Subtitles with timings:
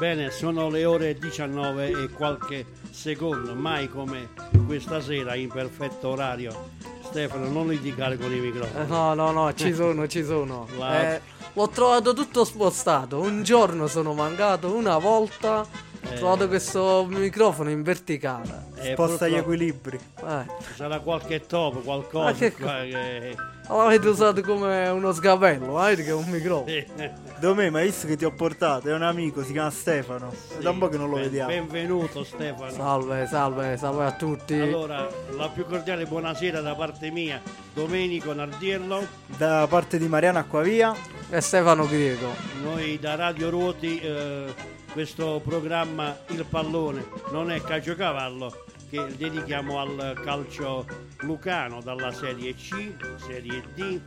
[0.00, 4.30] Bene, sono le ore 19 e qualche secondo, mai come
[4.66, 6.70] questa sera in perfetto orario.
[7.02, 8.82] Stefano, non litigare con i microfoni.
[8.84, 10.66] Eh, no, no, no, ci sono, ci sono.
[10.78, 11.20] La- Eh,
[11.52, 13.20] l'ho trovato tutto spostato.
[13.20, 15.66] Un giorno sono mancato, una volta ho
[16.08, 16.14] Eh.
[16.14, 18.68] trovato questo microfono in verticale.
[18.76, 19.98] Eh, Sposta gli purtroppo equilibri.
[20.30, 23.36] Eh, ci sarà qualche topo, qualcosa che che...
[23.66, 26.84] l'avete usato come uno sgabello, eh, che è un microfono.
[27.40, 28.88] Dove, ma visto che ti ho portato?
[28.88, 30.32] È un amico, si chiama Stefano.
[30.56, 31.50] È da un po' che non lo Ben- vediamo.
[31.50, 32.70] Benvenuto Stefano.
[32.70, 34.54] Salve, salve, salve a tutti.
[34.54, 37.42] Allora, la più cordiale buonasera da parte mia,
[37.74, 39.04] Domenico Nardiello.
[39.36, 40.94] Da parte di Mariana Acquavia.
[41.28, 42.28] E Stefano Griego.
[42.62, 44.54] Noi da Radio Ruoti, eh,
[44.92, 50.84] questo programma Il Pallone non è calciocavallo che dedichiamo al calcio
[51.20, 54.00] lucano dalla Serie C, Serie D,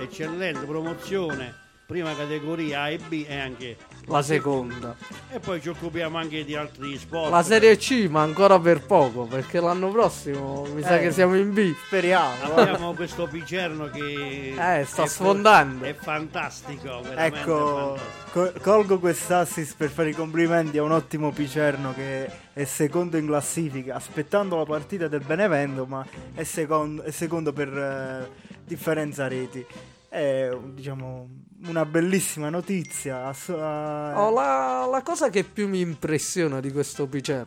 [0.00, 1.54] eccellente promozione,
[1.84, 3.76] prima categoria A e B e anche
[4.06, 4.96] La seconda.
[5.30, 7.30] e poi ci occupiamo anche di altri sport.
[7.30, 11.02] La Serie C, ma ancora per poco, perché l'anno prossimo mi sa Eh.
[11.02, 11.72] che siamo in B.
[11.86, 12.54] Speriamo.
[12.56, 15.84] Abbiamo questo Picerno che Eh, sta è- sfondando.
[15.84, 17.98] È fantastico, Ecco, fantastico.
[18.32, 23.26] co- colgo quest'assist per fare i complimenti a un ottimo Picerno che è secondo in
[23.26, 26.04] classifica, aspettando la partita del Benevento, ma
[26.34, 28.28] è secondo, è secondo per eh,
[28.64, 29.64] differenza reti.
[30.08, 31.28] È diciamo
[31.66, 33.26] una bellissima notizia.
[33.26, 37.46] ass- Oh, la, la cosa che più mi impressiona di questo Picer,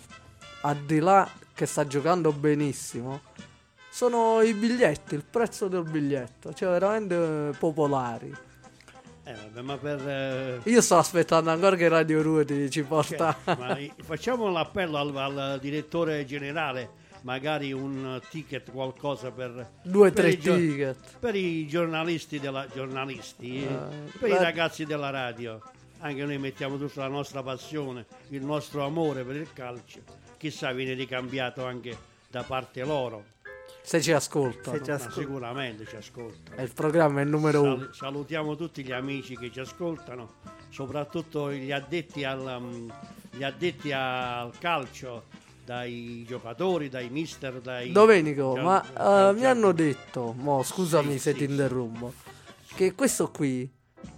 [0.61, 3.21] al di là che sta giocando benissimo,
[3.89, 8.33] sono i biglietti, il prezzo del biglietto, cioè veramente popolari.
[9.27, 13.35] Eh, vabbè, ma per eh, Io sto aspettando ancora che Radio Ruoti ci porta.
[13.57, 16.89] Ma i- facciamo l'appello al, al direttore generale,
[17.25, 21.17] magari un ticket, qualcosa per, Due o per tre i gio- ticket.
[21.19, 23.67] per i giornalisti, della, giornalisti Eh,
[24.19, 24.37] per i beh.
[24.43, 25.59] ragazzi della radio.
[25.99, 30.01] Anche noi mettiamo tutta la nostra passione, il nostro amore per il calcio.
[30.37, 31.97] Chissà, viene ricambiato anche
[32.29, 33.23] da parte loro.
[33.81, 34.77] Se ci ascoltano.
[34.77, 35.19] Se ci Ma ascolta.
[35.19, 36.61] sicuramente ci ascoltano.
[36.61, 37.77] Il programma è il numero uno.
[37.77, 40.33] Sal- salutiamo tutti gli amici che ci ascoltano,
[40.69, 42.93] soprattutto gli addetti al, um,
[43.31, 45.23] gli addetti al calcio,
[45.65, 47.91] dai giocatori, dai mister, dai...
[47.91, 51.51] Domenico, Cal- ma eh, cal- mi hanno detto, mo, scusami Sì, se sì, ti sì.
[51.51, 52.13] interrompo,
[52.75, 53.69] che questo qui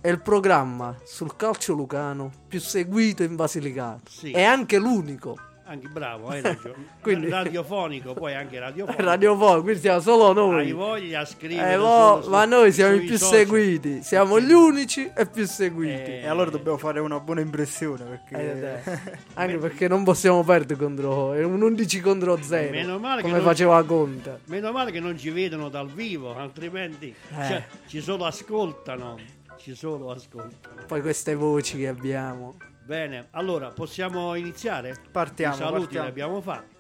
[0.02, 4.02] è il programma sul calcio lucano più seguito in Basilicata.
[4.10, 4.32] Sì.
[4.32, 5.38] È anche l'unico.
[5.70, 6.86] Anche bravo, hai ragione.
[7.02, 9.04] Quindi- Radiofonico, poi anche radiofonico.
[9.04, 10.72] Radiofonico, quindi siamo solo Hai noi.
[10.72, 13.40] voglia a scrivere Eh, mo, su- ma noi siamo i più social.
[13.40, 16.12] seguiti, siamo gli unici e più seguiti.
[16.12, 19.00] Eh, E allora dobbiamo fare una buona impressione Eh, perché dai.
[19.34, 23.84] Anche perché non possiamo perdere contro è un 11 contro 0 Meno male come faceva
[23.84, 24.40] Conte.
[24.46, 27.08] Meno male che non ci vedono dal vivo, altrimenti
[27.38, 27.46] Eh.
[27.46, 29.18] cioè, ci solo ascoltano.
[29.58, 30.84] Ci solo ascoltano.
[30.88, 32.56] Poi queste voci che abbiamo.
[32.88, 34.96] Bene, allora possiamo iniziare?
[35.12, 35.56] partiamo.
[35.56, 36.04] I saluti partiamo.
[36.06, 36.76] li abbiamo fatti.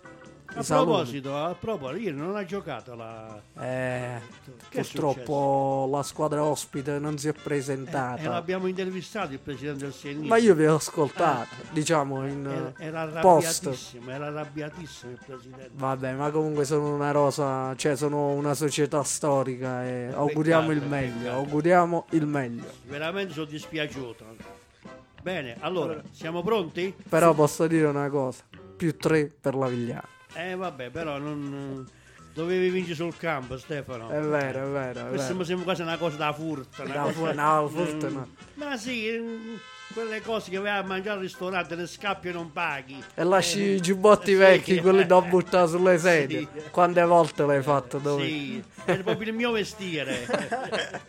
[0.56, 3.38] A proposito, a proposito, ieri non ha giocato la.
[3.60, 4.22] Eh,
[4.72, 8.30] purtroppo la squadra ospite non si è E presentata.
[8.30, 10.26] l'abbiamo intervistato il presidente del Senio.
[10.26, 13.66] Ma io vi ho ascoltato, diciamo in Era, eh, era post.
[13.66, 15.70] arrabbiatissimo, era arrabbiatissimo il presidente.
[15.74, 20.96] Vabbè, ma comunque sono una rosa, cioè sono una società storica e auguriamo il peccato,
[20.96, 21.36] meglio, peccato.
[21.36, 22.72] auguriamo il meglio.
[22.86, 24.57] Veramente sono dispiaciuto.
[25.28, 26.96] Bene, allora, siamo pronti?
[27.10, 28.44] Però posso dire una cosa,
[28.78, 30.08] più 3 per la Vigliana.
[30.34, 31.86] Eh vabbè, però non.
[32.34, 34.08] Dovevi vincere sul campo, Stefano.
[34.10, 35.40] È vero, è vero, è Questo vero.
[35.40, 36.82] mi sembra quasi una cosa da furto.
[36.82, 38.28] una Da cosa- fu- no, furto no.
[38.54, 39.56] Ma sì, mm,
[39.94, 43.04] quelle cose che vai a mangiare al ristorante, ne scappi e non paghi.
[43.16, 44.38] E lasci Eh, i giubbotti sì.
[44.38, 46.48] quelli, quelli da buttare sulle sedie.
[46.54, 46.62] Sì.
[46.72, 47.98] Quante volte l'hai fatto?
[47.98, 48.26] Dove?
[48.26, 50.26] Sì, è proprio il mio mestiere.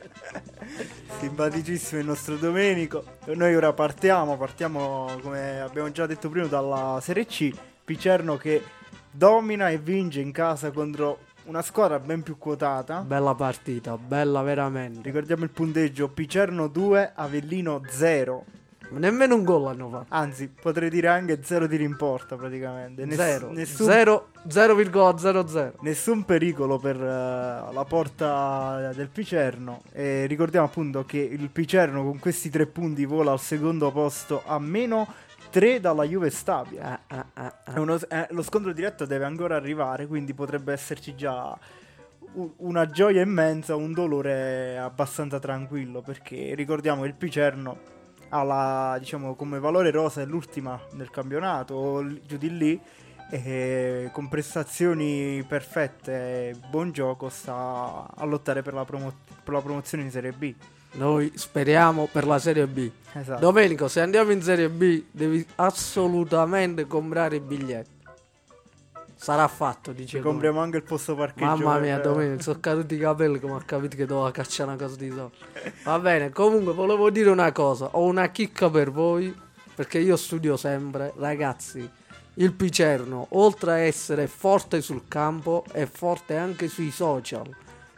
[1.19, 3.05] Simpaticissimo il nostro Domenico.
[3.27, 7.51] Noi ora partiamo, partiamo come abbiamo già detto prima dalla Serie C.
[7.85, 8.63] Picerno che
[9.11, 13.01] domina e vince in casa contro una squadra ben più quotata.
[13.01, 15.01] Bella partita, bella veramente.
[15.03, 18.45] Ricordiamo il punteggio Picerno 2, Avellino 0.
[18.91, 20.07] Nemmeno un gol hanno fatto.
[20.09, 23.05] Anzi, potrei dire anche 0 tiri in porta praticamente.
[23.05, 23.51] Ness- Zero.
[23.53, 25.75] nessun, Zero- 0,00.
[25.81, 29.83] nessun pericolo per eh, la porta del Picerno.
[29.93, 34.59] E ricordiamo appunto che il Picerno con questi tre punti vola al secondo posto a
[34.59, 35.07] meno
[35.51, 37.01] 3 dalla Juve Stabia.
[37.07, 37.81] Ah, ah, ah, ah.
[37.81, 41.57] Uno- eh, lo scontro diretto deve ancora arrivare, quindi potrebbe esserci già
[42.59, 47.97] una gioia immensa, un dolore abbastanza tranquillo, perché ricordiamo che il Picerno
[48.31, 52.81] la, diciamo, come valore rosa è l'ultima del campionato, giù di lì,
[53.31, 59.13] e con prestazioni perfette e buon gioco sta a lottare per la, promo-
[59.45, 60.55] per la promozione in Serie B.
[60.93, 62.91] Noi speriamo per la Serie B.
[63.13, 63.41] Esatto.
[63.41, 67.98] Domenico, se andiamo in Serie B, devi assolutamente comprare i biglietti.
[69.21, 70.21] Sarà fatto, dice.
[70.21, 71.45] Compriamo anche il posto parcheggio.
[71.45, 74.79] Mamma mia, per- Domenico, sono caduti i capelli come ho capito che doveva cacciare una
[74.79, 75.37] cosa di soldi.
[75.83, 77.89] Va bene, comunque volevo dire una cosa.
[77.93, 79.37] Ho una chicca per voi,
[79.75, 81.13] perché io studio sempre.
[81.17, 81.91] Ragazzi,
[82.35, 87.49] il Picerno, oltre a essere forte sul campo, è forte anche sui social.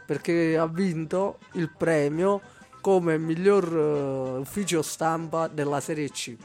[0.03, 2.41] Perché ha vinto il premio
[2.81, 6.35] come miglior eh, ufficio stampa della Serie C.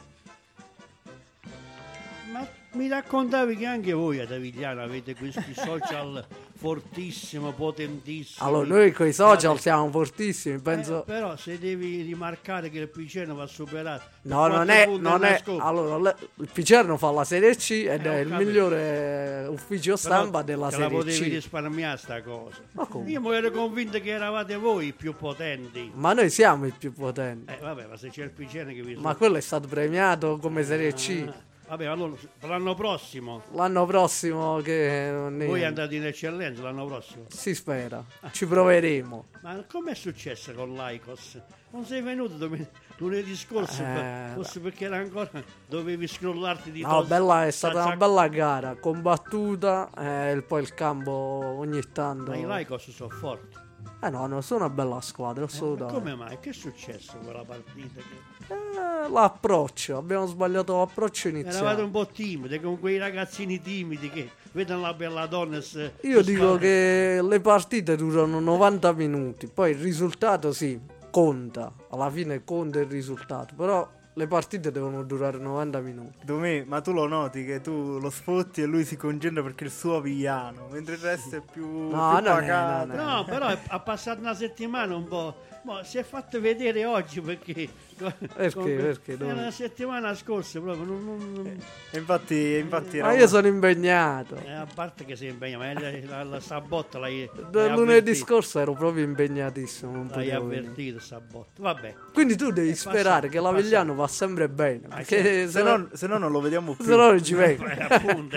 [2.77, 6.23] Ma mi raccontavi che anche voi ad Avigliano avete questi social
[6.57, 8.47] fortissimo, potentissimi.
[8.47, 11.01] Allora, noi con i social siamo fortissimi, penso...
[11.01, 15.41] Eh, però se devi rimarcare che il Piceno va superato No, non è, non è
[15.59, 18.49] allora le- il Picerno fa la Serie C ed Eh, è il capito.
[18.51, 21.33] migliore ufficio Però stampa della te la Serie potevi C.
[21.35, 26.13] risparmiare sta cosa Ma io mi ero convinto che eravate voi i più potenti Ma
[26.13, 27.53] noi siamo i più potenti.
[27.53, 30.63] eh vabbè ma se c'è il Piceno che vi Ma quello è stato premiato come
[30.65, 31.25] Serie C.
[31.29, 36.87] Ah, vabbè allora l'anno prossimo L'anno prossimo che non è- voi andate in eccellenza l'anno
[36.87, 38.05] prossimo si spera.
[38.31, 39.25] Ci proveremo.
[39.43, 41.41] ma com'è successo con l'Aicos?
[41.71, 42.69] non sei venuto domen-
[42.99, 45.29] lunedì scorso Eh, forse perché era ancora
[45.67, 50.73] dovevi scrollarti di No, bella, è stata una bella gara, combattuta e il- poi il
[50.75, 52.31] campo ogni tanto.
[52.31, 53.65] ma i Laicos sono forti
[54.01, 55.99] Eh no, no, sono una bella squadra, Ma assolutamente.
[56.01, 56.39] come mai?
[56.41, 58.01] Che è successo quella partita?
[58.01, 61.83] Che- Eh, l'approccio, abbiamo sbagliato l'approccio Eravate iniziale.
[61.83, 66.57] un po' timidi, con quei ragazzini timidi che vedono la bella donna se- Io dico
[66.57, 66.57] spaventano.
[66.59, 70.79] che le partite durano 90 minuti, poi il risultato sì,
[71.11, 76.25] conta, alla fine conta il risultato, però le partite devono durare 90 minuti.
[76.25, 79.67] Domè, ma tu lo noti che tu lo spotti e lui si concentra perché è
[79.67, 82.87] il suo vigliano, mentre il resto è più, No, più non è, pacato.
[82.87, 83.03] non è.
[83.05, 85.35] No, però è- ha passato una settimana un po'.
[85.67, 87.69] ma si è fatto vedere oggi perché.
[87.97, 88.75] Perché?
[88.75, 89.13] Perché?
[89.15, 90.85] Era una settimana scorsa proprio.
[90.85, 91.47] Non, non- non-
[91.91, 94.37] E infatti, infatti Ma io sono impegnato.
[94.45, 98.15] eh, a parte che si impegna, ma la, la, la Sabotta l'hai, l'hai lunedì avvertito.
[98.27, 99.93] scorso ero proprio impegnatissimo.
[99.93, 101.63] Non L'hai avvertito Sabotta.
[101.63, 101.95] Vabbè.
[102.13, 104.83] Quindi tu devi passato, sperare che l'Avigliano va sempre bene.
[104.89, 106.85] Ah, Perché se, se, no, se no non lo vediamo più.
[106.85, 107.65] se no non ci vengo.
[107.67, 108.37] Eh, appunto?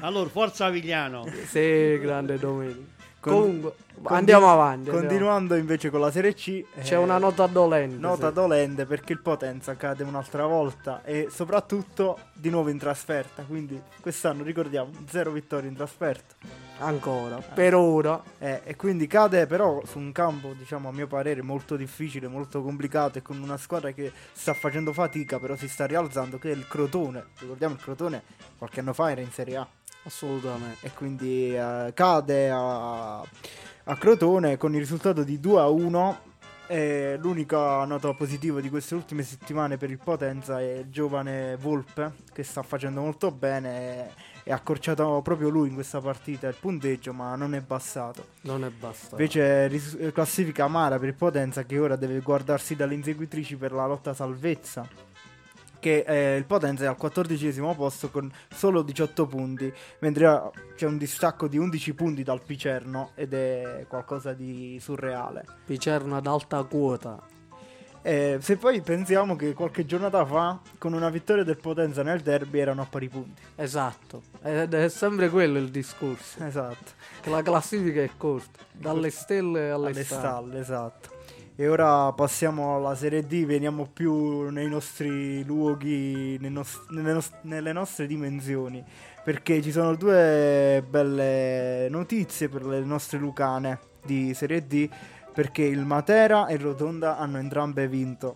[0.00, 1.26] Allora, forza Avigliano.
[1.46, 2.91] Sì, grande Domenico.
[3.22, 4.76] Con- Comunque, Continu- andiamo avanti.
[4.88, 4.98] andiamo.
[4.98, 7.96] Continuando invece con la Serie C, C'è eh, una nota dolente.
[7.96, 8.34] nota sì.
[8.34, 13.44] dolente perché il Potenza cade un'altra volta e soprattutto di nuovo in trasferta.
[13.44, 16.34] Quindi quest'anno ricordiamo zero vittorie in trasferta.
[16.78, 18.20] Ancora, per ora.
[18.38, 22.60] Eh, e quindi cade però su un campo, diciamo a mio parere, molto difficile, molto
[22.60, 26.54] complicato e con una squadra che sta facendo fatica, però si sta rialzando, che è
[26.54, 27.26] il Crotone.
[27.38, 28.22] Ricordiamo il Crotone
[28.58, 29.66] qualche anno fa era in Serie A
[30.04, 30.86] Assolutamente.
[30.86, 36.30] e quindi eh, cade a, a Crotone con il risultato di 2 a 1.
[36.68, 42.12] E l'unica nota positiva di queste ultime settimane per il Potenza è il giovane Volpe
[42.32, 44.10] che sta facendo molto bene
[44.42, 48.28] e, ha accorciato proprio lui in questa partita il punteggio ma non è passato.
[48.42, 49.16] Non è basta.
[49.16, 53.86] Invece ris- classifica amara per il Potenza che ora deve guardarsi dalle inseguitrici per la
[53.86, 54.88] lotta salvezza.
[55.82, 60.96] Che eh, il Potenza è al quattordicesimo posto con solo 18 punti, mentre c'è un
[60.96, 65.44] distacco di 11 punti dal Picerno ed è qualcosa di surreale.
[65.66, 67.20] Picerno ad alta quota.
[68.00, 72.60] Eh, se poi pensiamo che qualche giornata fa, con una vittoria del Potenza nel derby,
[72.60, 73.42] erano a pari punti.
[73.56, 74.22] Esatto.
[74.40, 76.44] Ed è sempre quello il discorso.
[76.44, 76.92] Esatto.
[77.20, 78.60] Che la classifica è corta.
[78.70, 80.20] Dalle stelle alle, alle stalle.
[80.20, 81.20] stalle, esatto.
[81.54, 87.32] E ora passiamo alla Serie D, veniamo più nei nostri luoghi, nei nos- nelle, nos-
[87.42, 88.82] nelle nostre dimensioni,
[89.22, 94.88] perché ci sono due belle notizie per le nostre lucane di Serie D,
[95.34, 98.34] perché il Matera e il Rotonda hanno entrambe vinto.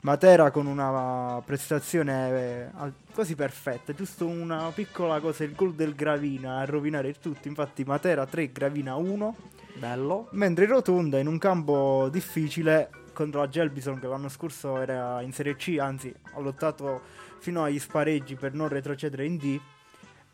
[0.00, 6.58] Matera con una prestazione eh, quasi perfetta, giusto una piccola cosa, il gol del Gravina
[6.58, 9.36] a rovinare il tutto, infatti Matera 3, Gravina 1.
[9.78, 10.28] Bello.
[10.32, 15.32] Mentre il Rotonda in un campo difficile contro la Gelbison che l'anno scorso era in
[15.32, 17.00] Serie C, anzi ha lottato
[17.38, 19.60] fino agli spareggi per non retrocedere in D,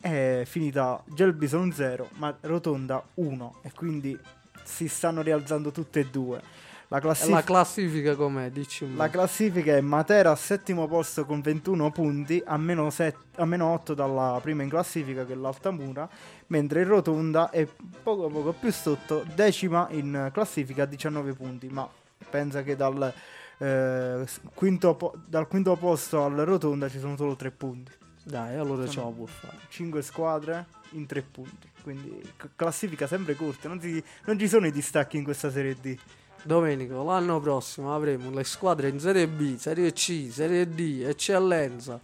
[0.00, 4.18] è finita Gelbison 0 ma Rotonda 1 e quindi
[4.62, 6.42] si stanno rialzando tutte e due.
[6.88, 8.50] La, classif- la classifica com'è?
[8.50, 13.16] Dici un la classifica è Matera al settimo posto con 21 punti, a meno, set-
[13.36, 16.08] a meno 8 dalla prima in classifica che è l'Altamura,
[16.48, 17.66] mentre il Rotonda è
[18.02, 21.88] poco poco più sotto, decima in classifica a 19 punti, ma
[22.30, 23.12] pensa che dal,
[23.58, 27.92] eh, quinto, po- dal quinto posto al Rotonda ci sono solo 3 punti.
[28.22, 29.58] Dai, allora ce la può fare.
[29.68, 31.70] 5 squadre in 3 punti.
[31.82, 33.68] Quindi c- classifica sempre corta.
[33.68, 35.96] Non, si- non ci sono i distacchi in questa Serie D.
[36.42, 41.98] Domenico, l'anno prossimo avremo le squadre in Serie B, Serie C, Serie D, Eccellenza.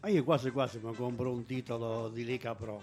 [0.00, 2.82] Ma io quasi quasi mi compro un titolo di Lega Pro.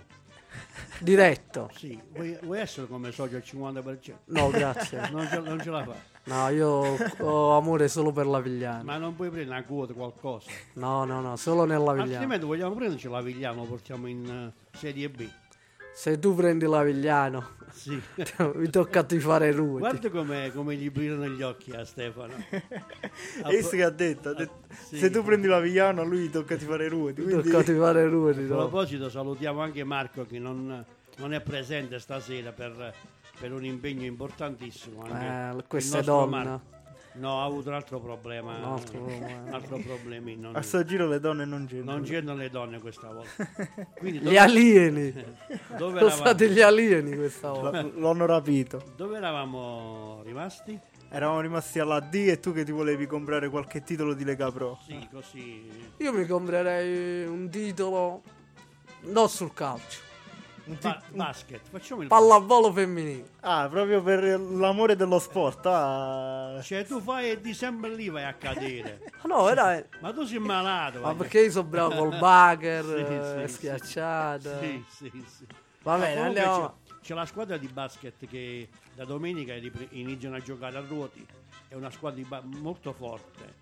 [1.00, 1.70] Diretto.
[1.76, 4.14] Sì, vuoi, vuoi essere come socio al 50%?
[4.26, 5.10] No, grazie.
[5.12, 6.12] Non ce, non ce la fa.
[6.26, 8.84] No, io ho amore solo per la Vigliano.
[8.84, 10.50] Ma non puoi prendere una quota qualcosa.
[10.74, 12.12] No, no, no, solo nella Vigliano.
[12.14, 15.28] Altrimenti vogliamo prenderci la Vigliano, lo portiamo in eh, Serie B.
[15.94, 18.02] Se tu prendi la Vigliano, Sì.
[18.56, 19.80] mi tocca di fare ruoti.
[19.80, 22.34] Guarda come, come gli brillano gli occhi a Stefano.
[23.44, 24.98] A questo che ha detto, ha detto, sì.
[24.98, 27.22] se tu prendi la Vigliano a lui tocca di fare ruoti.
[27.22, 27.50] Mi Quindi...
[27.50, 28.40] tocca di fare ruoti.
[28.40, 28.56] A no?
[28.56, 30.84] proposito, salutiamo anche Marco che non,
[31.18, 32.94] non è presente stasera per,
[33.40, 35.04] per un impegno importantissimo.
[35.04, 36.30] Anche Eh, nostro donne.
[36.44, 36.62] Marco.
[37.16, 38.58] No, ha avuto un altro problema.
[38.58, 39.42] Un altro problema.
[39.42, 40.52] un altro problemino.
[40.54, 41.98] A sto giro le donne non c'entrano.
[41.98, 43.48] Non c'erano le donne questa volta.
[43.98, 45.12] Quindi Gli dove, alieni.
[45.78, 47.82] dove Sono stati eravamo, gli alieni questa volta.
[47.82, 48.84] L- l'hanno rapito.
[48.96, 50.80] dove eravamo rimasti?
[51.10, 54.80] Eravamo rimasti alla D e tu che ti volevi comprare qualche titolo di Lega Pro.
[54.84, 55.70] Sì, così.
[55.98, 58.24] Io mi comprerei un titolo
[59.02, 60.00] non sul calcio,
[60.66, 63.32] Un Ba- basket, facciamo il pallavolo femminile.
[63.42, 65.66] Ah, proprio per l'amore dello sport.
[65.66, 66.58] Ah.
[66.62, 69.12] Cioè tu fai e di sempre lì vai a cadere.
[69.24, 69.84] No, era...
[70.00, 71.00] Ma tu sei malato.
[71.00, 71.16] Ma vai.
[71.16, 74.60] perché io sono bravo col bagger, Sì, eh, sì, schiacciata.
[74.60, 75.46] Sì, sì, sì.
[75.82, 76.78] Va bene, andiamo.
[76.86, 79.54] C'è, c'è la squadra di basket che da domenica
[79.90, 81.26] iniziano a giocare a ruoti.
[81.68, 83.56] È una squadra di ba- molto forte.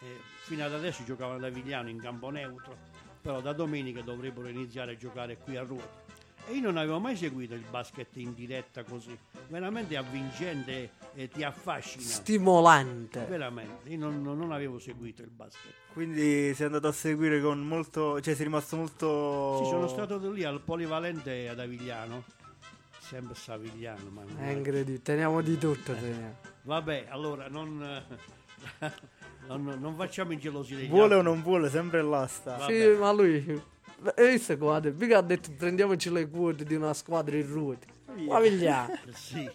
[0.00, 2.76] Eh, fino ad adesso giocavano da Vigliano in campo neutro,
[3.20, 6.02] però da domenica dovrebbero iniziare a giocare qui a ruoti.
[6.46, 9.16] E io non avevo mai seguito il basket in diretta così.
[9.48, 12.04] Veramente avvincente e ti affascina.
[12.04, 13.24] Stimolante.
[13.28, 15.72] Veramente, io non, non avevo seguito il basket.
[15.92, 18.20] Quindi sei andato a seguire con molto.
[18.20, 19.62] Cioè, sei rimasto molto.
[19.62, 22.24] Sì, sono stato lì al Polivalente ad Avigliano.
[22.98, 25.92] Sempre Savigliano, ma non È incredibile, teniamo di tutto.
[25.92, 26.00] Eh.
[26.00, 26.36] teniamo.
[26.62, 27.78] Vabbè, allora non,
[29.46, 31.32] non, non facciamo i gelosi degli Vuole o altri.
[31.32, 32.56] non vuole, sempre là sta.
[32.56, 32.72] Vabbè.
[32.72, 33.62] Sì, ma lui...
[34.16, 37.86] Hai visto guarda, mica ha detto prendiamoci le quote di una squadra in ruoti.
[38.26, 38.38] Ma.
[38.40, 39.50] Eh, Sì.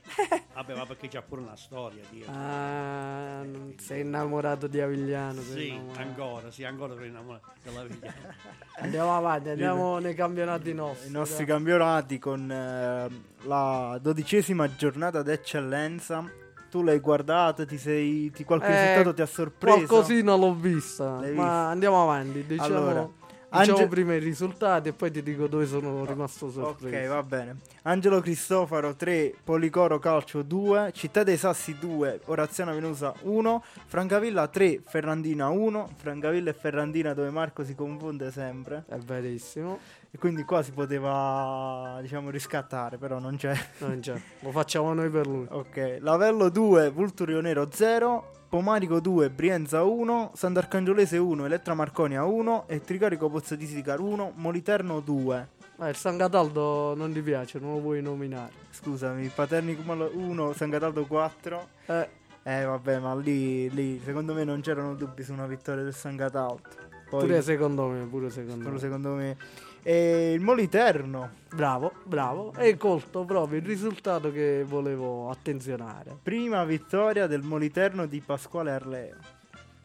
[0.54, 2.34] Vabbè, ma perché c'ha pure una storia dietro.
[2.34, 5.40] Ah, non sei innamorato di Avigliano.
[5.42, 6.00] sì, innamorato.
[6.02, 8.14] ancora, sì, ancora sono innamorato della Vigliano.
[8.82, 11.08] Andiamo avanti, andiamo nei campionati nostri.
[11.10, 11.56] I nostri dai.
[11.56, 13.08] campionati con eh,
[13.44, 16.30] la dodicesima giornata d'eccellenza.
[16.70, 18.30] Tu l'hai guardato, ti sei.
[18.32, 19.78] Ti, qualche Eh, risultato ti ha sorpreso?
[19.86, 21.68] Qualcosina l'ho vista, L'hai ma vista?
[21.68, 22.46] andiamo avanti.
[22.46, 23.10] Diciamo, Allora,
[23.52, 26.96] diciamo Ange- prima i risultati e poi ti dico dove sono rimasto sorpreso.
[26.96, 27.56] Ok, va bene.
[27.84, 34.82] Angelo Cristofaro 3, Policoro Calcio 2, Città dei Sassi 2, Oraziano Venusa 1, Francavilla 3,
[34.86, 38.84] Ferrandina 1, Francavilla e Ferrandina dove Marco si confonde sempre.
[38.88, 39.80] È verissimo.
[40.12, 43.56] E quindi qua si poteva, diciamo, riscattare, però non c'è.
[43.80, 44.20] Non c'è.
[44.40, 45.46] Lo facciamo noi per lui.
[45.50, 52.64] Ok, Lavello 2, Vulturio Nero 0, Pomarico 2, Brienza 1, Sant'Arcangiolese 1, Elettra Marconia 1
[52.68, 55.48] e Tricarico Pozzo di Sicar 1, Moliterno 2.
[55.76, 58.52] Ma il San Cataldo non ti piace, non lo vuoi nominare.
[58.72, 61.68] Scusami, Paternico 1, San Cataldo 4.
[61.86, 62.10] Eh,
[62.42, 66.18] Eh vabbè, ma lì, lì secondo me non c'erano dubbi su una vittoria del San
[66.18, 66.62] Cataldo.
[67.08, 68.80] Poi, pure secondo me, pure secondo solo me.
[68.80, 69.38] secondo me.
[69.82, 72.54] E il Moliterno, Bravo, bravo.
[72.56, 76.16] Hai colto proprio il risultato che volevo attenzionare.
[76.22, 79.16] prima vittoria del Moliterno di Pasquale Arleo.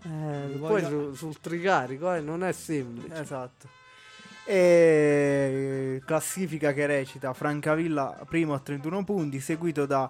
[0.05, 3.21] Eh, Voglio- poi su- sul tricarico eh, non è semplice.
[3.23, 3.69] Esatto.
[4.47, 10.09] E classifica che recita Francavilla primo a 31 punti, seguito da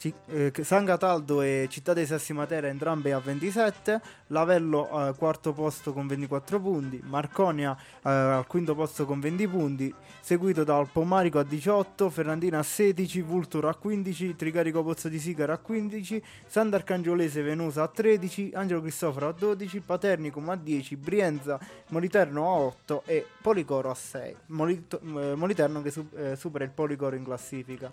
[0.00, 5.52] Ci- eh, San Cataldo e Città dei Sassi Matera entrambe a 27, Lavello al quarto
[5.52, 11.38] posto con 24 punti, Marconia eh, al quinto posto con 20 punti, seguito dal Pomarico
[11.38, 17.42] a 18, Ferrandina a 16, Vulturo a 15, Tricarico Pozzo di Sigara a 15, Sant'Arcangiolese
[17.42, 23.26] Venusa a 13, Angelo Cristoforo a 12, Paternicum a 10, Brienza Moliterno a 8 e
[23.42, 24.34] Policoro a 6.
[24.46, 27.92] Molito- eh, Moliterno che su- eh, supera il Policoro in classifica.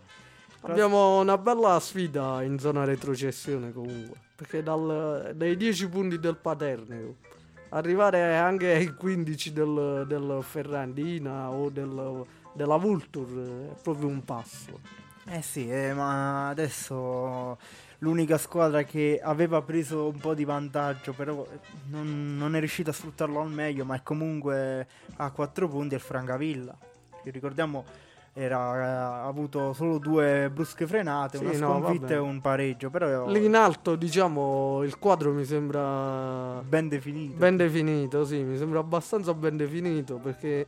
[0.61, 4.17] Abbiamo una bella sfida in zona retrocessione comunque.
[4.35, 7.15] Perché dal- dai 10 punti del Paternico
[7.69, 12.23] arrivare anche ai 15 del, del Ferrandina o del-
[12.53, 14.79] della Vulture è proprio un passo.
[15.29, 17.57] Eh sì, eh, ma adesso
[17.99, 21.59] l'unica squadra che aveva preso un po' di vantaggio, però eh,
[21.89, 24.87] non, non è riuscita a sfruttarlo al meglio, ma è comunque
[25.17, 26.77] a 4 punti è il Francavilla.
[27.23, 27.83] Ricordiamo
[28.39, 28.59] era,
[29.23, 32.13] ha avuto solo due brusche frenate, Sì, una no, sconfitta vabbè.
[32.13, 37.35] e un pareggio, però Lì in alto, diciamo, il quadro mi sembra ben definito.
[37.35, 40.67] ben definito, sì, mi sembra abbastanza ben definito perché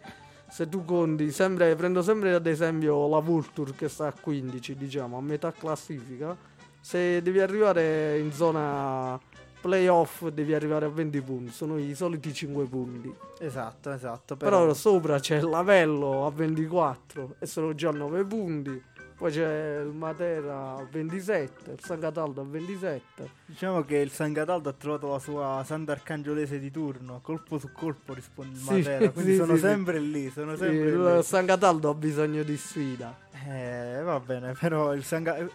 [0.50, 5.18] se tu conti, sempre, prendo sempre ad esempio la Vulture che sta a 15, diciamo,
[5.18, 6.36] a metà classifica,
[6.82, 9.20] se devi arrivare in zona
[9.60, 13.14] playoff devi arrivare a 20 punti, sono i soliti 5 punti.
[13.40, 14.36] Esatto, esatto.
[14.36, 18.84] Però, Però, sopra c'è il Lavello a 24 e sono già 9 punti.
[19.20, 23.30] Poi c'è il Matera a 27, il San Cataldo a 27.
[23.48, 28.14] diciamo che il San Cataldo ha trovato la sua Sant'Arcangiolese di turno, colpo su colpo
[28.14, 31.24] risponde il Sì, Matera, quindi sì, sono sì, sempre lì, sono sempre il lì.
[31.24, 33.14] San Cataldo ha bisogno di sfida.
[33.46, 35.50] Eh, va bene, però il San eh,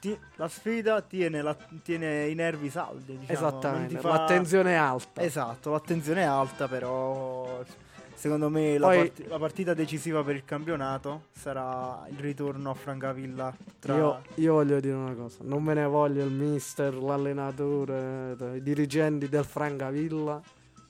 [0.00, 5.20] ti- la sfida tiene, la- tiene i nervi saldi, diciamo, Esattamente, fa- l'attenzione è alta.
[5.22, 7.62] Esatto, l'attenzione è alta, però
[8.14, 12.74] secondo me la, Poi- parti- la partita decisiva per il campionato sarà il ritorno a
[12.74, 18.36] Francavilla tra Io, io voglio dire una cosa, non me ne voglio il mister, l'allenatore,
[18.38, 20.40] eh, i dirigenti del Francavilla,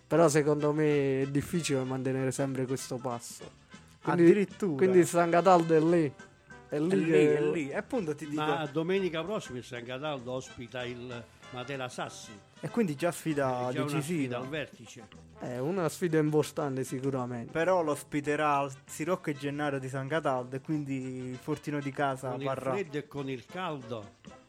[0.06, 3.58] però secondo me è difficile mantenere sempre questo passo.
[4.02, 4.76] Quindi, addirittura.
[4.76, 6.12] quindi San Cataldo è lì.
[6.70, 7.68] È è lì, lì, che- è lì.
[7.70, 12.30] E appunto ti dico, Ma domenica prossima il San Cataldo ospita il Matera Sassi.
[12.60, 14.00] e quindi già È sfida già una decisiva.
[14.02, 15.08] sfida al vertice.
[15.40, 17.50] È una sfida importante sicuramente.
[17.50, 21.90] Però lo ospiterà al Sirocco e Gennaro di San Cataldo e quindi il fortino di
[21.90, 22.72] casa Con il parrà.
[22.72, 24.04] freddo e con il caldo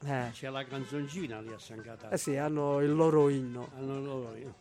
[0.05, 2.13] Eh, c'è la canzoncina lì a San Cataldo.
[2.13, 3.69] eh sì, hanno il loro inno.
[3.77, 4.55] Hanno loro- io-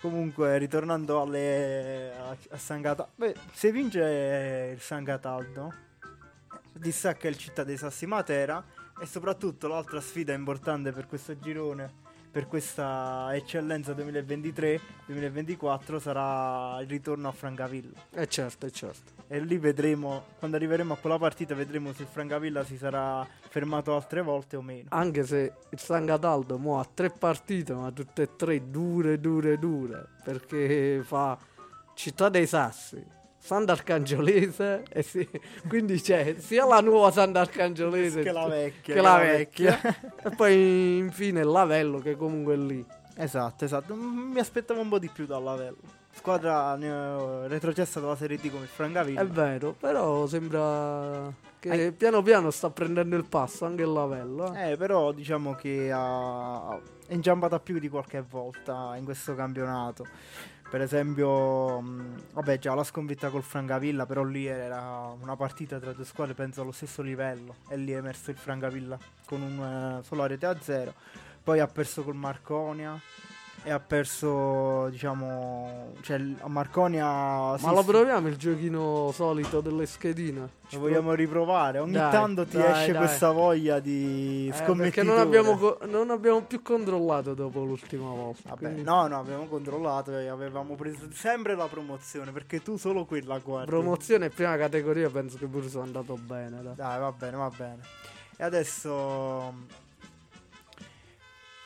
[0.00, 5.72] Comunque, ritornando alle, a, a San Cataldo, beh, se vince il San Cataldo,
[6.74, 8.64] distacca il Città dei Sassi Matera
[9.00, 17.28] e soprattutto l'altra sfida importante per questo girone, per questa eccellenza 2023-2024 sarà il ritorno
[17.28, 17.96] a Francavilla.
[18.12, 19.12] Eh certo, eh certo.
[19.28, 23.94] E lì vedremo, quando arriveremo a quella partita, vedremo se il Francavilla si sarà fermato
[23.94, 24.88] altre volte o meno.
[24.90, 29.56] Anche se il San Cataldo mo ha tre partite, ma tutte e tre dure, dure,
[29.56, 30.08] dure.
[30.24, 31.38] Perché fa
[31.94, 33.00] Città dei Sassi,
[33.44, 35.28] Sant'Arcangiolese, e sì,
[35.68, 38.94] quindi c'è sia la nuova Sant'Arcangiolese Che la vecchia.
[38.94, 39.80] che la vecchia.
[40.24, 42.84] e poi infine il Lavello che comunque è lì.
[43.16, 43.94] Esatto, esatto.
[43.94, 45.76] Mi aspettavo un po' di più dall'Avello.
[46.12, 49.20] Squadra ne- retrocessa dalla Serie D come il Francavilla.
[49.20, 54.54] È vero, però sembra che piano piano sta prendendo il passo anche il Lavello.
[54.54, 54.70] eh.
[54.72, 56.78] Eh, però diciamo che ha...
[57.06, 60.06] è inciampata più di qualche volta in questo campionato.
[60.74, 61.80] Per esempio,
[62.32, 66.62] vabbè, già la sconfitta col Francavilla, però lì era una partita tra due squadre, penso
[66.62, 67.58] allo stesso livello.
[67.68, 70.92] E lì è emerso il Francavilla con un eh, solo rete a zero.
[71.44, 73.00] Poi ha perso col Marconia.
[73.66, 77.56] E ha perso, diciamo, cioè a Marconia.
[77.56, 80.50] sì, Ma lo proviamo il giochino solito delle schedine?
[80.68, 81.78] Ci Lo vogliamo riprovare.
[81.78, 83.00] Ogni Dai, tanto ti dai, esce dai.
[83.06, 84.90] questa voglia di Eh, scommettere.
[84.90, 88.50] perché non abbiamo, co- non abbiamo più controllato dopo l'ultima volta.
[88.50, 93.06] Vabbè, quindi no, no, abbiamo controllato e avevamo preso sempre la promozione perché tu solo
[93.06, 93.70] quella guardi.
[93.70, 96.60] Promozione e prima categoria penso che pure sono andato bene.
[96.62, 96.98] dai.
[96.98, 97.78] Va bene, va bene.
[98.36, 99.54] E adesso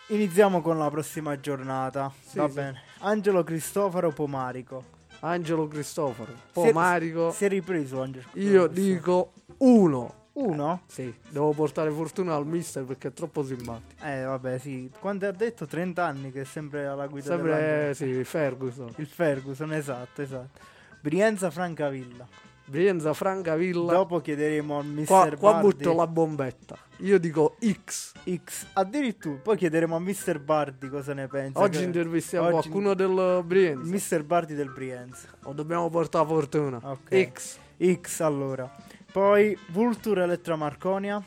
[0.09, 2.13] iniziamo con la prossima giornata.
[2.21, 2.55] Sì, va sì.
[2.55, 2.83] bene.
[3.01, 4.97] Angelo Cristoforo Pomarico.
[5.21, 7.33] Angelo Cristoforo, Si poi è-.
[7.33, 8.27] Si è ripreso Angelo.
[8.35, 10.15] Io dico uno.
[10.35, 10.83] uno?
[10.87, 14.05] Sì, devo portare fortuna al mister perché è troppo simpatico.
[14.05, 14.91] Eh, vabbè, sì.
[15.01, 18.93] Quando ha detto 30 anni che è sempre alla guida Sempre, eh, sì, Ferguson.
[18.97, 20.61] Il Ferguson, esatto, esatto.
[21.01, 22.27] Brienza Francavilla.
[22.69, 23.93] Brienza Francavilla.
[23.93, 26.77] Dopo chiederemo al mister Qua, qua Bardi butto la bombetta.
[26.99, 28.13] Io dico X.
[28.25, 28.67] X.
[28.75, 31.61] Addirittura, poi chiederemo a mister Bardi cosa ne pensa.
[31.61, 33.91] Oggi intervistiamo oggi- qualcuno del Brienza.
[33.91, 35.29] Mister Bardi del Brienza.
[35.45, 36.79] O dobbiamo portare fortuna.
[36.83, 37.31] Ok.
[37.33, 37.59] X.
[37.81, 38.71] X allora.
[39.11, 41.23] Poi Vulture Elettra Marconia.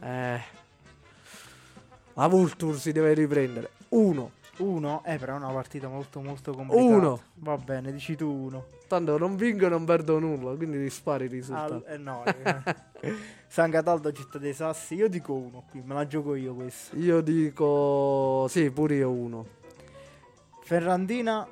[0.00, 0.40] Eh.
[2.14, 3.70] La Vulture si deve riprendere.
[3.88, 4.30] Uno.
[4.58, 5.02] Uno.
[5.04, 6.86] Eh, però è una partita molto molto complicata.
[6.88, 7.20] Uno.
[7.34, 8.66] Va bene, dici tu uno.
[8.88, 11.72] Tanto non vinco e non perdo nulla, quindi dispari i risultati.
[11.72, 12.24] Al- eh, no.
[12.24, 13.14] eh.
[13.48, 14.94] San Cataldo Città dei Sassi.
[14.94, 16.96] Io dico uno qui, me la gioco io questo.
[16.96, 19.46] Io dico sì, pure io uno.
[20.62, 21.46] Ferrandina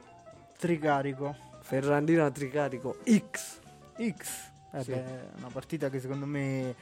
[0.57, 1.35] Tricarico.
[1.61, 3.59] Ferrandina Tricarico X.
[3.99, 4.51] X.
[4.73, 4.91] Eh Sì.
[4.91, 6.75] beh, è una partita che secondo me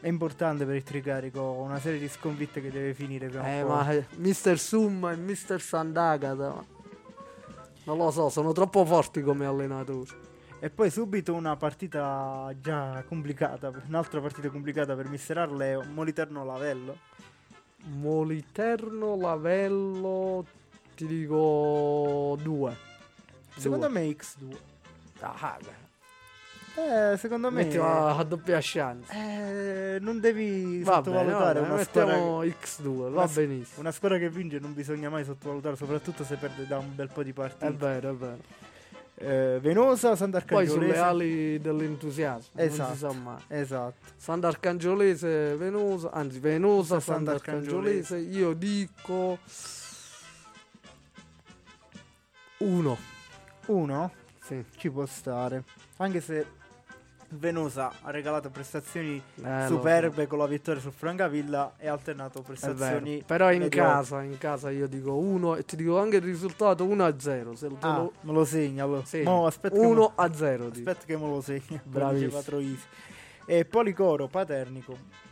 [0.00, 1.42] è importante per il Tricarico.
[1.42, 4.58] Una serie di sconfitte che deve finire prima Eh, ma Mr.
[4.58, 5.60] Summa e Mr.
[5.60, 6.64] Sandagata.
[7.84, 10.10] Non lo so, sono troppo forti come allenatori.
[10.58, 16.96] E poi subito una partita già complicata, un'altra partita complicata per Mister Arleo, Moliterno Lavello.
[17.84, 20.44] Moliterno, Lavello,
[20.96, 22.76] ti dico due.
[23.56, 24.56] Secondo me X2.
[25.20, 25.85] Ah, beh.
[26.78, 29.10] Eh, secondo me Mettiamo a doppia chance.
[29.12, 33.80] eh, non devi Va sottovalutare va bene, una squadra mettiamo X2, va una- benissimo.
[33.80, 37.22] una squadra che vince non bisogna mai sottovalutare, soprattutto se perde da un bel po'
[37.22, 37.72] di È partite.
[37.72, 38.38] vero, è vero.
[39.18, 40.72] Eh, Venosa, Poi Sant'Arcangiolese.
[40.72, 42.92] sulle ali dell'entusiasmo, non Esatto.
[42.92, 43.40] si sa mai.
[43.48, 43.94] Esatto.
[44.16, 48.18] Sant'Arcangiolese, Venosa, anzi Venosa, Sant'Arcangiolese.
[48.18, 49.38] Io dico
[52.58, 52.98] 1.
[53.68, 54.12] Uno
[54.42, 54.62] Sì.
[54.76, 55.64] ci può stare.
[55.96, 56.46] Anche se
[57.36, 62.42] Venosa ha regalato prestazioni Eh, superbe con la vittoria su Francavilla e ha alternato so,
[62.44, 63.22] prestazioni.
[63.26, 67.04] Però in casa, in casa io dico 1 e ti dico anche il risultato 1
[67.04, 67.54] a 0.
[67.54, 68.84] Se lo, Ah, lo- me lo segna.
[68.84, 69.04] Allora.
[69.04, 69.22] sì.
[69.22, 70.68] Mo, aspetta che me- 1 a 0.
[70.70, 70.88] dico.
[70.90, 71.80] Aspetta che me lo segna.
[71.84, 72.30] Bravissimo.
[72.30, 72.80] 4 easy.
[73.46, 75.24] E Policoro, Paternico.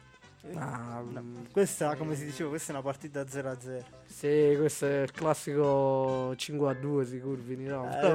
[0.56, 3.82] Ah, mm, Questa, come si diceva, questa è una partita 0-0.
[4.04, 8.00] Sì, questo è il classico 5 a 2 sicuro finirà.
[8.02, 8.14] Eh.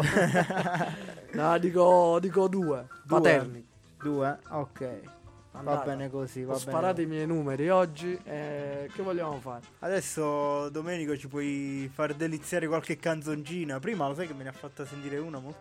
[1.33, 2.87] no, dico, dico 2.
[3.07, 3.67] Paterni.
[4.01, 4.39] Due?
[4.49, 4.99] Ok.
[5.51, 5.83] Va Andata.
[5.85, 6.69] bene così, va Ho bene.
[6.71, 8.17] sparato i miei numeri oggi.
[8.23, 9.61] e che vogliamo fare?
[9.79, 13.79] Adesso Domenico ci puoi far deliziare qualche canzoncina.
[13.79, 15.53] Prima lo sai che me ne ha fatta sentire una, mo?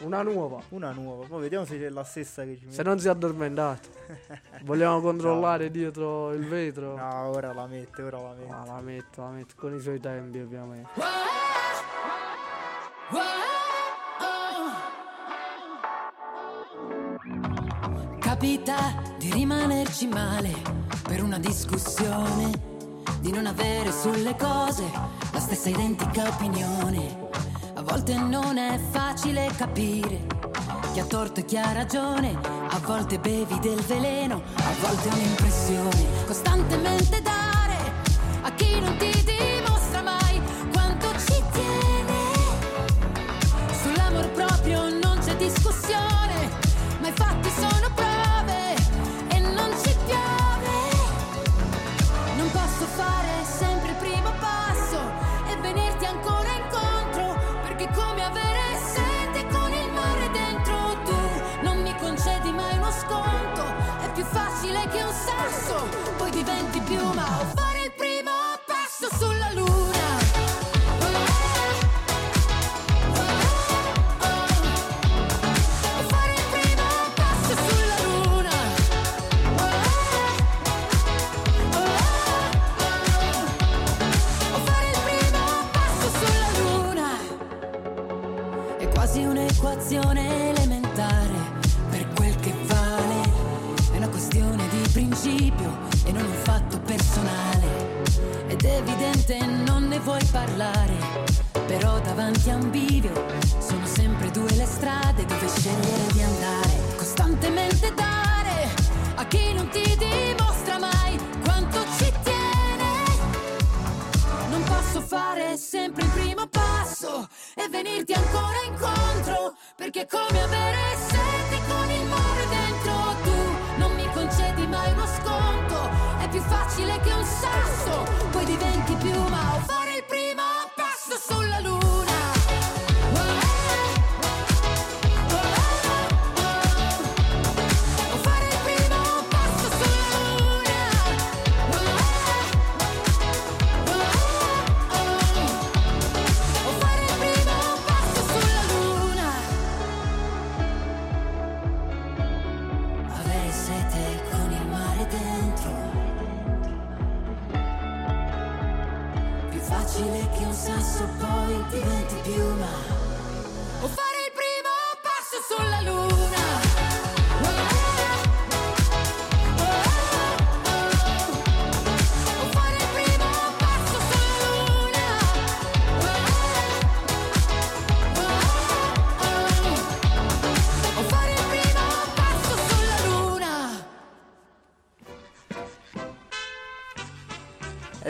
[0.00, 0.60] Una nuova.
[0.70, 1.26] una nuova.
[1.26, 2.82] Poi vediamo se è la stessa che ci Se mette.
[2.82, 3.88] non si è addormentato.
[4.64, 6.96] Vogliamo controllare dietro il vetro?
[6.96, 8.52] No, ora la mette, ora la mette.
[8.52, 10.88] Ah, la metto, la metto con i suoi tempi ovviamente.
[18.38, 20.52] Capita di rimanerci male
[21.04, 22.50] per una discussione,
[23.20, 24.84] di non avere sulle cose
[25.32, 27.30] la stessa identica opinione.
[27.76, 30.26] A volte non è facile capire
[30.92, 36.06] chi ha torto e chi ha ragione, a volte bevi del veleno, a volte un'impressione.
[36.26, 37.76] Costantemente dare
[38.42, 42.18] a chi non ti dimostra mai quanto ci tiene.
[43.82, 46.50] Sull'amor proprio non c'è discussione,
[47.00, 47.65] ma i fatti sono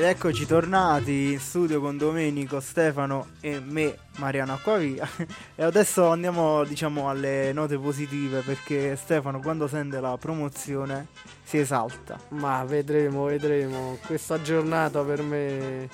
[0.08, 5.08] eccoci tornati in studio con Domenico, Stefano e me, Mariano Acquavia.
[5.56, 11.08] e adesso andiamo, diciamo, alle note positive perché Stefano quando sente la promozione
[11.42, 12.20] si esalta.
[12.28, 13.98] Ma vedremo, vedremo.
[14.06, 15.88] Questa giornata per me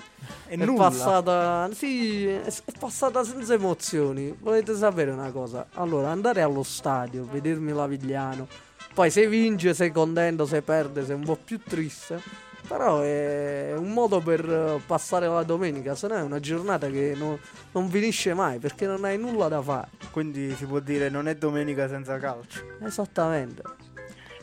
[0.47, 0.89] è nulla.
[0.89, 1.71] passata.
[1.73, 4.37] Sì, è, è passata senza emozioni.
[4.39, 5.69] Volete sapere una cosa?
[5.75, 8.47] Allora, andare allo stadio, vedermi la Vigliano.
[8.93, 12.51] Poi se vince sei contento, se perde sei un po' più triste.
[12.73, 17.39] Però è un modo per passare la domenica, se no è una giornata che non,
[17.73, 19.91] non finisce mai perché non hai nulla da fare.
[20.11, 22.65] Quindi si può dire non è domenica senza calcio.
[22.83, 23.63] Esattamente.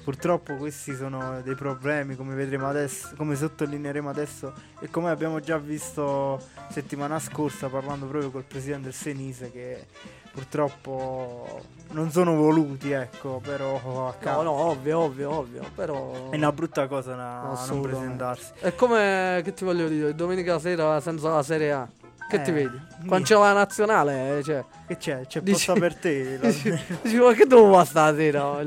[0.04, 5.58] Purtroppo questi sono dei problemi, come vedremo adesso, come sottolineeremo adesso e come abbiamo già
[5.58, 9.86] visto settimana scorsa parlando proprio col presidente del Senise che
[10.32, 14.42] purtroppo non sono voluti, ecco, però a No, caso.
[14.42, 15.62] no, ovvio, ovvio, ovvio.
[15.76, 18.52] Però È una brutta cosa na- non presentarsi.
[18.60, 21.88] È come che ti voglio dire, domenica sera senza la Serie A.
[22.30, 22.80] Che Eh, ti vedi?
[23.08, 25.26] Quando c'è la nazionale, eh, cioè, Che c'è?
[25.26, 26.38] C'è Dici- posta per te.
[26.42, 28.62] la- dici, dici, ma che devo fare stasera?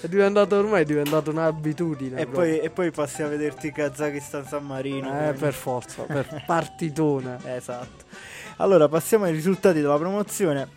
[0.00, 2.20] È diventato ormai è diventata un'abitudine.
[2.20, 5.08] e, poi, e poi passi a vederti Kazakistan San Marino.
[5.08, 7.38] eh, quindi- per forza, per partitone.
[7.44, 8.04] Esatto.
[8.58, 10.68] Allora, passiamo ai risultati della promozione.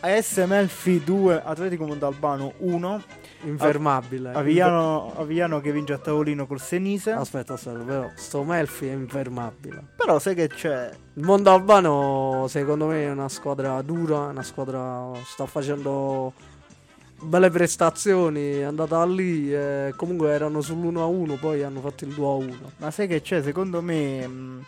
[0.00, 3.02] AS Melfi 2, Atletico Montalbano 1,
[3.44, 4.32] Infermabile.
[4.32, 7.12] Aviano, Aviano che vince a tavolino col Senise.
[7.12, 9.82] Aspetta, aspetta, però sto Melfi è infermabile.
[9.96, 10.90] Però sai che c'è?
[11.14, 16.32] Il mondo albano secondo me è una squadra dura, una squadra sta facendo
[17.24, 22.54] belle prestazioni, è andata lì, e comunque erano sull'1-1, poi hanno fatto il 2-1.
[22.78, 23.42] Ma sai che c'è?
[23.42, 24.64] Secondo me mh,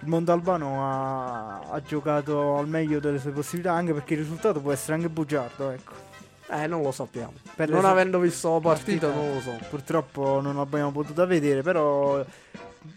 [0.00, 4.72] il Montalbano ha, ha giocato al meglio delle sue possibilità, anche perché il risultato può
[4.72, 6.06] essere anche bugiardo, ecco.
[6.50, 7.32] Eh, non lo sappiamo.
[7.54, 9.58] Per non avendo visto la partita, partita- non lo so.
[9.68, 12.24] Purtroppo non l'abbiamo potuta vedere, però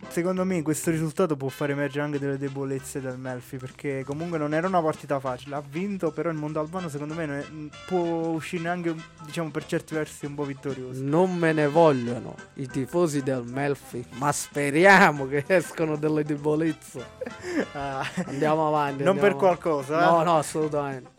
[0.07, 4.53] secondo me questo risultato può far emergere anche delle debolezze del Melfi, perché comunque non
[4.53, 7.45] era una partita facile, ha vinto, però il Montalbano secondo me è-
[7.87, 8.93] può uscirne anche,
[9.25, 11.01] diciamo, per certi versi un po' vittorioso.
[11.03, 17.03] Non me ne vogliono i tifosi del Melfi, ma speriamo che escono delle debolezze.
[17.73, 19.03] Ah, Andiamo avanti.
[19.03, 20.05] non per qualcosa, eh?
[20.05, 21.09] No, no, assolutamente.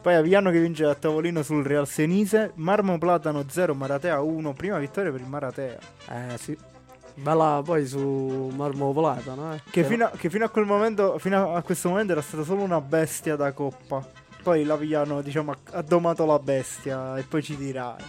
[0.00, 4.78] Poi Aviano che vince a tavolino sul Real Senise, Marmo Platano 0, Maratea 1, prima
[4.78, 5.78] vittoria per il Maratea.
[6.08, 6.56] Eh sì.
[7.20, 9.62] Bella poi su Marmo Platano, eh.
[9.70, 12.62] Che fino a, che fino a quel momento, fino a questo momento era stata solo
[12.62, 14.04] una bestia da coppa.
[14.42, 18.02] Poi l'Aviano, diciamo, ha, domato la bestia e poi ci dirai.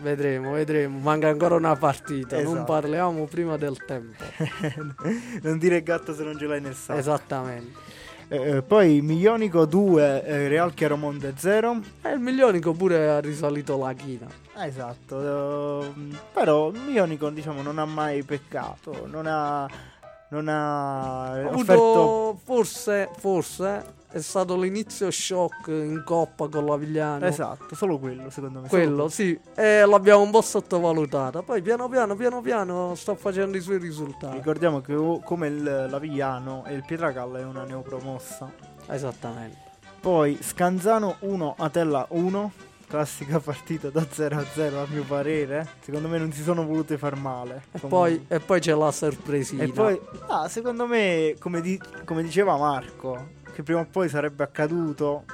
[0.00, 0.98] Vedremo, vedremo.
[0.98, 2.36] Manca ancora una partita.
[2.42, 2.72] Non Esatto.
[2.72, 4.24] parliamo prima del tempo.
[5.42, 6.98] non dire gatto se non ce l'hai nel sacco.
[6.98, 7.78] Esattamente.
[8.28, 11.80] Eh, eh, poi Milionico 2, eh, Real Chiaromonte 0.
[12.02, 14.26] E il Milionico pure ha risalito la china.
[14.58, 15.82] Ah, esatto.
[15.94, 19.06] ehm, però Milionico, diciamo, non ha mai peccato.
[19.06, 19.68] Non ha.
[20.30, 27.24] Non ha avuto forse, forse è stato l'inizio shock in coppa con la Vigliano.
[27.24, 28.68] Esatto, solo quello secondo me.
[28.68, 31.40] Quello, sì, e l'abbiamo un po' sottovalutata.
[31.40, 34.36] Poi piano piano, piano piano sta facendo i suoi risultati.
[34.36, 38.52] Ricordiamo che o- come il l'Avigliano e il Pietracalla è una neopromossa.
[38.86, 39.56] Esattamente.
[39.98, 42.52] Poi Scanzano 1, Atella 1.
[42.88, 45.66] Classica partita da 0 a 0 a mio parere.
[45.80, 47.64] Secondo me non si sono volute far male.
[47.72, 49.62] E poi, e poi c'è la sorpresina.
[49.62, 54.42] E poi, ah, secondo me, come, di- come diceva Marco, che prima o poi sarebbe
[54.42, 55.24] accaduto,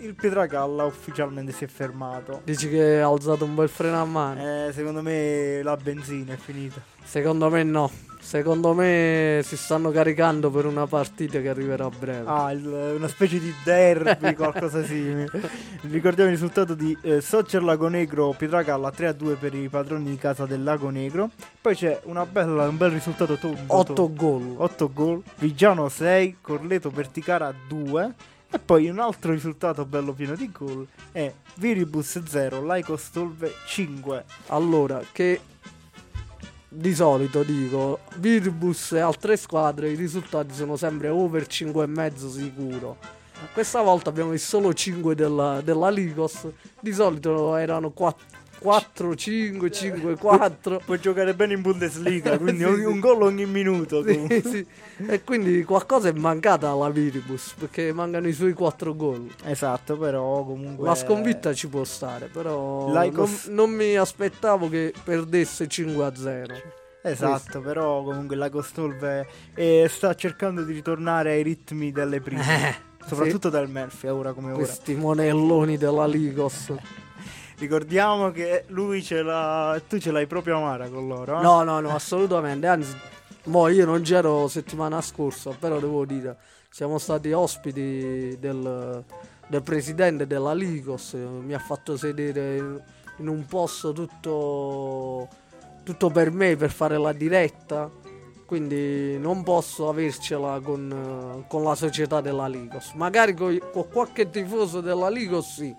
[0.00, 2.42] il Pietracalla ufficialmente si è fermato.
[2.44, 4.66] Dici che ha alzato un bel freno a mano.
[4.66, 6.80] Eh, secondo me la benzina è finita.
[7.02, 7.90] Secondo me no.
[8.22, 12.24] Secondo me si stanno caricando per una partita che arriverà a breve.
[12.26, 15.28] Ah, il- una specie di derby, qualcosa simile.
[15.82, 20.10] Ricordiamo il risultato di eh, Soccer Lago Negro Pietracalla 3 a 2 per i padroni
[20.10, 21.30] di casa del Lago Negro.
[21.60, 23.58] Poi c'è una bella, un bel risultato tondo.
[23.66, 24.54] 8 gol.
[24.58, 28.14] 8 gol, Vigiano 6, Corleto Perticara 2
[28.52, 34.24] e poi un altro risultato bello pieno di gol è Viribus 0, Laico Stolve 5.
[34.48, 35.40] Allora, che
[36.72, 42.96] di solito dico, Virbus e altre squadre i risultati sono sempre over 5,5 sicuro.
[43.52, 46.46] Questa volta abbiamo visto solo 5 della, della Ligos,
[46.78, 48.24] di solito erano 4,
[48.60, 50.82] 4 5, 5, 4.
[50.84, 52.84] Puoi giocare bene in Bundesliga, quindi Sì, sì.
[52.84, 54.04] un gol ogni minuto.
[54.04, 54.66] Sì, sì.
[55.08, 59.26] E quindi qualcosa è mancata alla Viribus perché mancano i suoi 4 gol.
[59.44, 60.86] Esatto, però comunque...
[60.86, 66.14] La sconfitta ci può stare, però L'Aicos- non, non mi aspettavo che perdesse 5 a
[66.14, 66.54] 0.
[67.02, 72.88] Esatto, però comunque Laico Stolve eh, sta cercando di ritornare ai ritmi delle prime.
[73.06, 74.56] Soprattutto dal Murphy, ora come ora.
[74.58, 76.74] Questi monelloni della Ligos.
[77.60, 79.78] Ricordiamo che lui ce l'ha...
[79.86, 81.42] Tu ce l'hai proprio amara con loro, eh?
[81.42, 82.66] No, no, no, assolutamente.
[82.66, 82.96] Anzi,
[83.44, 86.38] mo io non c'ero settimana scorsa, però devo dire,
[86.70, 89.04] siamo stati ospiti del,
[89.46, 91.12] del presidente della Ligos.
[91.12, 92.80] Mi ha fatto sedere
[93.18, 95.28] in, un posto tutto,
[95.82, 97.90] tutto per me per fare la diretta.
[98.46, 102.94] Quindi non posso avercela con, con la società della Ligos.
[102.94, 105.76] Magari con, con qualche tifoso della Ligos sì,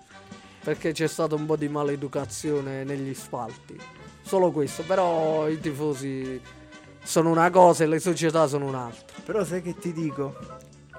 [0.62, 3.78] perché c'è stata un po' di maleducazione negli spalti.
[4.22, 6.40] Solo questo, però i tifosi
[7.02, 9.16] sono una cosa e le società sono un'altra.
[9.24, 10.36] Però sai che ti dico?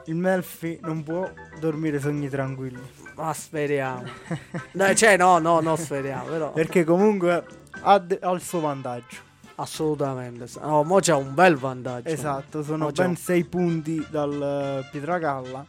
[0.06, 2.82] Il Melfi non può dormire sogni tranquilli.
[3.16, 4.04] Ma speriamo.
[4.74, 6.26] no, cioè, no, no, no, speriamo.
[6.26, 6.52] Però.
[6.52, 7.46] Perché comunque
[7.82, 9.32] ha, de- ha il suo vantaggio.
[9.56, 10.46] Assolutamente.
[10.60, 12.10] No, mo c'è un bel vantaggio.
[12.10, 15.66] Esatto, sono ben un- 6 punti dal Pietragalla.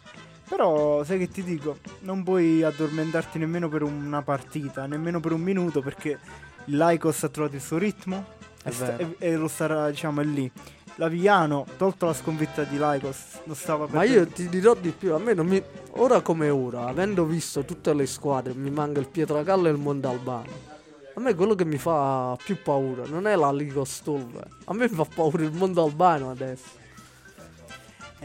[0.48, 1.78] Però sai che ti dico?
[2.00, 6.18] Non puoi addormentarti nemmeno per una partita, nemmeno per un minuto perché
[6.66, 8.24] il Lycos ha trovato il suo ritmo
[8.62, 10.50] e, sta- e- e lo starà, diciamo, è lì.
[10.96, 15.18] Laviano, tolto la sconfitta di Lycos, lo stava Ma io ti dirò di più, a
[15.18, 15.60] me non mi...
[15.96, 20.72] Ora come ora, avendo visto tutte le squadre, mi manca il Pietragallo e il Montalbano.
[21.16, 24.42] A me quello che mi fa più paura non è la Liga Stolve.
[24.66, 26.82] A me fa paura il Montalbano adesso.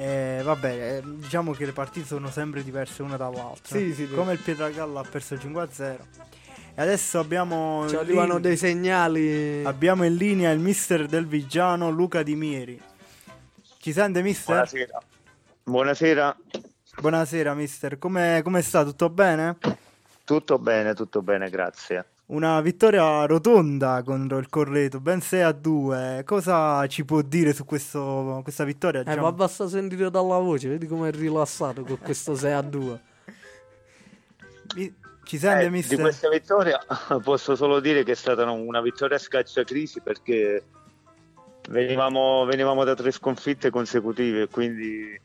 [0.01, 3.77] Eh, vabbè, eh, diciamo che le partite sono sempre diverse una dall'altra.
[3.77, 4.13] Sì, sì, sì.
[4.13, 5.97] Come il Pietragalla ha perso il 5-0.
[6.73, 9.65] E adesso abbiamo, Ci arrivano linea- dei segnali.
[9.65, 12.81] abbiamo in linea il mister del Vigiano, Luca Di Mieri.
[13.77, 14.53] Ci sente, mister?
[14.55, 14.99] Buonasera.
[15.63, 16.37] Buonasera,
[17.01, 17.97] Buonasera, mister.
[17.97, 18.85] Come, come sta?
[18.85, 19.57] Tutto bene?
[20.23, 22.05] tutto bene, tutto bene, grazie.
[22.29, 26.21] Una vittoria rotonda contro il Corleto, ben 6 a 2.
[26.27, 28.99] Cosa ci può dire su questo- questa vittoria?
[28.99, 32.61] Eh, Diciamo- ma basta sentire dalla voce, vedi come è rilassato con questo 6 a
[32.61, 33.01] 2.
[34.75, 35.95] Mi- Ci sente, Eh, mister?
[35.97, 36.79] di questa vittoria
[37.23, 40.63] posso solo dire che è stata una- una vittoria a scacciacrisi perché
[41.69, 45.19] venivamo, venivamo da tre sconfitte consecutive, quindi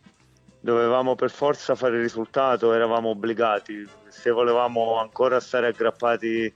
[0.60, 3.86] dovevamo per forza fare il risultato, eravamo obbligati.
[4.08, 6.52] Se volevamo ancora stare aggrappati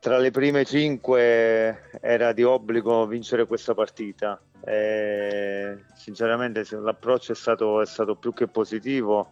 [0.00, 4.40] tra le prime cinque era di obbligo vincere questa partita.
[4.64, 9.28] E, sinceramente l'approccio è stato, è stato più che positivo.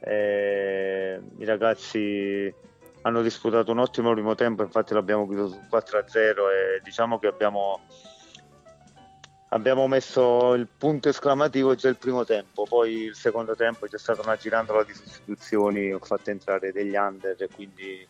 [0.00, 2.52] E I ragazzi
[3.02, 7.80] hanno disputato un ottimo primo tempo, infatti l'abbiamo chiuso su 4-0 e diciamo che abbiamo,
[9.50, 14.22] abbiamo messo il punto esclamativo già il primo tempo, poi il secondo tempo c'è stata
[14.22, 18.06] una girandola di sostituzioni, ho fatto entrare degli under e quindi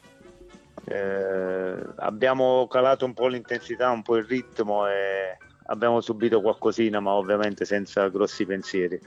[0.85, 7.13] eh, abbiamo calato un po' l'intensità, un po' il ritmo e abbiamo subito qualcosina, ma
[7.13, 9.01] ovviamente senza grossi pensieri.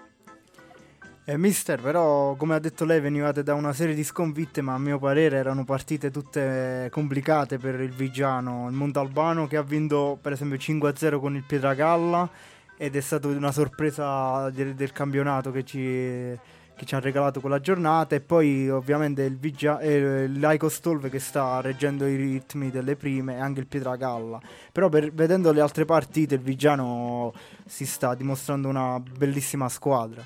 [1.29, 4.79] Eh, mister, però, come ha detto lei, venivate da una serie di sconfitte, ma a
[4.79, 8.67] mio parere erano partite tutte complicate per il Vigiano.
[8.69, 12.29] Il Montalbano che ha vinto, per esempio, 5-0 con il Pietragalla
[12.77, 16.39] ed è stata una sorpresa del, del campionato che ci,
[16.77, 18.15] che ci ha regalato quella giornata.
[18.15, 22.95] E poi, ovviamente, il, Vigia, eh, il Laico Stolve che sta reggendo i ritmi delle
[22.95, 24.39] prime e anche il Pietragalla.
[24.71, 27.33] Però, per- vedendo le altre partite, il Vigiano
[27.65, 30.23] si sta dimostrando una bellissima squadra.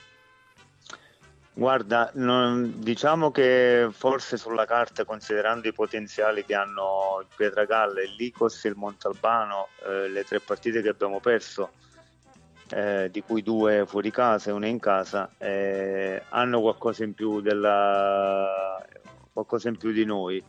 [1.53, 8.15] Guarda, non- diciamo che forse sulla carta, considerando i potenziali che hanno il Pietragalla, il
[8.17, 11.71] Licos e il Montalbano, eh, le tre partite che abbiamo perso,
[12.71, 17.41] eh, di cui due fuori casa e una in casa, eh, hanno qualcosa in più
[17.41, 18.83] della,
[19.31, 20.43] qualcosa in più di noi.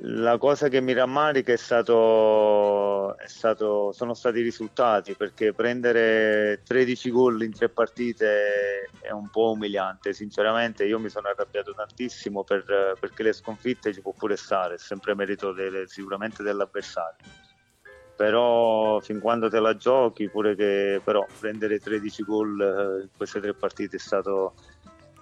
[0.00, 6.60] La cosa che mi rammarica è stato, è stato, sono stati i risultati perché prendere
[6.66, 10.12] 13 gol in tre partite è un po' umiliante.
[10.12, 14.78] Sinceramente, io mi sono arrabbiato tantissimo per- perché le sconfitte ci può pure stare, è
[14.78, 17.45] sempre merito delle- sicuramente dell'avversario.
[18.16, 23.40] Però fin quando te la giochi, pure che però prendere 13 gol eh, in queste
[23.40, 24.54] tre partite è stato,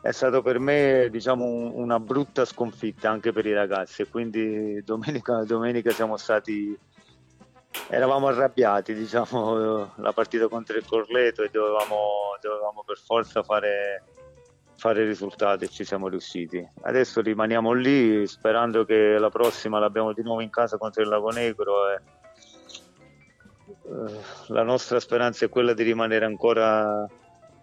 [0.00, 4.02] è stato per me diciamo un- una brutta sconfitta anche per i ragazzi.
[4.02, 6.78] E quindi domenica, domenica siamo stati
[7.88, 14.02] eravamo arrabbiati diciamo la partita contro il Corleto e dovevamo, dovevamo per forza fare
[14.76, 15.16] fare il
[15.60, 16.66] e ci siamo riusciti.
[16.82, 21.30] Adesso rimaniamo lì sperando che la prossima l'abbiamo di nuovo in casa contro il Lago
[21.30, 22.00] Negro e
[24.48, 27.06] la nostra speranza è quella di rimanere ancora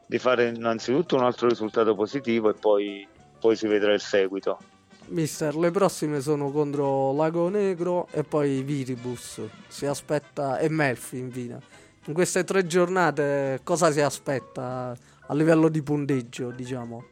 [0.06, 3.08] di fare innanzitutto un altro risultato positivo e poi,
[3.40, 4.60] poi si vedrà il seguito.
[5.08, 9.42] Mister, le prossime sono contro Lago Negro e poi Viribus.
[9.68, 11.60] Si aspetta e Melfi infine.
[12.06, 14.96] In queste tre giornate cosa si aspetta
[15.28, 17.06] a livello di punteggio, diciamo?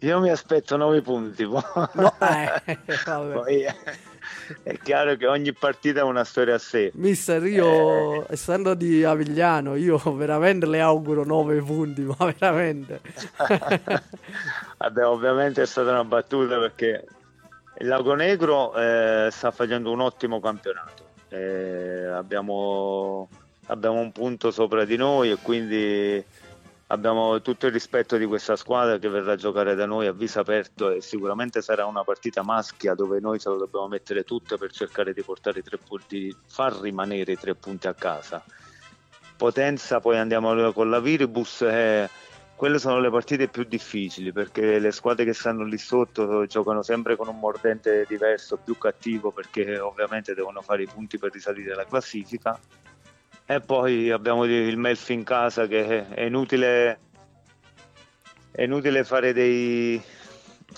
[0.00, 1.60] Io mi aspetto 9 punti, poi,
[1.94, 3.32] No, eh, vabbè.
[3.32, 3.64] poi
[4.62, 6.90] è chiaro che ogni partita ha una storia a sé.
[6.94, 13.00] Mister, io essendo di Avigliano, io veramente le auguro 9 punti, ma veramente.
[14.78, 17.04] Vabbè, ovviamente è stata una battuta perché
[17.78, 21.08] il Lago Negro eh, sta facendo un ottimo campionato.
[21.28, 23.28] Eh, abbiamo,
[23.66, 26.22] abbiamo un punto sopra di noi e quindi
[26.90, 30.40] abbiamo tutto il rispetto di questa squadra che verrà a giocare da noi a viso
[30.40, 34.72] aperto e sicuramente sarà una partita maschia dove noi ce lo dobbiamo mettere tutte per
[34.72, 38.42] cercare di punti, far rimanere i tre punti a casa.
[39.36, 41.62] Potenza, poi andiamo con la Viribus.
[41.62, 42.08] Eh,
[42.56, 47.16] quelle sono le partite più difficili perché le squadre che stanno lì sotto giocano sempre
[47.16, 51.86] con un mordente diverso, più cattivo perché ovviamente devono fare i punti per risalire la
[51.86, 52.58] classifica.
[53.50, 56.98] E poi abbiamo il Melfi in casa che è inutile,
[58.52, 60.00] è inutile fare dei,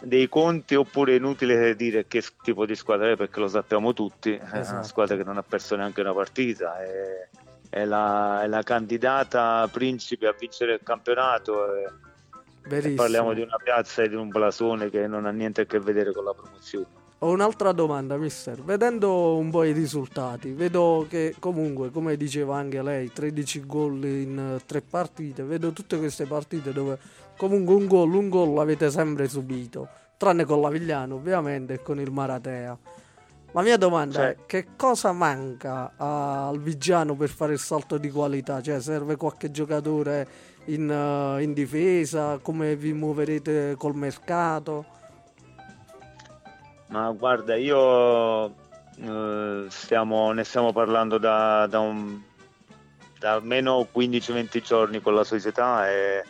[0.03, 4.33] dei conti oppure è inutile dire che tipo di squadra è perché lo sappiamo tutti,
[4.33, 4.47] esatto.
[4.47, 4.87] è una esatto.
[4.87, 6.83] squadra che non ha perso neanche una partita.
[6.83, 7.29] È
[7.73, 11.75] è la, è la candidata principe a vincere il campionato.
[11.75, 15.81] E parliamo di una piazza e di un blasone che non ha niente a che
[15.81, 17.02] vedere con la promozione.
[17.25, 18.61] Ho un'altra domanda, mister.
[18.65, 24.61] Vedendo un po' i risultati, vedo che comunque, come diceva anche lei, 13 gol in
[24.67, 25.45] tre partite.
[25.45, 26.99] Vedo tutte queste partite dove
[27.37, 29.89] comunque un gol, un gol l'avete sempre subito.
[30.17, 32.77] Tranne con la Vigliano, ovviamente, e con il Maratea.
[33.53, 38.11] La mia domanda cioè, è che cosa manca al Vigiano per fare il salto di
[38.11, 38.61] qualità?
[38.61, 40.27] Cioè serve qualche giocatore
[40.65, 42.39] in, uh, in difesa?
[42.43, 45.01] Come vi muoverete col mercato?
[46.93, 52.21] Ma guarda, io uh, stiamo, ne stiamo parlando da, da, un,
[53.19, 56.23] da almeno 15-20 giorni con la società e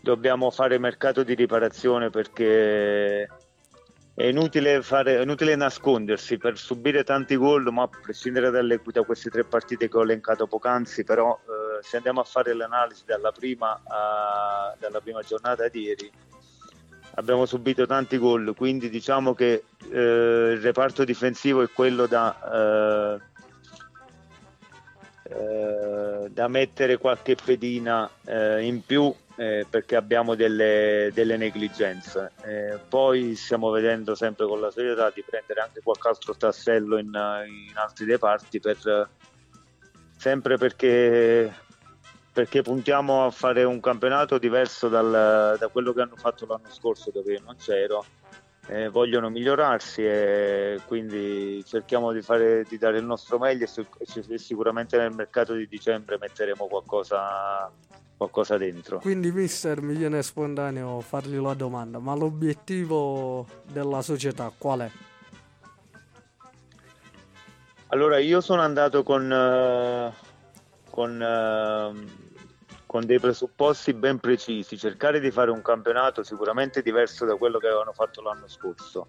[0.00, 3.28] dobbiamo fare mercato di riparazione perché
[4.14, 9.02] è inutile, fare, è inutile, nascondersi per subire tanti gol, ma a prescindere dalle, da
[9.02, 13.30] queste tre partite che ho elencato poc'anzi, però eh, se andiamo a fare l'analisi dalla
[13.30, 16.10] prima, a, dalla prima giornata di ieri,
[17.16, 23.18] abbiamo subito tanti gol, quindi diciamo che eh, il reparto difensivo è quello da,
[25.24, 32.32] eh, eh da mettere qualche pedina eh, in più eh, perché abbiamo delle, delle negligenze.
[32.44, 37.06] Eh, poi stiamo vedendo sempre con la società di prendere anche qualche altro tassello in,
[37.06, 39.08] in altri reparti per,
[40.16, 41.52] sempre perché,
[42.36, 47.10] perché, puntiamo a fare un campionato diverso dal, da quello che hanno fatto l'anno scorso
[47.10, 48.04] dove io non c'ero.
[48.66, 54.98] Eh, vogliono migliorarsi e quindi cerchiamo di, fare, di dare il nostro meglio e sicuramente
[54.98, 57.72] nel mercato di dicembre metteremo qualcosa
[58.18, 58.98] qualcosa dentro.
[58.98, 64.90] Quindi, mister, mi viene spontaneo fargli la domanda: ma l'obiettivo della società qual è?
[67.86, 70.12] Allora, io sono andato con, uh,
[70.90, 72.24] con, uh,
[72.96, 77.66] con, dei presupposti ben precisi, cercare di fare un campionato sicuramente diverso da quello che
[77.66, 79.08] avevano fatto l'anno scorso.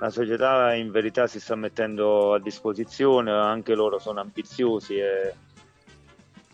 [0.00, 5.34] La società in verità si sta mettendo a disposizione, anche loro sono ambiziosi e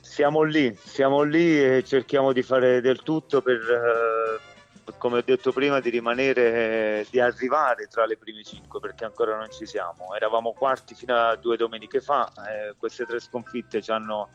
[0.00, 5.52] siamo lì, siamo lì e cerchiamo di fare del tutto per, eh, come ho detto
[5.52, 10.16] prima, di rimanere, di arrivare tra le prime cinque perché ancora non ci siamo.
[10.16, 14.28] Eravamo quarti fino a due domeniche fa, eh, queste tre sconfitte ci hanno,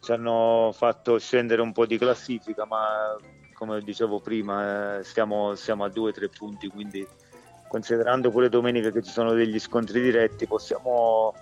[0.00, 3.16] ci hanno, fatto scendere un po' di classifica, ma
[3.52, 7.06] come dicevo prima eh, stiamo, siamo a due o tre punti, quindi
[7.68, 11.34] considerando quelle domeniche che ci sono degli scontri diretti possiamo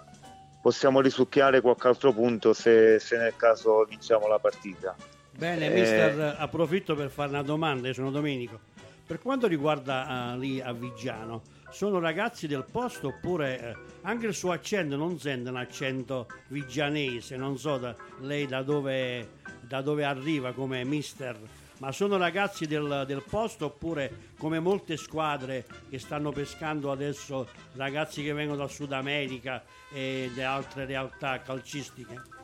[0.66, 4.96] possiamo risucchiare qualche altro punto se, se nel caso vinciamo la partita.
[5.30, 5.70] Bene, eh...
[5.70, 8.58] mister, approfitto per fare una domanda, io sono Domenico.
[9.06, 14.34] Per quanto riguarda uh, lì a Vigiano, sono ragazzi del posto oppure eh, anche il
[14.34, 19.28] suo accento non sente un accento vigianese, non so da, lei da dove,
[19.60, 21.36] da dove arriva come mister
[21.78, 28.22] ma sono ragazzi del, del, posto oppure come molte squadre che stanno pescando adesso ragazzi
[28.22, 29.62] che vengono dal Sud America
[29.92, 32.34] e da altre realtà calcistiche?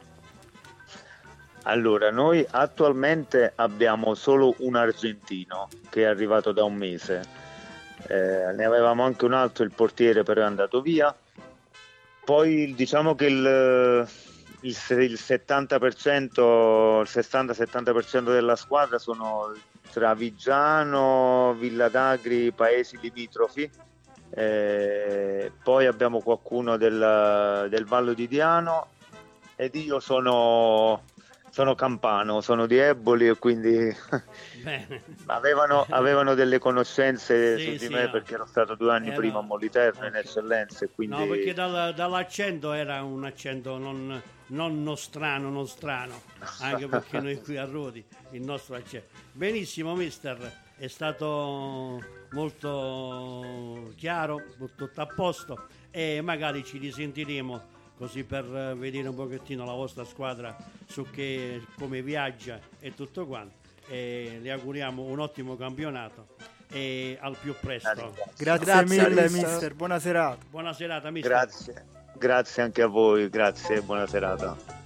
[1.65, 7.42] Allora, noi attualmente abbiamo solo un argentino che è arrivato da un mese.
[8.09, 11.15] Eh, ne avevamo anche un altro, il portiere però è andato via.
[12.25, 14.09] Poi diciamo che il,
[14.61, 16.21] il, il 70%,
[17.01, 19.53] il 60-70% della squadra sono
[19.93, 23.71] tra Vigiano, Villa d'Agri, paesi limitrofi.
[24.31, 28.89] Eh, poi abbiamo qualcuno del, del Vallo di Diano
[29.57, 31.03] ed io sono
[31.53, 33.95] sono campano, sono di Eboli e quindi
[35.27, 38.11] avevano, avevano, delle conoscenze sì, su di sì, me no.
[38.11, 39.17] perché ero stato due anni era...
[39.17, 40.89] prima a Moliterno in eccellenza.
[40.89, 41.15] Quindi...
[41.15, 46.23] No, perché dal, dall'accento era un accento non, non nostrano, non strano,
[46.61, 49.09] anche perché noi qui a Rodi il nostro accento.
[49.33, 54.43] Benissimo, mister, è stato molto chiaro,
[54.75, 60.05] tutto a posto e magari ci risentiremo così per eh, vedere un pochettino la vostra
[60.05, 63.55] squadra su che, come viaggia e tutto quanto.
[63.87, 66.27] E le auguriamo un ottimo campionato
[66.69, 68.13] e al più presto.
[68.37, 69.51] Grazie, grazie mille, mister.
[69.51, 69.75] mister.
[69.75, 70.45] Buona serata.
[70.51, 71.31] Buona serata, mister.
[71.31, 71.85] Grazie.
[72.19, 74.82] Grazie anche a voi, grazie e buona serata.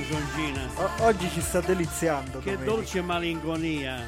[0.00, 0.68] Canzoncina.
[0.76, 2.38] O- oggi ci sta deliziando.
[2.40, 2.64] Che domenica.
[2.64, 4.04] dolce malinconia.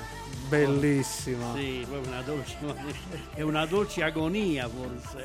[0.48, 1.54] Bellissima.
[1.54, 2.56] Sì, una dolce.
[3.34, 5.24] È una dolce agonia forse.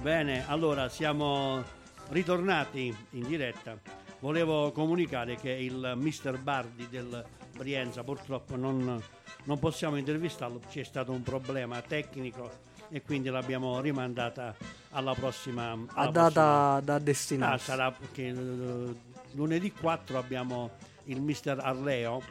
[0.00, 1.62] Bene, allora siamo
[2.10, 3.76] ritornati in diretta.
[4.20, 7.24] Volevo comunicare che il mister Bardi del
[7.56, 9.02] Brienza purtroppo non,
[9.44, 14.54] non possiamo intervistarlo, c'è stato un problema tecnico e quindi l'abbiamo rimandata
[14.90, 17.64] alla prossima alla A prossima- data da Ah, destinarsi.
[17.64, 18.94] sarà che eh,
[19.32, 20.70] lunedì 4 abbiamo
[21.04, 22.22] il mister Arleo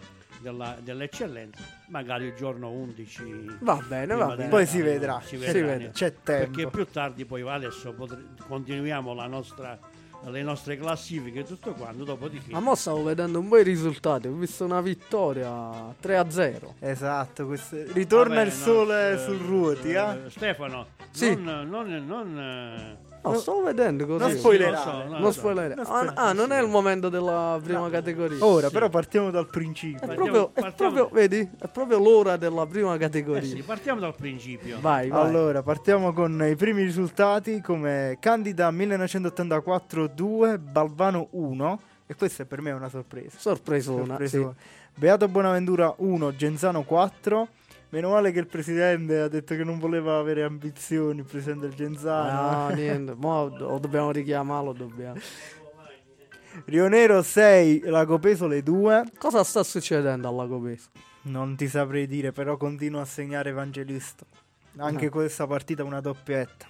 [0.41, 3.57] della- dell'eccellenza, magari il giorno 11.
[3.59, 4.49] Va bene, va bene.
[4.49, 5.19] Poi si vedrà.
[5.21, 5.85] si Si vedrà, vede.
[5.87, 5.91] eh.
[5.91, 6.51] C'è tempo.
[6.51, 9.77] Perché più tardi poi adesso potre- continuiamo la nostra,
[10.25, 12.51] le nostre classifiche e tutto quanto, dopodiché...
[12.51, 14.27] Ma mo stavo vedendo un po' i risultati.
[14.27, 16.75] Ho visto una vittoria 3-0.
[16.79, 20.25] Esatto, questo- ritorna Vabbè, il no, sole eh, sul ruoti, eh?
[20.25, 21.35] eh, Stefano, Sì.
[21.35, 24.19] non, non- non, eh, No, stavo vedendo così.
[24.23, 25.07] Non spoilerare.
[25.09, 25.39] no, Non so.
[25.39, 25.75] spoilerare.
[25.75, 28.37] Non Ah, ah, non è il momento della prima categoria.
[28.45, 28.73] Ora, Sì.
[28.73, 29.99] però partiamo dal È principio.
[29.99, 31.49] Partiamo- proprio, è partiamo- proprio, vedi?
[31.59, 33.43] È proprio l'ora della prima Eh categoria.
[33.47, 34.77] sì, partiamo dal principio.
[34.79, 35.27] Vai, vai.
[35.27, 42.61] Allora, partiamo con i primi risultati come Candida 1984 2, Balvano 1 e questa per
[42.61, 43.37] me è una sorpresa.
[43.37, 44.05] Sorpresona.
[44.05, 44.53] Sorpresona.
[44.57, 44.77] sì.
[44.99, 47.47] Beato Bonaventura 1, Genzano 4.
[47.91, 51.75] Meno male che il presidente ha detto che non voleva avere ambizioni, il presidente del
[51.75, 52.67] Genzano.
[52.67, 53.15] Ah, niente.
[53.15, 54.73] Mo lo dobbiamo richiamarlo.
[54.73, 55.19] Dobbiamo.
[56.65, 59.05] Rio Nero 6, Lago Pesole 2.
[59.17, 60.89] Cosa sta succedendo alla Copeso?
[61.23, 64.23] Non ti saprei dire, però continua a segnare Evangelista.
[64.77, 65.09] Anche Ah.
[65.09, 66.67] questa partita una doppietta.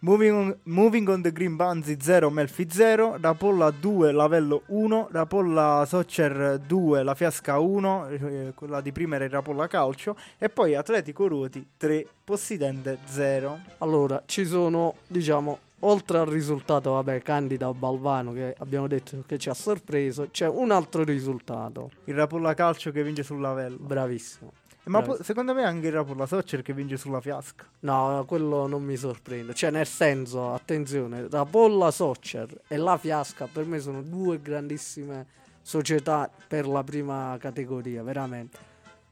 [0.00, 5.84] Moving on, Moving on the Green Banzi 0, Melfi 0, Rapolla 2, Lavello 1, Rapolla
[5.88, 10.76] Soccer 2, La Fiasca 1, eh, quella di prima era il Rapolla Calcio, e poi
[10.76, 13.58] Atletico Ruoti 3, Possidente 0.
[13.78, 19.48] Allora, ci sono, diciamo, oltre al risultato, vabbè, Candida Balvano che abbiamo detto che ci
[19.48, 21.90] ha sorpreso, c'è un altro risultato.
[22.04, 23.78] Il Rapolla Calcio che vince sul Lavello.
[23.80, 24.52] Bravissimo.
[24.88, 25.18] Ma Bravi.
[25.18, 27.64] po- secondo me anche il Rapolla Soccer che vince sulla Fiasca.
[27.80, 29.54] No, quello non mi sorprende.
[29.54, 35.26] Cioè, nel senso, attenzione, la Polla Soccer e la Fiasca per me sono due grandissime
[35.62, 38.58] società per la prima categoria, veramente.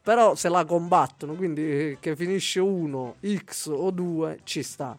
[0.03, 4.97] Però se la combattono, quindi eh, che finisce uno, X o 2, ci sta.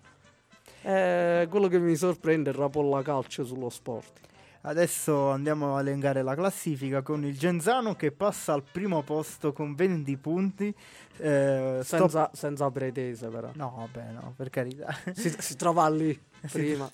[0.81, 4.19] Eh, quello che mi sorprende è il Rapolla Calcio sullo sport.
[4.67, 9.73] Adesso andiamo a elencare la classifica con il Genzano che passa al primo posto con
[9.75, 10.75] 20 punti.
[11.19, 13.49] Eh, stop- Senza, senza pretese, però.
[13.53, 14.93] No, vabbè, no, per carità.
[15.13, 16.19] Si, si trova lì
[16.51, 16.89] prima.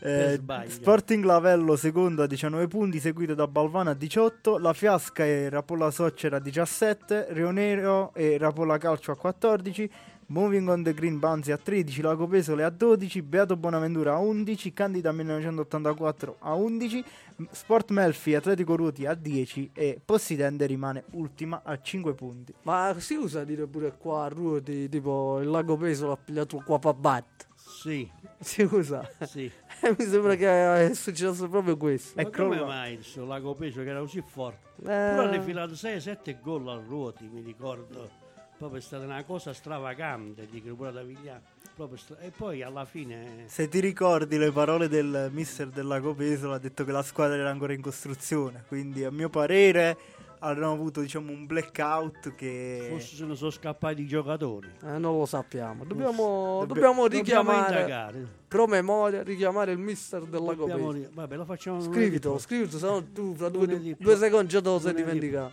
[0.00, 0.40] Eh.
[0.68, 5.90] Sporting Lavello secondo a 19 punti, seguito da Balvana a 18, La Fiasca e Rapolla
[5.90, 9.90] Soccer a 17, Rio Nero e Rapolla Calcio a 14,
[10.28, 14.72] Moving on the Green Banzi a 13, Lago Pesole a 12, Beato Bonaventura a 11,
[14.72, 17.04] Candida 1984 a 11,
[17.52, 22.52] Sport Melfi Atletico Ruoti a 10 e Possidente rimane ultima a 5 punti.
[22.62, 26.80] Ma si usa dire pure qua a Ruoti, tipo il lago Peso l'ha pigliato qua
[26.80, 27.46] Pabat.
[27.54, 28.10] Sì,
[28.40, 29.08] Si usa.
[29.26, 29.48] sì.
[29.96, 32.14] Mi sembra che è successo proprio questo.
[32.16, 32.66] Ma E come crolla.
[32.66, 34.70] mai il suo Lago Peso che era così forte?
[34.80, 38.24] Eh, Però ha filato 6-7 gol a ruoti, mi ricordo.
[38.58, 41.42] Proprio è stata una cosa stravagante di pure da Vigliano.
[41.74, 46.14] Proprio stra- E poi alla fine Se ti ricordi le parole del mister del Lago
[46.14, 49.96] Pesolo ha detto che la squadra era ancora in costruzione, quindi a mio parere
[50.38, 54.68] hanno avuto diciamo un blackout che forse se ne sono scappati i giocatori.
[54.84, 55.84] eh, non lo sappiamo.
[55.84, 58.26] Dobbiamo, Dobbi- dobbiamo Dobbiamo richiamare, indagare.
[58.48, 62.86] pro memoria, richiamare il mister del lago Dobbiamo ri- Vabbè, lo facciamo Scrivitelo, scrivitelo, se
[62.86, 65.52] no tu fra due, due secondi già te lo sei dimenticato.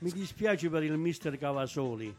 [0.00, 2.14] Mi dispiace per il mister Cavasoli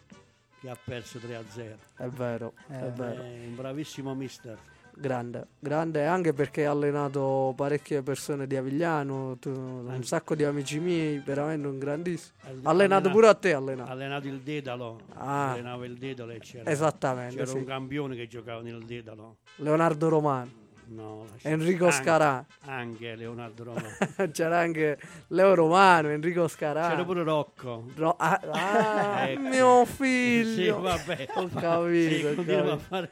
[0.65, 1.75] che ha perso 3-0.
[1.95, 3.21] È vero, è Eh, vero.
[3.21, 4.57] È un bravissimo mister.
[4.97, 10.79] Grande, grande anche perché ha allenato parecchie persone di Avigliano, tu- un sacco di amici
[10.79, 12.33] miei, veramente un grandissimo.
[12.63, 13.91] Ha allenato pure a te, ha Ha allenato.
[13.91, 15.01] allenato il Dedalo.
[15.15, 15.51] Ah.
[15.51, 17.57] Allenava il Dedalo e c'era, Esattamente, c'era sì.
[17.57, 19.35] un campione che giocava nel Dedalo.
[19.57, 20.49] Leonardo Romano,
[20.87, 24.27] No, Enrico anche- Scarà, Anche Leonardo Roma.
[24.31, 26.89] c'era anche Leo Romano, Enrico Scarà.
[26.89, 27.85] C'era pure Rocco.
[27.95, 29.41] Ro- ah, ah, Ecco.
[29.41, 30.79] mio Sì, figlio.
[30.81, 31.27] vabbè.
[31.35, 32.77] Ho capito, Sì, ho capito.
[32.77, 33.11] fare-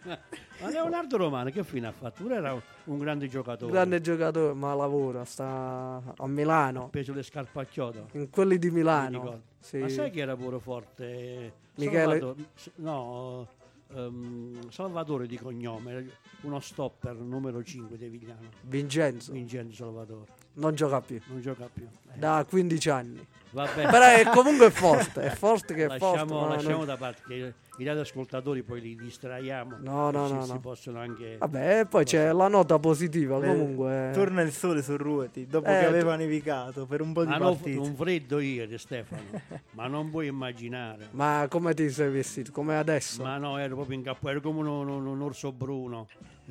[0.62, 2.22] Ma Leonardo Romano che fine ha fatto?
[2.24, 3.72] Pure era un grande giocatore.
[3.72, 8.08] Grande giocatore, ma lavora, sta a Milano, Ha preso le scarpe a chiodo.
[8.14, 9.42] in quelli di mi Milano.
[9.60, 9.78] Sì.
[9.80, 11.54] Ma sai chi era pure forte?
[11.76, 13.48] Michele- Salvatore, s- no,
[13.96, 16.10] ehm, Salvatore di cognome,
[16.42, 18.50] uno stopper numero 5 di Vigliano.
[18.62, 19.32] Vincenzo.
[19.32, 20.43] Vincenzo Salvatore.
[20.56, 21.20] Non gioca più.
[21.28, 21.84] Non gioca più.
[21.84, 23.26] Eh, Da 15 anni.
[23.52, 23.90] vabbè.
[23.90, 26.06] Però è comunque forte, è forte che è forte.
[26.20, 29.78] lasciamo, ma lasciamo non- da parte che i radioascoltatori poi li distraiamo.
[29.80, 30.60] No, no, no, Si no.
[30.60, 31.38] possono anche...
[31.40, 34.12] Vabbè, e poi c'è la nota positiva Beh, comunque.
[34.14, 37.38] Torna il sole su Ruoti dopo Eh, che aveva nevicato per un po' di Ma
[37.38, 37.80] no, partite.
[37.80, 39.24] un freddo ieri Stefano,
[39.72, 41.08] ma non puoi immaginare.
[41.12, 42.52] Ma come ti sei vestito?
[42.52, 43.24] Come adesso?
[43.24, 46.08] Ma no, ero proprio in cappello, ero come un, un- un orso bruno,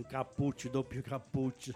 [0.09, 1.73] cappucci, doppio cappucci.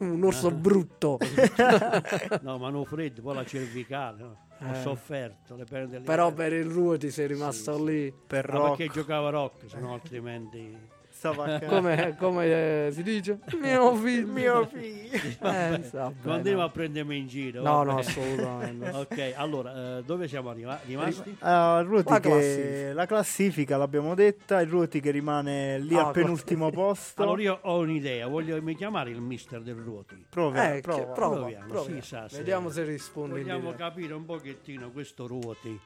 [0.00, 1.18] un orso brutto.
[2.42, 4.36] No, ma non freddo, poi la cervicale, no?
[4.60, 4.80] ho Eh.
[4.82, 5.56] sofferto.
[6.04, 8.14] Però per il Ruoti sei rimasto Sì, lì.
[8.26, 10.94] per Ma rock perché giocava rock, se no altrimenti...
[11.66, 12.44] Come, come
[12.86, 13.38] eh, si dice?
[13.60, 14.26] Mio figlio.
[14.26, 16.64] mio figlio Eh, vabbè, Continuo no.
[16.64, 17.62] a prendermi in giro.
[17.62, 17.90] No, vabbè.
[17.92, 18.90] no, assolutamente.
[18.96, 21.36] Ok, allora, eh, dove siamo arriva- rimasti?
[21.40, 22.92] Ruoti La che- classifica.
[22.94, 27.22] la classifica l'abbiamo detta, il Ruoti che rimane lì Ah, al penultimo posto.
[27.22, 30.26] Allora io ho un'idea, voglio mi chiamare il mister del Ruoti.
[30.28, 30.98] Prova, Eh, prova.
[30.98, 31.90] che- prova, Proviamo, prova.
[31.90, 33.36] sì, sa, Vediamo se rispondi.
[33.38, 35.78] in Vogliamo capire un pochettino questo Ruoti.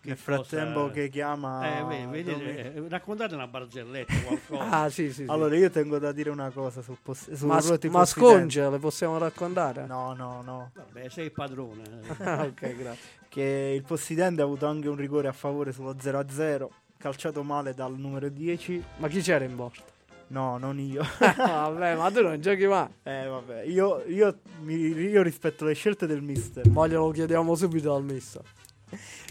[0.00, 4.70] Che Nel frattempo cosa- che chiama Eh, ve- vedete, dove- eh, raccontate una barzelletta, qualcosa.
[4.70, 5.24] Ah, sì, sì.
[5.24, 5.24] sì.
[5.28, 8.78] Allora io tengo da dire una cosa sul, poss- sul ma, Ruoti ma sconce le
[8.78, 9.86] possiamo raccontare?
[9.86, 10.70] No, no, no.
[10.74, 11.82] Vabbè, sei il padrone.
[12.20, 13.08] Ah, ok, grazie.
[13.28, 17.94] Che il Possidente ha avuto anche un rigore a favore sullo 0-0, calciato male dal
[17.98, 18.82] numero 10.
[18.96, 19.82] Ma chi c'era in porta?
[20.28, 21.02] No, non io.
[21.18, 22.86] Vabbè, ma tu non giochi mai.
[23.02, 26.68] eh, vabbè, io, io, mi- io rispetto le scelte del mister.
[26.68, 28.42] Ma glielo chiediamo subito al mister.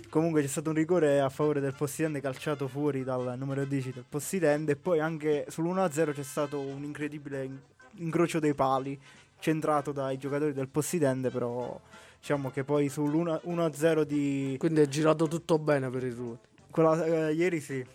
[0.09, 4.05] Comunque c'è stato un rigore a favore del Possidente calciato fuori dal numero 10 del
[4.07, 7.57] Possidente e poi anche sull'1-0 c'è stato un incredibile in-
[7.95, 8.99] incrocio dei pali
[9.39, 11.79] centrato dai giocatori del Possidente, però
[12.19, 16.47] diciamo che poi sull'1-0 di Quindi è girato tutto bene per il Ruoti.
[16.71, 17.85] quella, eh, ieri sì.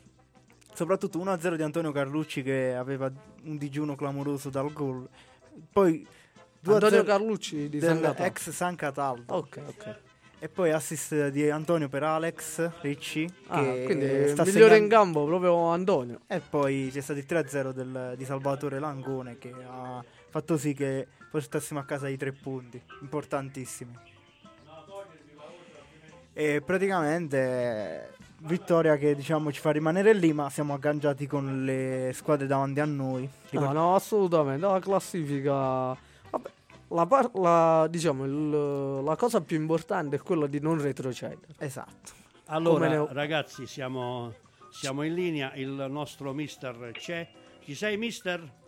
[0.75, 3.11] Soprattutto 1-0 di Antonio Carlucci che aveva
[3.45, 5.07] un digiuno clamoroso dal gol.
[5.71, 6.07] Poi
[6.65, 8.23] 2-0 Antonio Carlucci di San Cataldo.
[8.25, 9.35] ex San Cataldo.
[9.35, 9.97] Ok, ok.
[10.43, 13.33] E poi assist di Antonio per Alex Ricci.
[13.47, 16.23] Ah, che quindi sta migliore in campo proprio Antonio.
[16.27, 21.07] E poi c'è stato il 3-0 del- di Salvatore Langone che ha fatto sì che
[21.31, 23.97] portassimo a casa i tre punti, importantissimi.
[26.33, 32.49] E praticamente vittoria che diciamo ci fa rimanere lì, ma siamo agganciati con le squadre
[32.49, 33.31] davanti a noi.
[33.51, 34.67] No, no, assolutamente.
[34.67, 36.11] La classifica.
[36.93, 41.55] La, par- la- diciamo, il- la cosa più importante è quella di non retrocedere.
[41.59, 42.13] Esatto.
[42.47, 44.35] Allora, ho- ragazzi, siamo,
[44.71, 47.27] siamo in linea, il nostro mister c'è.
[47.65, 48.61] Ci sei, mister?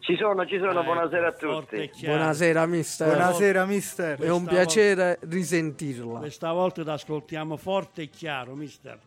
[0.00, 1.90] Ci sono, ci sono, Ah, buonasera a tutti.
[2.04, 3.06] Buonasera, mister.
[3.08, 4.18] Buonasera mister.
[4.18, 6.18] È un Questa piacere risentirla.
[6.20, 8.98] Questa volta ti ascoltiamo forte e chiaro, mister.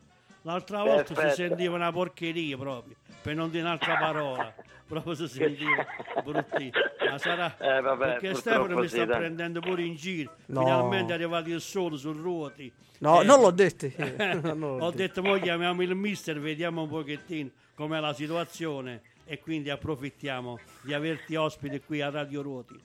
[0.44, 1.36] L'altra volta si Perfetto.
[1.36, 4.54] sentiva una porcheria proprio, per non dire un'altra parola.
[5.02, 5.86] Proprio si sentiva
[6.24, 6.72] bruttino.
[7.10, 9.18] Ma sarà Eh, vabbè, perché Stefano mi sta sì, dai.
[9.18, 10.36] prendendo pure in giro.
[10.48, 10.62] No.
[10.64, 12.72] Finalmente è arrivato il sole sul ruoti.
[13.00, 13.88] No, Eh, non l'ho detto.
[13.98, 15.22] Non l'ho Ho detto.
[15.22, 20.94] detto, mo chiamiamo il mister, vediamo un pochettino com'è la situazione e quindi approfittiamo di
[20.94, 22.80] averti ospite qui a Radio Ruoti.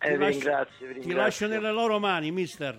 [0.00, 1.16] Eh, vi lascio- ringrazio, vi Ti ringrazio.
[1.16, 2.78] lascio nelle loro mani, mister.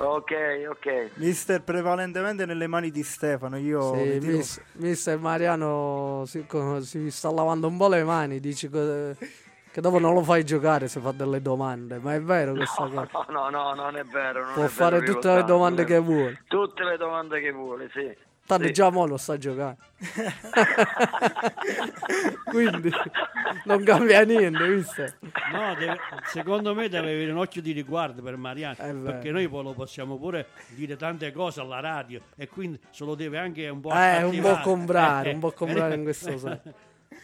[0.00, 0.30] Ok,
[0.70, 1.10] ok.
[1.14, 3.56] Mister prevalentemente nelle mani di Stefano.
[3.56, 6.46] Io Sì, tiro- mis- mister Mariano si,
[6.82, 8.68] si sta lavando un po' le mani, dice
[9.72, 13.08] che, dopo non lo fai giocare se fa delle domande, ma è vero questa cosa.
[13.12, 14.44] No, no, no, non è vero.
[14.44, 16.42] Non Può è fare vero, tutte le domande che vuole.
[16.46, 18.26] Tutte le domande che vuole, sì.
[18.46, 18.72] Tanto Sì.
[18.72, 19.76] già mo lo sta giocando.
[22.44, 22.90] Quindi
[23.64, 25.02] non cambia niente, visto?
[25.52, 29.64] No, deve- secondo me deve avere un occhio di riguardo per Mariano, perché noi poi
[29.64, 33.80] lo possiamo pure dire tante cose alla radio e quindi se lo deve anche un
[33.80, 36.60] po' Eh, un po' comprare, Eh, un po' comprare in questo senso.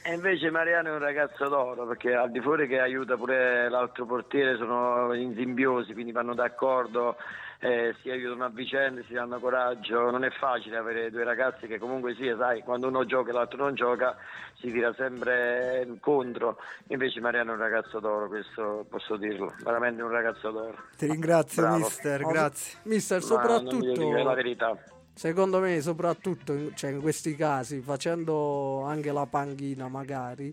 [0.07, 4.05] E invece Mariano è un ragazzo d'oro perché al di fuori che aiuta pure l'altro
[4.05, 7.17] portiere sono in simbiosi, quindi vanno d'accordo,
[7.61, 10.11] eh, si aiutano a vicenda, si danno coraggio.
[10.11, 13.63] Non è facile avere due ragazzi che comunque sia, sai, quando uno gioca e l'altro
[13.63, 14.15] non gioca
[14.59, 16.59] si tira sempre contro.
[16.89, 20.77] Invece Mariano è un ragazzo d'oro, questo posso dirlo, veramente un ragazzo d'oro.
[20.99, 21.79] Ti ringrazio Bravo.
[21.79, 22.79] mister, grazie.
[22.83, 24.23] Mister, Ma non mi soprattutto...
[24.23, 24.77] la verità.
[25.15, 30.53] Secondo me, soprattutto in, cioè, in questi casi, facendo anche la panchina magari,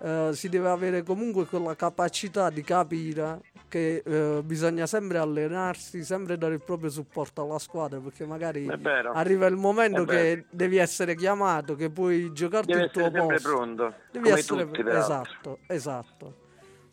[0.00, 6.38] eh, si deve avere comunque quella capacità di capire che eh, bisogna sempre allenarsi, sempre
[6.38, 8.66] dare il proprio supporto alla squadra, perché magari
[9.12, 13.34] arriva il momento che devi essere chiamato, che puoi giocarti Deve il tuo essere sempre
[13.34, 13.48] posto.
[13.48, 15.00] pronto, Devi essere tutti peraltro.
[15.00, 16.34] esatto, esatto.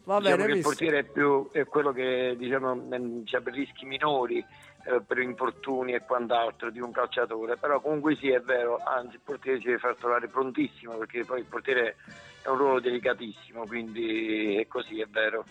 [0.06, 3.86] Va diciamo bene, che il portiere è, più, è quello che diciamo, mh, c'ha rischi
[3.86, 4.44] minori
[4.86, 9.22] eh, per infortuni e quant'altro di un calciatore, però comunque sì è vero, anzi il
[9.24, 11.96] portiere si deve far trovare prontissimo perché poi il portiere
[12.44, 15.44] è un ruolo delicatissimo, quindi è così, è vero.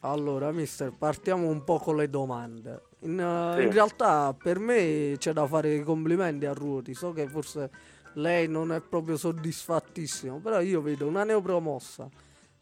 [0.00, 2.82] Allora, mister, partiamo un po' con le domande.
[3.00, 3.62] In, eh, Sì.
[3.66, 6.92] in realtà per me c'è da fare i complimenti a Ruoti.
[6.92, 7.70] So che forse
[8.14, 12.08] lei non è proprio soddisfattissimo, però io vedo una neopromossa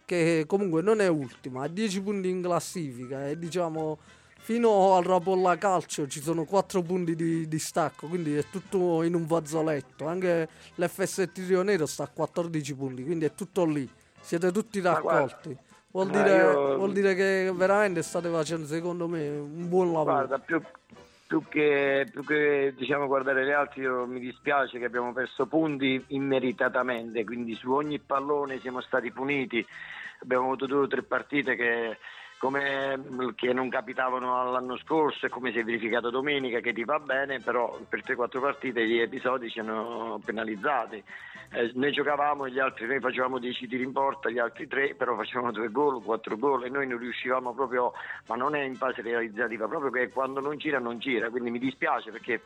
[0.05, 3.99] che comunque non è ultima, ha 10 punti in classifica e diciamo
[4.41, 9.27] fino al Rapolla Calcio ci sono 4 punti di distacco, quindi è tutto in un
[9.27, 10.07] fazzoletto.
[10.07, 13.89] Anche l'FS Rio Nero sta a 14 punti, quindi è tutto lì.
[14.21, 15.57] Siete tutti raccolti.
[15.93, 20.13] Vuol dire, io- vuol dire che veramente state facendo, secondo me, un buon lavoro.
[20.13, 20.63] Guarda, più,
[21.27, 26.03] più che, più che, diciamo, guardare gli altri, io mi dispiace che abbiamo perso punti
[26.09, 29.65] immeritatamente, quindi su ogni pallone siamo stati puniti.
[30.23, 31.99] Abbiamo avuto due o tre partite che,
[32.41, 36.99] come, che non capitavano l'anno scorso e come si è verificato domenica che ti va
[36.99, 41.05] bene, però per 3-4 partite gli episodi ci hanno penalizzati.
[41.53, 44.95] Eh, noi giocavamo e gli altri, noi facevamo 10 tiri in porta, gli altri 3,
[44.95, 47.93] però facevano 2 gol, 4 gol e noi non riuscivamo proprio,
[48.29, 51.59] ma non è in fase realizzativa, proprio che quando non gira non gira, quindi mi
[51.59, 52.43] dispiace perché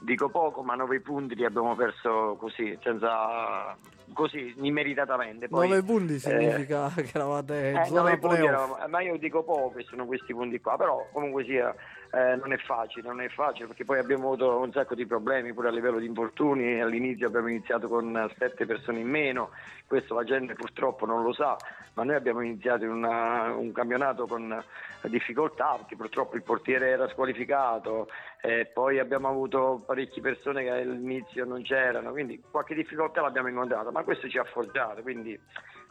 [0.00, 3.76] dico poco, ma 9 punti li abbiamo perso così, senza
[4.12, 5.46] così, immeritatamente.
[5.46, 9.16] Poi, 9 punti eh, significa che eravate in eh, zona nove punti eravamo- ma io
[9.18, 11.72] dico poco che sono questi punti qua, però comunque sia
[12.10, 15.52] eh, non è facile, non è facile perché poi abbiamo avuto un sacco di problemi
[15.52, 19.50] pure a livello di infortuni, all'inizio abbiamo iniziato con sette persone in meno,
[19.86, 21.56] questo la gente purtroppo non lo sa,
[21.94, 24.62] ma noi abbiamo iniziato in una- un campionato con
[25.02, 28.08] difficoltà perché purtroppo il portiere era squalificato
[28.40, 33.90] e poi abbiamo avuto parecchie persone che all'inizio non c'erano, quindi qualche difficoltà l'abbiamo incontrata,
[33.90, 35.38] ma questo ci ha forgiato, quindi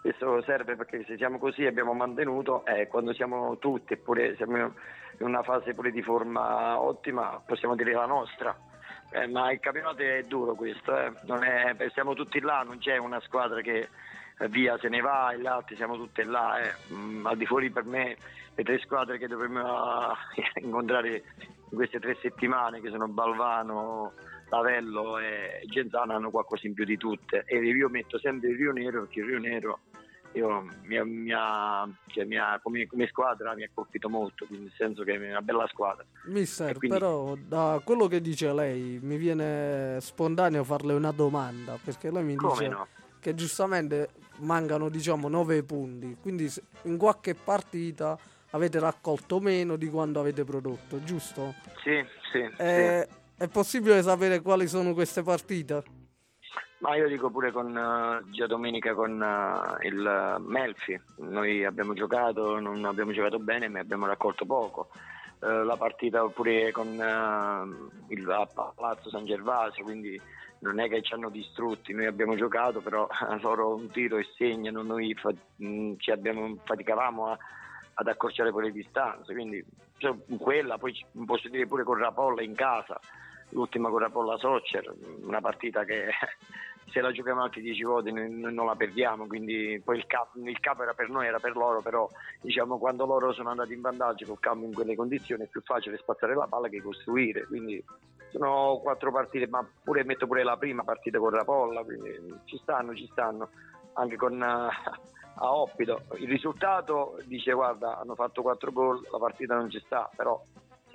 [0.01, 4.73] questo serve perché se siamo così abbiamo mantenuto e quando siamo tutti eppure siamo
[5.19, 8.55] in una fase pure di forma ottima possiamo dire la nostra
[9.09, 11.13] Eh, ma il campionato è duro questo eh.
[11.77, 13.87] È- siamo tutti là non c'è una squadra che
[14.39, 16.73] eh, via se ne va e gli altri siamo tutti là eh.
[16.91, 18.17] Mm, al di fuori per me
[18.53, 21.23] le tre squadre che dovremmo eh, incontrare
[21.69, 24.11] in queste tre settimane che sono Balvano
[24.49, 28.71] Lavello e Genzano hanno qualcosa in più di tutte e io metto sempre il Rio
[28.71, 29.79] Nero perché il Rio Nero
[30.33, 34.45] io, mi, ha- mi ha- cioè, mi ha- come, come squadra mi ha colpito molto,
[34.45, 36.05] quindi nel senso che è una bella squadra.
[36.25, 42.11] Mister, quindi- però da quello che dice lei mi viene spontaneo farle una domanda, perché
[42.11, 42.87] lei mi Come dice no?
[43.19, 44.09] che giustamente
[44.39, 46.51] mancano diciamo 9 punti, quindi
[46.83, 48.17] in qualche partita
[48.51, 51.55] avete raccolto meno di quanto avete prodotto, giusto?
[51.83, 52.61] Sì, sì, sì.
[52.61, 53.07] Eh,
[53.37, 55.83] È possibile sapere quali sono queste partite?
[56.79, 61.93] Ma io dico pure con eh, già domenica con eh, il eh, Melfi, noi abbiamo
[61.93, 64.89] giocato, non abbiamo giocato bene ma abbiamo raccolto poco.
[65.39, 66.87] La partita pure con
[68.07, 70.19] il Palazzo San Gervasio, quindi
[70.61, 73.07] non è che ci hanno distrutti, noi abbiamo giocato però
[73.41, 77.37] loro un tiro e segnano, noi fa- mh, ci abbiamo, faticavamo a-
[77.93, 79.63] ad accorciare pure le distanze, quindi
[79.97, 80.93] cioè, quella, poi
[81.25, 82.99] posso dire pure con Rapolla in casa,
[83.49, 86.09] l'ultima con Rapolla Soccer, una partita che
[86.91, 90.35] se la giochiamo altri 10 volte noi, noi non la perdiamo, quindi poi il, cap-
[90.35, 92.09] il capo era per noi, era per loro, però
[92.41, 95.97] diciamo quando loro sono andati in vantaggio col campo in quelle condizioni è più facile
[95.97, 97.83] spazzare la palla che costruire, quindi
[98.29, 102.11] sono quattro partite, ma pure metto pure la prima partita con Rapolla, quindi
[102.45, 103.49] ci stanno, ci stanno,
[103.93, 104.69] anche con eh,
[105.39, 106.03] a Oppido.
[106.17, 110.41] Il risultato dice guarda hanno fatto quattro gol, la partita non ci sta, però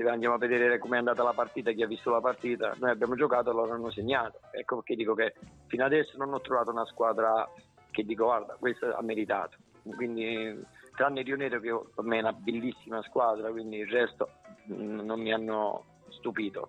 [0.09, 3.15] andiamo a vedere come è andata la partita, chi ha visto la partita, noi abbiamo
[3.15, 4.41] giocato, loro hanno segnato.
[4.51, 5.35] Ecco perché dico che
[5.67, 7.49] fino adesso non ho trovato una squadra
[7.91, 9.57] che dico guarda, questa ha meritato.
[9.95, 10.59] Quindi
[10.95, 14.29] tranne Rio Nero che per me è una bellissima squadra, quindi il resto
[14.73, 16.69] mm, non mi hanno stupito.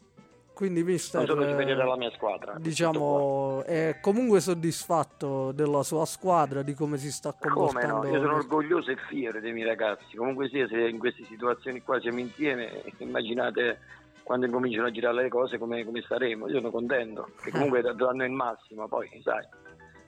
[0.53, 2.55] Quindi, mister, eh, squadra.
[2.59, 8.07] diciamo, è comunque soddisfatto della sua squadra, di come si sta Come comportando.
[8.07, 8.13] no?
[8.13, 10.15] Io sono orgoglioso e fiero dei miei ragazzi.
[10.15, 13.79] Comunque sia, se in queste situazioni qua siamo insieme, immaginate
[14.23, 16.47] quando incominciano a girare le cose come, come staremo.
[16.47, 19.45] Io sono contento, che comunque danno il massimo, poi sai,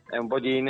[0.08, 0.64] è un po' di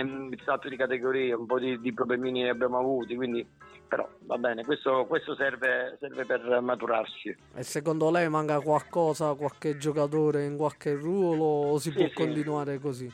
[0.44, 3.46] salto di categoria, un po' di, di problemini che abbiamo avuti, quindi
[3.88, 7.36] però va bene, questo, questo serve, serve per maturarci.
[7.56, 12.14] E secondo lei manca qualcosa, qualche giocatore in qualche ruolo o si Sì, può sì.
[12.14, 13.14] continuare così?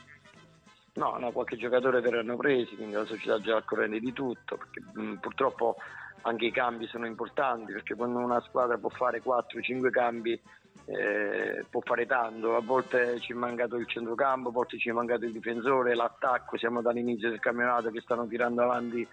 [0.93, 4.57] No, no, qualche giocatore verranno presi, quindi la società è già al corrente di tutto,
[4.57, 5.76] perché mh, purtroppo
[6.24, 10.39] anche i cambi sono importanti, perché quando una squadra può fare 4-5 cambi
[10.86, 14.91] eh, può fare tanto, a volte ci è mancato il centrocampo, a volte ci è
[14.91, 19.07] mancato il difensore, l'attacco, siamo dall'inizio del campionato che stanno tirando avanti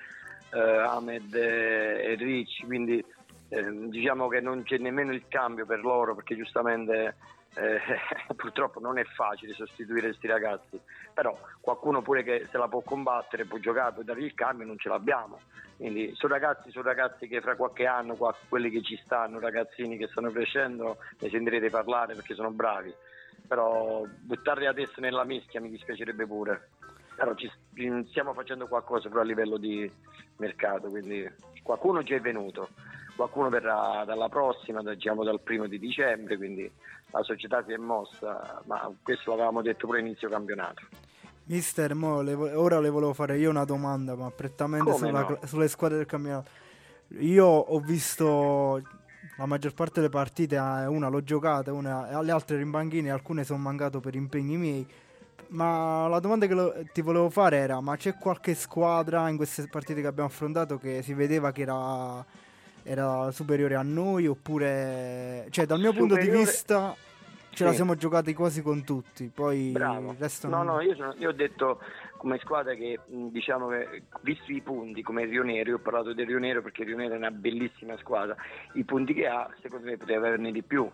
[0.53, 3.05] eh, Ahmed e, Ricci, quindi
[3.49, 7.17] eh, diciamo che non c'è nemmeno il cambio per loro, perché giustamente
[7.59, 7.81] eh,
[8.37, 10.81] purtroppo non è facile sostituire questi ragazzi,
[11.13, 14.79] però qualcuno pure che se la può combattere, può giocare, può dargli il cambio, non
[14.79, 15.41] ce l'abbiamo.
[15.77, 18.17] Quindi sono ragazzi, sono ragazzi che fra qualche anno,
[18.49, 22.93] quelli che ci stanno, ragazzini che stanno crescendo, ne sentirete parlare perché sono bravi.
[23.47, 26.71] Però buttarli adesso nella mischia mi dispiacerebbe pure.
[27.15, 27.51] Però ci
[28.09, 29.91] stiamo facendo qualcosa però a livello di
[30.37, 31.29] mercato, quindi
[31.63, 32.69] qualcuno già è venuto,
[33.19, 36.71] qualcuno verrà dalla prossima, diciamo dal primo di dicembre, quindi
[37.11, 40.83] la società si è mossa, ma questo l'avevamo detto pure inizio campionato.
[41.47, 45.39] Mister, mo le ora le volevo fare io una domanda, ma prettamente sulla no?
[45.45, 46.51] sulle squadre del campionato.
[47.19, 48.81] Io ho visto
[49.37, 52.71] la maggior parte delle partite, eh, una l'ho giocata, una, e le altre ero in
[52.71, 54.87] banchina e alcune sono mancato per impegni miei.
[55.49, 59.67] Ma la domanda che lo- ti volevo fare era: ma c'è qualche squadra in queste
[59.69, 62.23] partite che abbiamo affrontato che si vedeva che era,
[62.89, 64.27] era superiore a noi?
[64.27, 66.95] Oppure, cioè, dal mio punto di Superiore- vista,
[67.51, 69.31] ce la siamo giocati quasi con tutti.
[69.33, 70.17] Poi Bravo.
[70.45, 71.81] No, no, io, sono- io ho detto
[72.17, 76.27] come squadra che diciamo che visto i punti come Rio Nero, io ho parlato del
[76.27, 78.35] Rio Nero perché Rio Nero è una bellissima squadra,
[78.75, 80.89] i punti che ha secondo me poteva averne di più.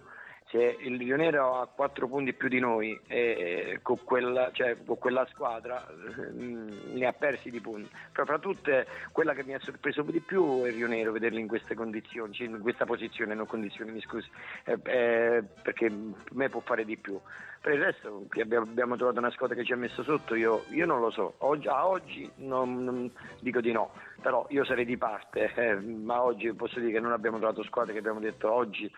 [0.47, 4.99] Se il Rio Nero ha 4 punti più di noi e con, quella, cioè, con
[4.99, 7.91] quella squadra mh, ne ha persi di punti.
[8.13, 11.41] Però fra tutte quella che mi ha sorpreso di più è il Rio Nero, vederli
[11.41, 14.31] in queste condizioni, cioè in questa posizione, non condizioni, mi scusi,
[14.65, 17.19] eh, eh, perché per me può fare di più.
[17.61, 21.01] Per il resto abbiamo trovato una squadra che ci ha messo sotto, io, io non
[21.01, 25.51] lo so, oggi, a oggi non, non- dico di no, però io sarei di parte,
[25.55, 28.93] eh, ma oggi posso dire che non abbiamo trovato squadre che abbiamo detto oggi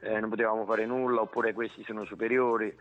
[0.00, 2.76] eh, non potevamo fare nulla oppure questi sono superiori.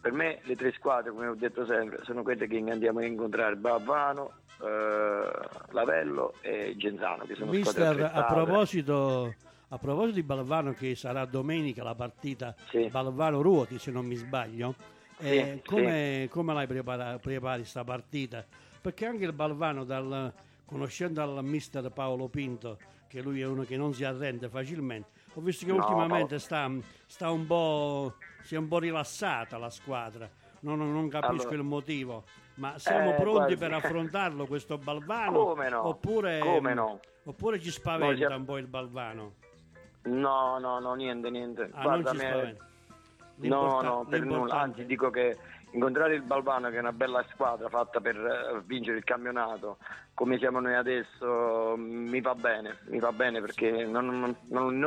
[0.00, 3.56] Per me le tre squadre, come ho detto sempre, sono quelle che andiamo a incontrare
[3.56, 4.30] Bavano,
[4.62, 5.30] eh,
[5.70, 9.34] Lavello e Genzano, che sono Mister, a proposito,
[9.68, 12.88] a proposito di Balvano, che sarà domenica la partita Sì.
[12.88, 14.74] Balvano-Ruoti, se non mi sbaglio,
[15.18, 18.44] eh, Sì, come, come la prepara, prepari sta partita?
[18.80, 20.32] Perché anche il Balvano, dal,
[20.64, 25.40] conoscendo al mister Paolo Pinto, che lui è uno che non si arrende facilmente, ho
[25.40, 26.70] visto che No, ultimamente sta,
[27.06, 30.28] sta un po', si è un po' rilassata la squadra.
[30.60, 32.24] Non, non capisco Allora- il motivo,
[32.54, 33.56] ma siamo Eh, pronti guardi.
[33.56, 35.44] per affrontarlo questo Balvano?
[35.44, 35.86] Come no?
[35.88, 37.00] Oppure, Come no?
[37.24, 39.34] oppure ci spaventa No, un po' il Balvano?
[40.04, 41.70] No, no, no, niente, niente.
[41.72, 42.66] Ah, Guarda, non ci spaventa.
[43.40, 44.60] No, no, per nulla.
[44.60, 45.36] Anzi, dico che
[45.72, 49.78] incontrare il Balbano, che è una bella squadra fatta per eh, vincere il campionato,
[50.14, 54.78] come siamo noi adesso, mi va bene, mi va bene perché non, non- non-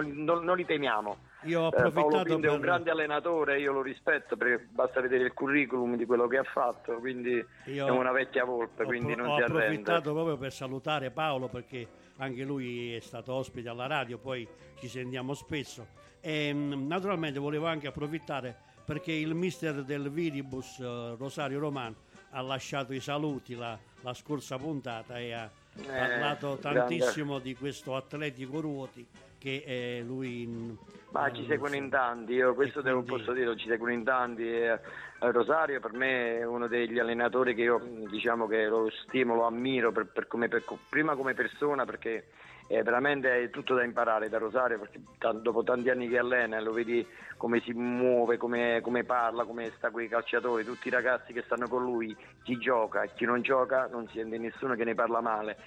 [0.43, 1.17] non- li temiamo.
[1.43, 2.65] Io ho Eh, Paolo approfittato Pinto è un per...
[2.67, 6.95] grande allenatore, io lo rispetto perché basta vedere il curriculum di quello che ha fatto,
[6.97, 9.63] quindi Io è una vecchia volpe, ho, quindi non ho si arrende.
[9.63, 14.87] approfittato proprio per salutare Paolo perché anche lui è stato ospite alla radio, poi ci
[14.87, 15.87] sentiamo spesso.
[16.19, 18.55] E mh, naturalmente volevo anche approfittare
[18.91, 21.95] perché il mister del Viribus, eh, Rosario Romano,
[22.31, 26.79] ha lasciato i saluti la, la scorsa puntata e ha parlato Eh, grande.
[26.97, 29.07] tantissimo di questo atletico Ruoti
[29.39, 30.45] che eh, lui...
[30.45, 30.77] mh,
[31.11, 31.79] Ma eh, ci seguono so.
[31.79, 34.43] in tanti, io questo E devo, quindi- posso dire, ci seguono in tanti.
[34.45, 34.77] eh,
[35.19, 37.79] Rosario per me è uno degli allenatori che io
[38.09, 42.27] diciamo che lo stimo, lo ammiro per- per come- per- prima come persona perché
[42.71, 45.01] è veramente è tutto da imparare da Rosario perché
[45.41, 47.05] dopo tanti anni che allena lo vedi
[47.37, 51.43] come si muove, come, come parla, come sta con i calciatori, tutti i ragazzi che
[51.43, 54.95] stanno con lui, chi gioca e chi non gioca non si sente nessuno che ne
[54.95, 55.57] parla male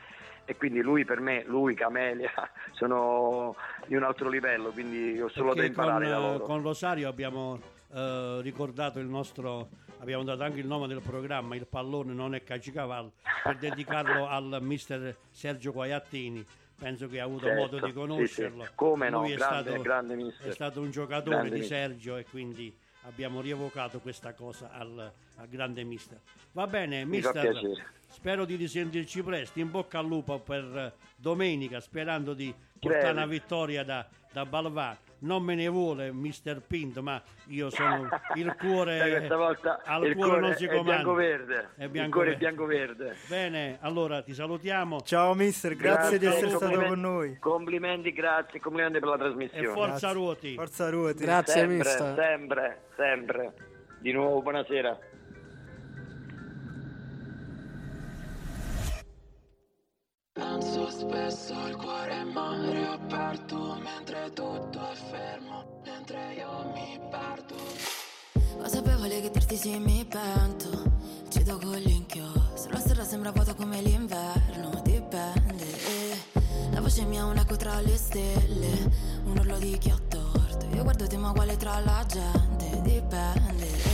[0.47, 2.31] e quindi lui per me, lui, Camelia,
[2.73, 6.45] sono di un altro livello, quindi ho solo da Perché imparare con, da eh, loro.
[6.45, 7.61] con Rosario abbiamo
[7.93, 12.43] eh, ricordato il nostro, abbiamo dato anche il nome del programma, il pallone non è
[12.43, 16.45] cacicavallo, per dedicarlo al mister Sergio Guaiattini.
[16.77, 18.65] Penso che ha avuto Certo, modo di sì, conoscerlo.
[18.65, 18.71] sì.
[18.75, 20.47] Come no, Lui è, grande- stato, grande mister.
[20.49, 21.79] è stato un giocatore Grande di mister.
[21.89, 26.19] Sergio e quindi abbiamo rievocato questa cosa al, al grande mister.
[26.53, 27.61] Va bene, Mi mister.
[28.09, 29.59] Spero di risentirci presto.
[29.61, 34.97] In bocca al lupo per domenica, sperando di portare una vittoria da, da Balvà.
[35.25, 38.99] Non me ne vuole Mister Pinto, ma io sono il cuore.
[39.01, 40.93] Sai, questa volta al il cuore, cuore non si è comanda.
[40.93, 41.69] bianco-verde.
[41.77, 42.45] È Il bianco cuore è verde.
[42.45, 43.17] bianco-verde.
[43.29, 47.39] Bene, allora ti salutiamo Ciao mister, grazie, di essere stato con noi.
[47.39, 49.67] Complimenti, grazie, complimenti per la e trasmissione.
[49.69, 50.13] forza Grazie.
[50.13, 50.55] Ruoti.
[50.55, 51.25] Forza Ruoti.
[51.25, 52.15] Grazie sempre, mister.
[52.15, 53.55] sempre, sempre.
[54.01, 54.99] Di nuovo buonasera.
[60.35, 67.55] Penso spesso al cuore mare aperto Mentre tutto è fermo Mentre io mi perdo
[68.59, 70.91] Consapevole che dirti sì mi pento
[71.29, 75.67] Cedo con l'inchiostro La sera sembra vuota come l'inverno Dipende.
[76.73, 78.91] La voce mia è un eco tra le stelle
[79.27, 83.94] Un urlo di chi ha torto Io guardo te ma uguale tra la gente dipende.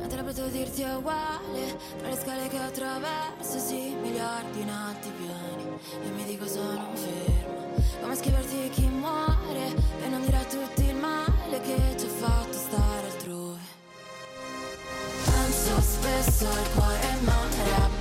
[0.00, 5.78] Interpreto dirti uguale tra le scale che attraverso, sì, miliardi in alti piani.
[6.04, 7.74] E mi dico sono fermo.
[8.00, 12.52] Come scriverti chi muore e non dire a tutti il male che ci ha fatto
[12.52, 13.58] stare altrove.
[15.24, 17.95] Penso spesso al cuore è mare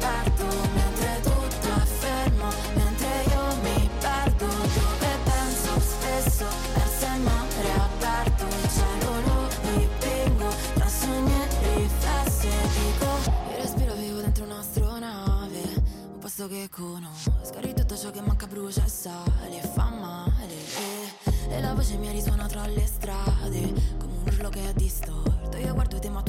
[16.65, 20.53] che conosco, scari tutto ciò che manca brucia e sale fa male.
[20.53, 25.57] E, e la voce mia risuona tra le strade come un urlo che è distorto,
[25.57, 26.23] io guardo te ma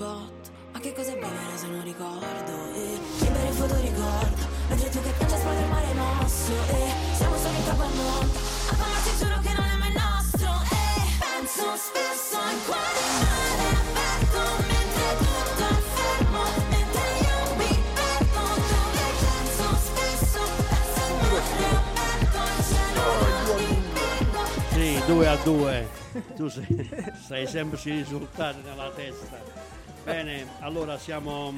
[0.00, 0.48] botto.
[0.72, 2.72] Ma che cos'è vivere se non ricordo?
[2.72, 6.80] E libero il fotoricordo Mentre tu che piangi esplode il mare mosso E
[7.16, 8.38] siamo soli in capo al mondo
[8.78, 10.84] Ma ti giuro che non è mai nostro E
[11.18, 19.04] penso spesso al cuore mare aperto Mentre tutto è fermo Mentre io mi perdo Dove
[19.20, 20.40] penso spesso
[20.70, 25.88] Penso al mare aperto Il cielo lo dipingo Sì, 2 a 2.
[26.36, 29.59] Tu sei, sai sempre sui risultati nella testa.
[30.04, 31.52] Bene, allora siamo,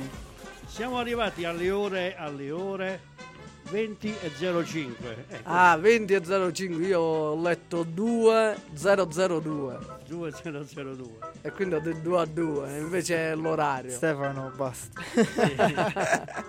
[0.66, 3.00] siamo arrivati alle ore, alle ore
[3.70, 4.30] 20 e
[4.64, 5.24] 05.
[5.28, 6.22] Ecco, Ah, 20 e
[6.52, 11.18] 05, io ho letto 2002 2002.
[11.42, 13.92] e quindi ho detto 2 a 2, invece è l'orario.
[13.92, 15.00] Stefano, basta.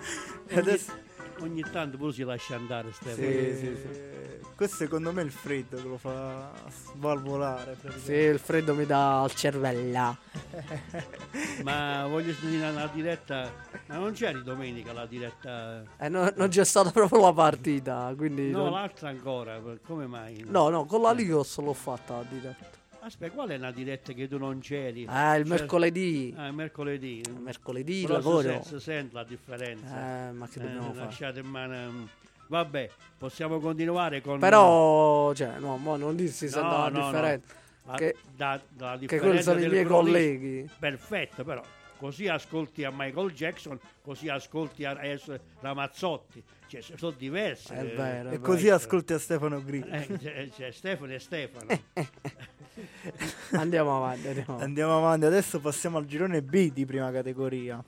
[0.53, 1.02] Adesso-
[1.43, 3.29] ogni tanto pure si lascia andare Stefano.
[3.29, 3.87] Sì, sì, sì.
[3.99, 6.51] Eh, Questo secondo me è il freddo che lo fa
[6.95, 7.77] svalvolare.
[8.03, 10.17] Sì, il freddo mi dà al cervello.
[11.63, 13.51] Ma voglio dire la diretta,
[13.87, 15.83] ma non c'eri domenica la diretta?
[15.97, 18.49] E no- non c'è stata proprio la partita, quindi...
[18.51, 20.43] No, non- l'altra ancora, come mai?
[20.47, 22.81] no, no, con la Ligos l'ho fatta la diretta.
[23.05, 25.05] Aspetta, qual è una diretta che tu non c'eri?
[25.09, 26.33] Ah, il Cioè- mercoledì.
[26.37, 27.19] Ah, il mercoledì.
[27.19, 28.41] Il mercoledì Però si lavoro.
[28.47, 30.27] sente- si sente la differenza.
[30.29, 31.05] Eh, ma che Eh, dobbiamo fare?
[31.05, 31.73] lasciate in mano.
[31.75, 32.09] ehm,
[32.47, 34.37] Vabbè, possiamo continuare con.
[34.37, 37.05] Però, cioè, no, mo non si sente No, la no, no.
[37.11, 37.53] differenza.
[37.85, 40.69] la- che- da- dalla Che differenza quelli sono i miei colleghi.
[40.77, 41.63] Perfetto, però
[41.97, 46.43] così ascolti a Michael Jackson, così ascolti a adesso Ramazzotti.
[46.67, 47.73] Cioè, so- sono diverse.
[47.73, 48.41] È eh, vero, è E vero.
[48.41, 49.87] così ascolti a Stefano Grillo.
[49.93, 51.65] eh, c'è Stefano e Stefano.
[53.51, 54.63] Andiamo avanti, andiamo avanti.
[54.63, 57.83] Andiamo avanti, adesso passiamo al girone B di prima categoria.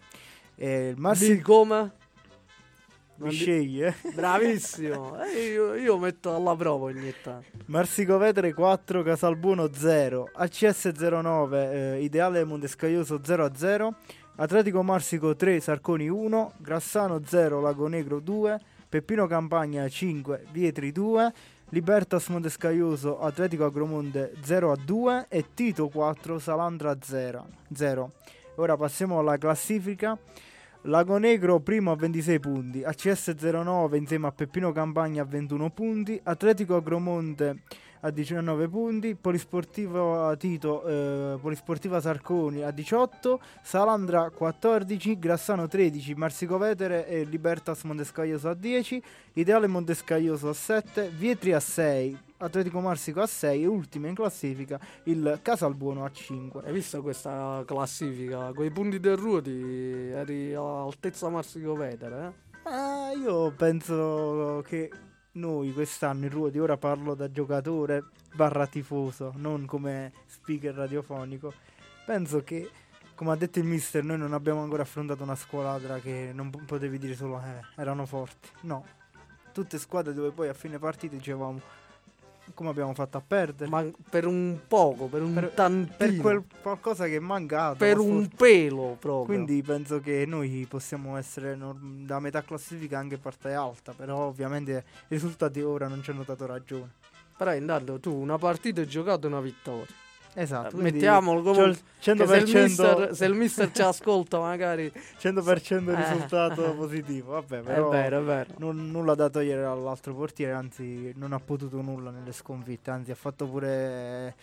[0.56, 1.92] E il Massimo come?
[3.18, 3.96] mi di- sceglie.
[4.14, 5.24] Bravissimo.
[5.24, 7.48] Eh, io, io metto alla prova ogni tanto.
[7.68, 13.96] Marsico Vetere 4, Casalbuono 0, ACS 09, eh, Ideale Montescaioso 0 a 0,
[14.38, 21.34] Atletico Marsico 3, Sarconi 1, Grassano 0, Lago Negro 2, Peppino Campagna 5, Vietri 2,
[21.70, 27.48] Libertas Montescaioso, Atletico Agromonte 0 a 2 e Tito 4, Salandra 0.
[27.74, 28.12] 0.
[28.56, 30.18] Ora passiamo alla classifica.
[30.84, 36.20] Lago Negro primo a 26 punti, ACS 09 insieme a Peppino Campagna a 21 punti,
[36.24, 37.64] Atletico Agromonte
[38.02, 46.58] a 19 punti, Polisportiva Tito, eh, Polisportiva Sarconi a 18, Salandra 14, Grassano 13, Marsico
[46.58, 49.02] Vetere e Libertas Montescaioso a 10,
[49.34, 54.80] Ideale Montescaioso a 7, Vietri a 6, Atletico Marsico a 6 e ultima in classifica
[55.04, 56.64] il Casalbuono a 5.
[56.66, 58.52] Hai visto questa classifica?
[58.54, 62.44] Con i punti del Ruoti eri all'altezza Marsico Vetere, eh?
[62.68, 64.90] Ah, io penso che
[65.36, 71.54] noi quest'anno in Ruoti, ora parlo da giocatore barra tifoso, non come speaker radiofonico,
[72.06, 72.70] penso che,
[73.16, 76.62] come ha detto il mister, noi non abbiamo ancora affrontato una squadra che non po-
[76.66, 78.50] potevi dire solo eh, erano forti.
[78.62, 78.86] No,
[79.52, 81.62] tutte squadre dove poi a fine partita dicevamo
[82.54, 83.70] come abbiamo fatto a perdere?
[83.70, 85.96] Ma per un poco, per un Per- tantino.
[85.98, 87.78] per quel qualcosa che è mancato.
[87.78, 89.24] per un forse- pelo proprio.
[89.36, 94.84] Quindi penso che noi possiamo essere nor- da metà classifica anche parte alta, però ovviamente
[95.04, 96.92] i risultati ora non ci hanno dato ragione.
[97.38, 99.86] Però intanto tu una partita hai giocato e una vittoria.
[100.38, 104.38] Esatto, Eh, Mettiamolo come il che se il, 100%, mister, se il mister ci ascolta
[104.40, 105.96] magari 100% Eh.
[105.96, 108.54] risultato positivo, vabbè, è però vero, è vero.
[108.58, 113.16] non- nulla da togliere all'altro portiere, anzi non ha potuto nulla nelle sconfitte, anzi ha
[113.16, 114.36] fatto pure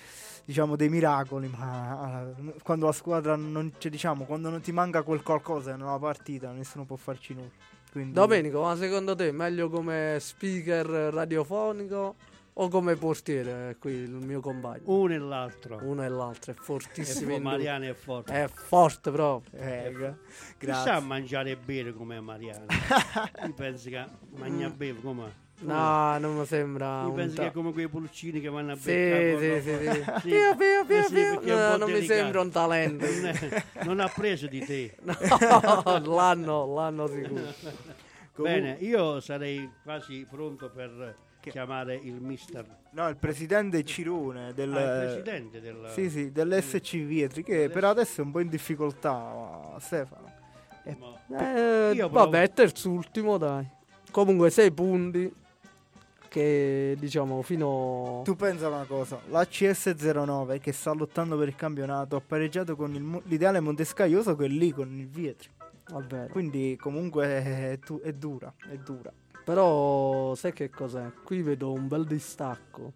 [0.45, 5.03] diciamo dei miracoli, ma eh, quando la squadra non c'è, diciamo, quando non ti manca
[5.03, 7.51] quel qualcosa nella partita, nessuno può farci nulla.
[7.93, 12.15] Quindi Domenico, ma secondo te è meglio come speaker radiofonico
[12.55, 14.83] o come portiere qui il mio compagno?
[14.85, 15.79] Uno e l'altro.
[15.83, 17.39] Uno e l'altro è fortissimo.
[17.39, 18.33] Mariano è forte.
[18.33, 19.59] È forte proprio.
[19.61, 20.17] eh, gra-
[20.59, 21.07] Chi sa grazie.
[21.07, 22.67] mangiare e bere come Mariano?
[23.47, 24.05] Io penso che
[24.37, 25.41] mangia e beve come?
[25.63, 28.77] No, non mi sembra Io penso ta- che è come quei pulcini che vanno a
[28.77, 29.61] beccare.
[29.63, 30.05] sì, sì, sì.
[30.23, 30.29] Sì.
[30.29, 31.57] Pio, pio, pio, Eh pio.
[31.57, 33.07] No, non mi sembra un talento.
[33.07, 34.97] Non, è- non ha preso di te.
[35.05, 37.43] No, l'anno, l'anno sicuro.
[38.37, 41.15] Bene, io sarei quasi pronto per
[41.51, 45.87] chiamare il mister, No, il presidente Cirone del, ah, il presidente del...
[45.93, 50.31] Sì, sì, dell'SC Vietri che per adesso è un po' in difficoltà, Stefano.
[50.99, 53.67] Ma- Eh, Io vabbè, è terzultimo, dai.
[54.11, 55.33] Comunque 6 punti
[56.29, 62.17] che diciamo fino Tu pensa una cosa, la CS09 che sta lottando per il campionato
[62.17, 65.49] ha pareggiato con il l'ideale Montescaglioso che è lì con il Vietri.
[65.91, 66.29] vabbè.
[66.29, 69.13] Quindi comunque è, tu- è dura, è dura.
[69.45, 71.11] Però sai che cos'è?
[71.23, 72.93] Qui vedo un bel distacco.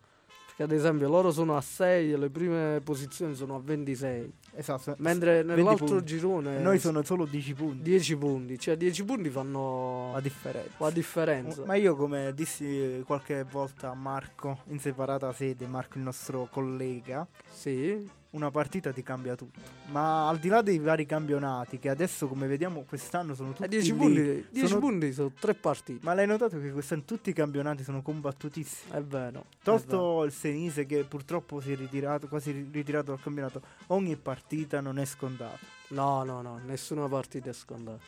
[0.46, 4.32] Perché ad esempio loro sono a 6 e le prime posizioni sono a 26.
[4.54, 4.94] Esatto.
[4.98, 8.58] Mentre 20 nell'altro girone Noi sono solo 10 punti 10 punti.
[8.58, 10.70] Cioè 10 punti fanno la differenza.
[10.78, 11.62] la differenza.
[11.66, 17.26] Ma io come dissi qualche volta a Marco in separata sede, Marco il nostro collega,
[17.52, 18.08] Sì.
[18.36, 19.58] Una partita ti cambia tutto.
[19.86, 23.66] Ma al di là dei vari campionati, che adesso come vediamo quest'anno sono tutti A
[23.66, 26.00] 10 lì, punti, 10 sono- punti sono 3 partite.
[26.04, 28.92] Ma l'hai notato che quest'anno tutti i campionati sono combattutissimi?
[28.92, 29.46] È vero.
[29.62, 34.80] Tolto il Senise che purtroppo si è ritirato, quasi ri- ritirato dal campionato, ogni partita
[34.80, 35.58] non è scontata.
[35.88, 37.98] No, no, no, nessuna partita è scontata.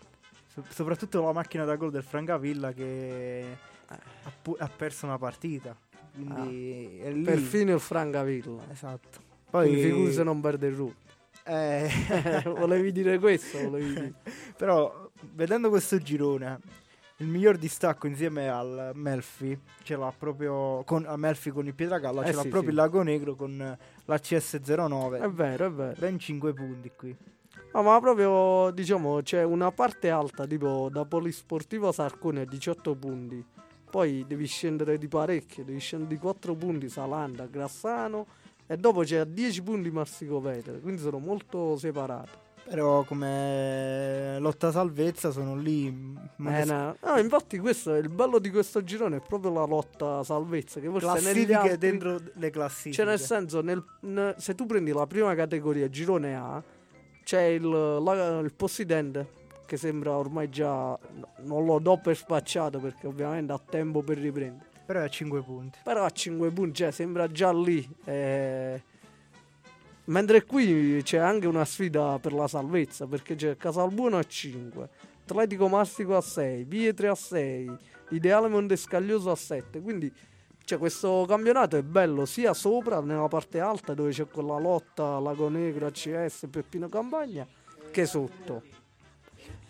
[0.52, 3.56] So- soprattutto la macchina da gol del Francavilla che
[3.86, 5.74] ha, pu- ha perso una partita.
[6.14, 7.22] Quindi è lì.
[7.22, 8.62] Perfino il Francavilla.
[8.72, 9.26] Esatto.
[9.50, 10.92] Poi figuri se non perde il Ru.
[11.44, 11.90] eh,
[12.44, 13.58] volevi dire questo?
[13.58, 14.12] Volevi dire.
[14.56, 16.58] Però vedendo questo girone,
[17.16, 22.22] il miglior distacco insieme al Melfi ce l'ha proprio con a Melfi con il Pietragalla,
[22.22, 22.76] Eh ce l'ha sì, proprio sì.
[22.76, 25.22] il Lago Negro con la CS09.
[25.22, 25.94] È vero, è vero.
[25.98, 27.16] Ben 5 punti qui.
[27.72, 33.44] No, ma proprio, diciamo, c'è una parte alta, tipo da Polisportivo Sarcone a 18 punti.
[33.90, 38.26] Poi devi scendere di parecchio, devi scendere di 4 punti Salanda, Grassano
[38.70, 42.30] e dopo c'è a 10 punti Marsico Vetere, quindi sono molto separati.
[42.68, 45.86] Però come lotta salvezza sono lì.
[45.86, 46.96] Eh, no.
[47.02, 50.88] No, infatti questo è il bello di questo girone, è proprio la lotta salvezza, che
[50.90, 51.78] forse classifiche altri...
[51.78, 52.94] dentro le classifiche.
[52.94, 56.62] Cioè, nel senso, nel- ne- se tu prendi la prima categoria, girone A,
[57.24, 60.98] c'è il, la- il possidente che sembra ormai già.
[61.44, 64.67] Non lo do per spacciato perché ovviamente ha tempo per riprendere.
[64.88, 65.78] Però è a 5 punti.
[65.84, 67.86] Però a 5 punti, cioè, sembra già lì.
[68.04, 68.82] eh.
[70.04, 74.88] Mentre qui c'è anche una sfida per la salvezza perché c'è Casalbuono a 5,
[75.24, 77.76] Atletico Mastico a 6, Pietri a 6,
[78.12, 79.82] Ideale Montescaglioso a 7.
[79.82, 80.10] Quindi
[80.64, 85.50] cioè, questo campionato è bello sia sopra, nella parte alta dove c'è quella lotta Lago
[85.50, 87.46] Negro, ACS, Peppino Campagna,
[87.90, 88.62] che sotto.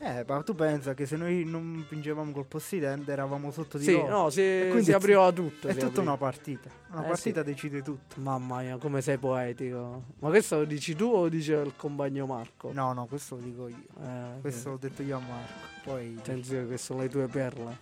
[0.01, 3.93] Eh, ma tu pensa che se noi non vincevamo col possidente eravamo sotto di Sì,
[3.93, 4.09] loro.
[4.09, 5.67] no, si, E quindi si apriva tutto.
[5.67, 6.03] È tutta apriva.
[6.03, 6.71] una partita.
[6.93, 8.21] Una Eh, partita decide tutto.
[8.21, 10.05] Mamma mia, come sei poetico.
[10.21, 12.71] Ma questo lo dici tu o lo dice il compagno Marco?
[12.73, 13.83] No, no, questo lo dico io.
[14.01, 15.53] Eh, Questo l'ho detto io a Marco.
[15.83, 17.77] Poi Attenzione, che sono le tue perle.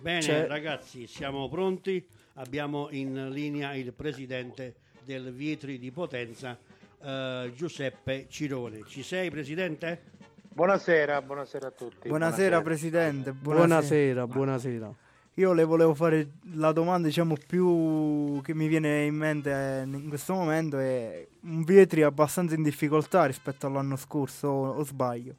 [0.00, 2.04] Bene C'è- ragazzi, siamo pronti.
[2.34, 6.56] Abbiamo in linea il presidente del Vietri di Potenza,
[7.02, 8.82] eh, Giuseppe Cirone.
[8.86, 10.10] Ci sei presidente?
[10.54, 12.08] Buonasera, buonasera a tutti.
[12.08, 13.32] buonasera, presidente.
[13.32, 14.92] Buonasera, buonasera.
[15.36, 20.08] Io le volevo fare la domanda, diciamo, più che mi viene in mente eh, in
[20.08, 25.34] questo momento è un Vietri abbastanza in difficoltà rispetto all'anno scorso, o, o sbaglio?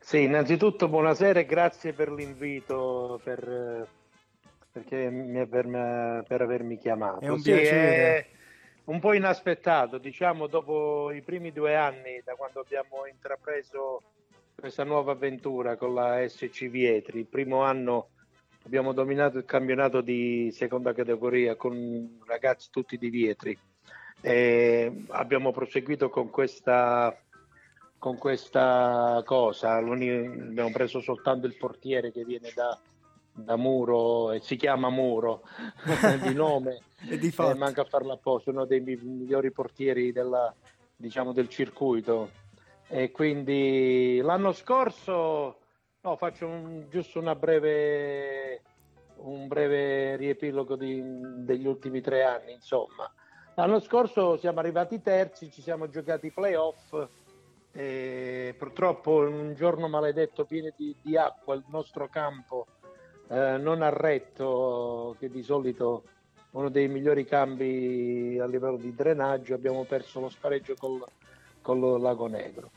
[0.00, 3.86] Sì, innanzitutto buonasera e grazie per l'invito, per, eh,
[4.72, 7.20] perché mi- per, per avermi chiamato.
[7.20, 8.16] È un Sì, piacere.
[8.16, 8.26] è
[8.92, 14.02] un po' inaspettato, diciamo, dopo i primi due anni da quando abbiamo intrapreso
[14.54, 17.20] questa nuova avventura con la SC Vietri.
[17.20, 18.08] Il primo anno
[18.66, 23.58] abbiamo dominato il campionato di seconda categoria con ragazzi tutti di Vietri.
[24.20, 27.16] E abbiamo proseguito con questa,
[27.98, 29.72] con questa cosa.
[29.72, 32.78] Abbiamo preso soltanto il portiere che viene da,
[33.34, 35.42] da Muro e si chiama Muro
[36.22, 37.56] di nome E di fatto.
[37.58, 40.54] manca a farlo apposta, uno dei mi- migliori portieri della-
[40.94, 42.30] diciamo, del circuito.
[42.88, 45.56] E quindi l'anno scorso
[46.02, 48.62] no, faccio un- giusto una breve,
[49.16, 51.02] un breve riepilogo di-
[51.44, 53.10] degli ultimi tre anni, insomma.
[53.54, 56.94] L'anno scorso siamo arrivati terzi, ci siamo giocati i playoff
[57.72, 62.66] e purtroppo in un giorno maledetto pieno di, di acqua il nostro campo
[63.28, 66.04] eh, non ha retto, che di solito
[66.52, 71.02] uno dei migliori cambi a livello di drenaggio, abbiamo perso lo spareggio col,
[71.60, 72.70] col Lago Negro.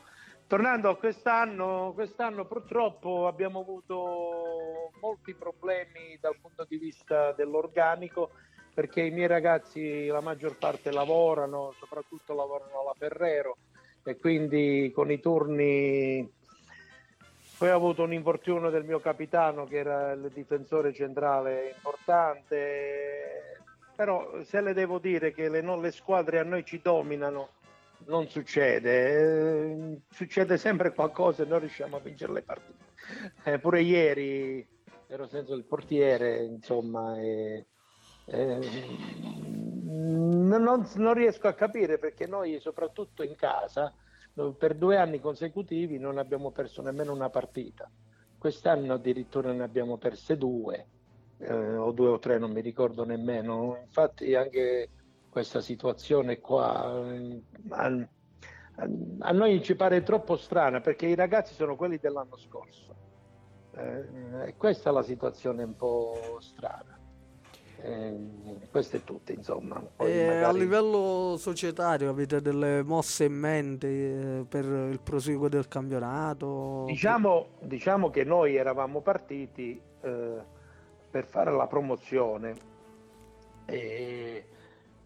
[0.48, 8.30] Tornando a quest'anno, quest'anno purtroppo abbiamo avuto molti problemi dal punto di vista dell'organico
[8.72, 13.58] perché i miei ragazzi la maggior parte lavorano, soprattutto lavorano alla Ferrero
[14.04, 16.32] e quindi con i turni
[17.58, 23.62] poi ho avuto un infortunio del mio capitano che era il difensore centrale importante,
[23.96, 27.50] però se le devo dire che le, no- le squadre a noi ci dominano
[28.08, 32.84] non succede, Eh, succede sempre qualcosa e non riusciamo a vincere le partite.
[33.46, 34.68] Eh, pure ieri
[35.08, 37.66] ero senza il portiere, insomma, e,
[38.26, 38.60] e,
[39.86, 43.94] non, non riesco a capire perché noi soprattutto in casa
[44.58, 47.90] per due anni consecutivi non abbiamo perso nemmeno una partita.
[48.38, 50.88] Quest'anno addirittura ne abbiamo perse due,
[51.38, 53.78] eh, o due o tre, non mi ricordo nemmeno.
[53.82, 54.90] Infatti anche
[55.30, 58.08] questa situazione qua eh, a,
[59.20, 62.94] a noi ci pare troppo strana perché i ragazzi sono quelli dell'anno scorso.
[63.78, 66.95] Eh, questa è la situazione un po' strana.
[67.88, 68.16] Eh,
[68.72, 69.80] questo è tutto, insomma.
[69.96, 73.88] Poi E a magari- livello societario avete delle mosse in mente
[74.40, 76.86] eh, per il proseguo del campionato?
[76.88, 80.34] Diciamo, diciamo che noi eravamo partiti eh,
[81.12, 82.56] per fare la promozione
[83.66, 84.46] e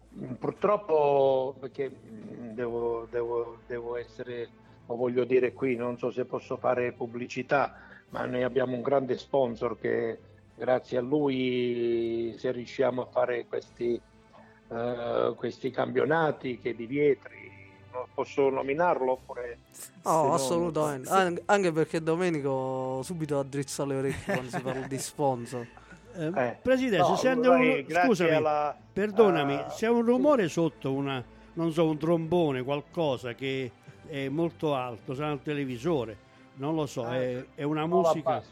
[0.08, 4.48] mh, purtroppo, perché mh, devo, devo- devo essere,
[4.86, 7.74] lo voglio dire qui, non so se posso fare pubblicità,
[8.08, 10.18] ma noi abbiamo un grande sponsor che
[10.60, 13.98] grazie a lui se riusciamo a fare questi,
[14.68, 17.48] eh, questi campionati che di Vietri,
[17.92, 19.58] non posso nominarlo oppure...
[20.02, 21.08] Oh, no- assolutamente.
[21.08, 25.66] An- anche perché Domenico subito addrizza le orecchie quando si parla di sponsor.
[26.12, 27.84] Eh, Eh, Presidente, no, se noi, un...
[27.86, 31.22] grazie scusami, alla- perdonami, a- se è un rumore sotto una,
[31.52, 33.70] non so, un trombone, qualcosa che
[34.08, 36.16] è molto alto, sarà il televisore,
[36.56, 38.42] non lo so, Ah, è, è una musica.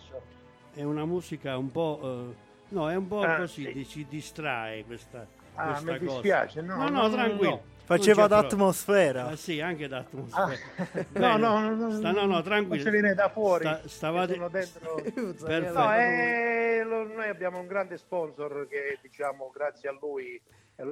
[0.78, 1.98] È una musica un po',
[2.30, 2.34] eh,
[2.68, 3.88] no, è un po' Ah, così, sì.
[3.88, 5.26] ci distrae questa,
[5.56, 6.12] Ah, questa mi cosa.
[6.12, 7.50] dispiace, no, no, no, no, tranquillo.
[7.50, 7.62] no.
[7.88, 9.26] Faceva Non d'atmosfera.
[9.28, 10.58] Ah, sì, anche Ah, d'atmosfera.
[10.86, 11.36] no, Bene.
[11.38, 12.82] no, no, no, Sta- no, no, non tranquillo.
[12.84, 13.64] si viene da fuori.
[13.64, 14.94] Sta- stavate- sono dentro.
[15.02, 15.72] Perfetto.
[15.72, 20.40] No, eh, lo- noi abbiamo un grande sponsor che diciamo grazie a lui,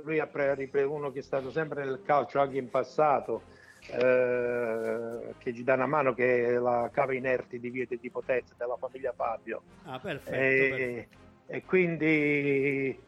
[0.03, 3.43] lui è uno che è stato sempre nel calcio anche in passato,
[3.89, 8.55] eh, che ci dà una mano che è la cava inerti di Viete di Potenza
[8.57, 9.63] della famiglia Fabio.
[9.85, 11.17] Ah, perfetto, e, perfetto.
[11.47, 13.01] e quindi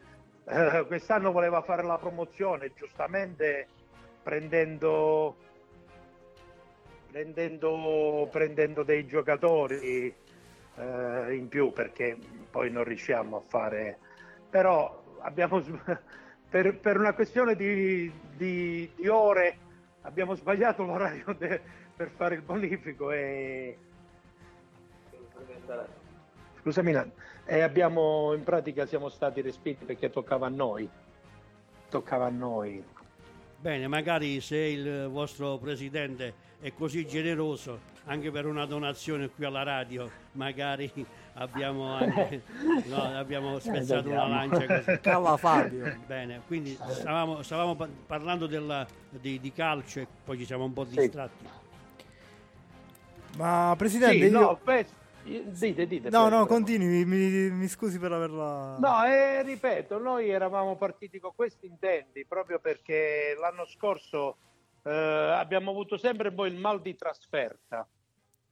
[0.45, 3.67] eh, quest'anno voleva fare la promozione giustamente
[4.23, 5.35] prendendo
[7.11, 10.13] prendendo, prendendo dei giocatori
[10.75, 12.17] eh, in più perché
[12.49, 13.97] poi non riusciamo a fare
[14.49, 15.61] però abbiamo
[16.49, 19.57] per, per una questione di, di- di ore
[20.09, 21.61] abbiamo sbagliato l'orario de-
[21.95, 23.77] per fare il bonifico e
[26.63, 27.11] Nan.
[27.45, 30.89] e abbiamo in pratica siamo stati respinti perché toccava a noi
[31.89, 32.83] toccava a noi
[33.61, 39.63] Bene, magari se il vostro presidente è così generoso anche per una donazione qui alla
[39.63, 40.89] radio, magari
[41.39, 42.43] abbiamo anche
[42.85, 44.99] no, abbiamo spezzato una lancia così.
[45.01, 45.97] Calla Fabio.
[46.05, 50.73] Bene, quindi stavamo, stavamo pa- parlando della- di, di calcio e poi ci siamo un
[50.73, 50.95] po' Sì.
[50.97, 51.45] distratti.
[53.37, 54.39] Ma presidente, Sì, io...
[54.39, 54.85] no, beh,
[55.23, 56.09] dite, dite.
[56.09, 58.77] No, no, continui, mi, mi scusi per averla...
[58.79, 64.37] No, e ripeto, noi eravamo partiti con questi intendi proprio perché l'anno scorso
[64.83, 67.87] eh, abbiamo avuto sempre poi il mal di trasferta.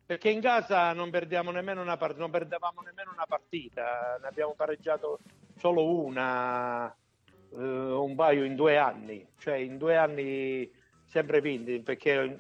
[0.08, 1.10] Perché in casa non
[1.52, 5.20] nemmeno una partita, non perdevamo nemmeno una partita, ne abbiamo pareggiato
[5.58, 10.72] solo una, eh, un paio in due anni, cioè in due anni
[11.06, 12.38] sempre vinti, perché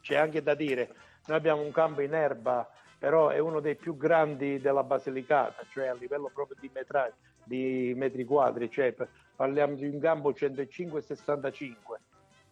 [0.00, 0.94] c'è anche da dire,
[1.26, 2.68] noi abbiamo un campo in erba
[3.04, 7.12] però è uno dei più grandi della Basilicata, cioè a livello proprio di, metra-
[7.44, 8.94] di metri quadri, cioè
[9.36, 11.74] parliamo di un campo 105-65,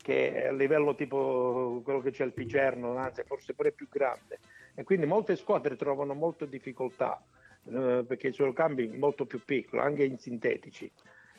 [0.02, 4.40] che è a livello tipo quello che c'è il Picerno, anzi forse pure più grande.
[4.74, 7.22] E quindi molte squadre trovano molte difficoltà
[7.64, 10.90] eh, perché sono campi molto più piccoli, anche in sintetici.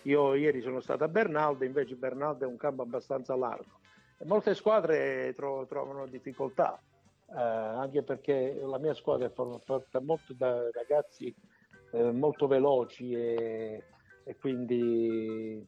[0.04, 3.80] Io ieri sono stato a Bernaldo, invece Bernaldo è un campo abbastanza largo.
[4.18, 6.82] E molte squadre tro- trovano difficoltà,
[7.30, 11.34] eh, anche perché la mia squadra è fatta molto da ragazzi
[11.92, 13.84] eh, molto veloci e,
[14.24, 15.66] e quindi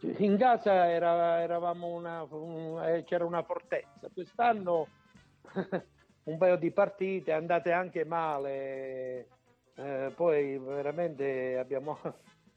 [0.00, 4.08] in casa era- eravamo una, un- eh, c'era una fortezza.
[4.12, 4.86] Quest'anno
[6.24, 9.28] un paio di partite andate anche male.
[9.74, 11.98] eh, poi veramente abbiamo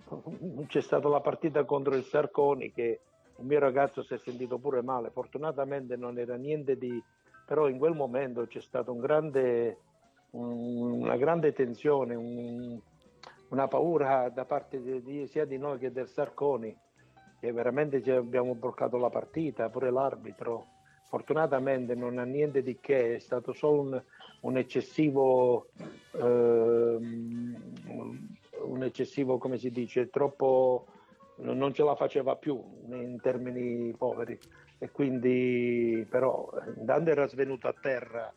[0.67, 2.99] c'è stata la partita contro il Sarconi che
[3.35, 5.09] un mio ragazzo si è sentito pure male.
[5.11, 7.01] Fortunatamente non era niente di
[7.45, 9.77] però in quel momento c'è stata un grande,
[10.31, 12.79] un- una grande tensione, un-
[13.49, 16.73] una paura da parte di, di- sia di noi che del Sarconi,
[17.41, 20.67] che veramente ci abbiamo bloccato la partita, pure l'arbitro.
[21.07, 24.03] Fortunatamente non ha niente di che, è stato solo un,
[24.41, 25.69] un eccessivo,
[26.11, 27.55] ehm,
[28.61, 30.85] un eccessivo, come si dice, troppo,
[31.37, 34.37] non ce la faceva più in termini poveri
[34.77, 36.47] e quindi però
[36.77, 38.31] intanto era svenuto a terra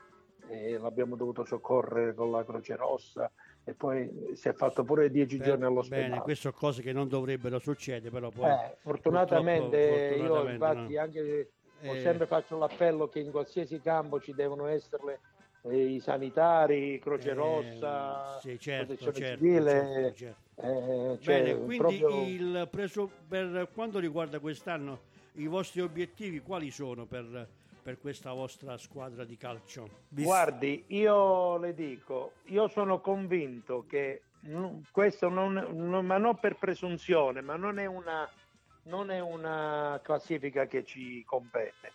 [0.48, 3.30] e l'abbiamo dovuto soccorrere con la Croce Rossa
[3.64, 6.08] e poi si è fatto pure dieci Beh, giorni all'ospedale.
[6.08, 8.50] Bene, queste sono cose che non dovrebbero succedere, però poi...
[8.50, 11.00] Eh, fortunatamente, io infatti no.
[11.00, 11.50] anche
[11.80, 12.00] Eh.
[12.00, 15.20] sempre faccio l'appello che in qualsiasi campo ci devono essere
[15.62, 19.70] eh, i sanitari, Croce Eh, Rossa, sì, certo, Protezione certo, Civile.
[19.70, 20.40] certo, certo.
[20.56, 25.00] eh, cioè, Bene, quindi proprio- il preso- per quanto riguarda quest'anno,
[25.36, 27.48] i vostri obiettivi quali sono per,
[27.84, 29.88] per questa vostra squadra di calcio?
[30.08, 34.22] Vis- Guardi, io le dico, io sono convinto che
[34.90, 38.26] questo non, non- ma non per presunzione, ma non è una,
[38.84, 41.92] non è una classifica che ci compete.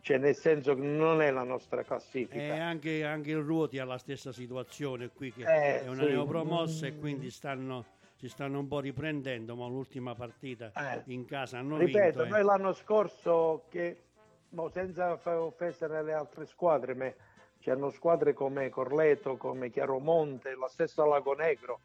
[0.00, 2.40] Cioè, nel senso che non è la nostra classifica.
[2.40, 6.08] E anche, anche il Ruoti ha la stessa situazione qui che Eh, è una sì.
[6.12, 7.84] neopromossa e quindi stanno,
[8.16, 11.02] si stanno un po' riprendendo, ma l'ultima partita Eh.
[11.12, 12.24] in casa hanno Ripeto, vinto.
[12.24, 12.28] eh.
[12.30, 14.04] noi l'anno scorso, che
[14.50, 17.12] mo, senza fare offesa alle altre squadre, ma
[17.58, 21.80] c'erano squadre come Corleto, come Chiaromonte, la stessa Lago Negro,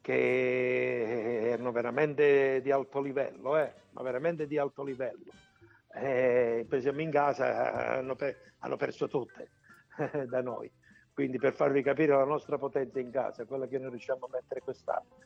[0.00, 5.32] che erano veramente di alto livello, eh, ma veramente di alto livello.
[5.94, 9.50] Eh, poi siamo in casa, hanno, per- hanno perso tutte
[10.28, 10.70] da noi.
[11.12, 14.60] Quindi per farvi capire la nostra potenza in casa, quella che noi riusciamo a mettere
[14.60, 15.16] quest'anno.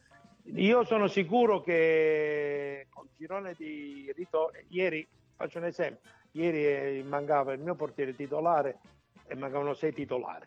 [0.55, 7.53] Io sono sicuro che col girone di ritorno, ieri faccio un esempio, ieri eh, mancava
[7.53, 8.79] il mio portiere titolare
[9.27, 10.47] e mancavano sei titolari.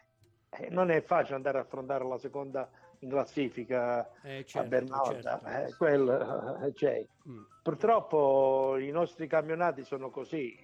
[0.50, 5.40] Eh, non è facile andare a affrontare la seconda in classifica Eh, a certo, Bernalda,
[5.42, 5.48] certo.
[5.48, 7.06] eh, quel, eh, c'è.
[7.28, 7.42] Mm.
[7.62, 10.58] Purtroppo i nostri campionati sono così.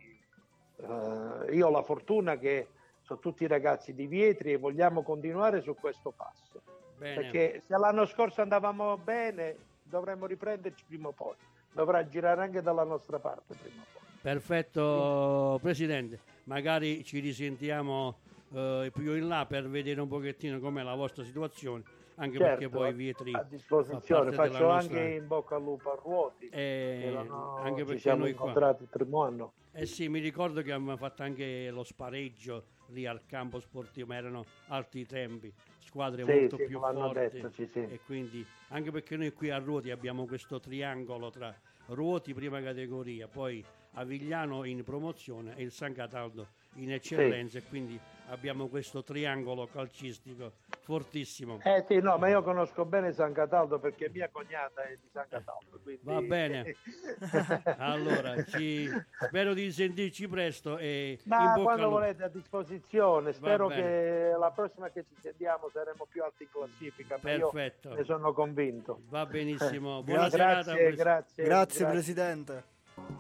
[0.78, 2.68] Eh, io ho la fortuna che
[3.02, 6.62] sono tutti ragazzi di Vietri e vogliamo continuare su questo passo.
[6.98, 7.16] Bene.
[7.16, 11.36] Perché se l'anno scorso andavamo bene, dovremmo riprenderci prima o poi.
[11.74, 14.01] Dovrà girare anche dalla nostra parte prima o poi.
[14.22, 18.20] Perfetto Presidente, magari ci risentiamo
[18.54, 21.82] eh, più in là per vedere un pochettino com'è la vostra situazione,
[22.16, 26.00] anche perché Certo, poi Vietri a disposizione, faccio nostra- anche in bocca al lupo a
[26.00, 26.50] ruoti.
[26.50, 27.16] Eh,
[27.64, 29.54] anche ci perché siamo noi qua incontrati il primo anno.
[29.72, 34.18] Eh sì, mi ricordo che abbiamo fatto anche lo spareggio lì al campo sportivo, ma
[34.18, 37.42] erano altri tempi, squadre Sì, molto sì, più forti.
[37.42, 37.80] detto, sì.
[37.80, 41.56] E quindi, anche perché noi qui a Ruoti abbiamo questo triangolo tra
[41.88, 48.00] Ruoti prima categoria, poi Avigliano in promozione e il San Cataldo in eccellenza e quindi
[48.30, 50.54] abbiamo questo triangolo calcistico
[50.84, 51.60] fortissimo.
[51.64, 55.26] Eh sì, no, ma io conosco bene San Cataldo perché mia cognata è di San
[55.28, 55.80] Cataldo.
[55.84, 56.76] quindi- Va bene.
[57.80, 58.90] Allora, ci-
[59.20, 64.52] spero di sentirci presto e in Ma bocca quando volete a disposizione, spero che la
[64.52, 67.18] prossima che ci sentiamo saremo più alti in classifica.
[67.18, 67.94] Perfetto.
[67.94, 69.02] ne sono convinto.
[69.10, 70.02] Va benissimo.
[70.04, 70.74] Buona grazie, serata.
[70.74, 72.64] Pres- grazie, Grazie Presidente.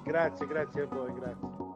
[0.03, 1.70] Grazie, grazie a voi, grazie.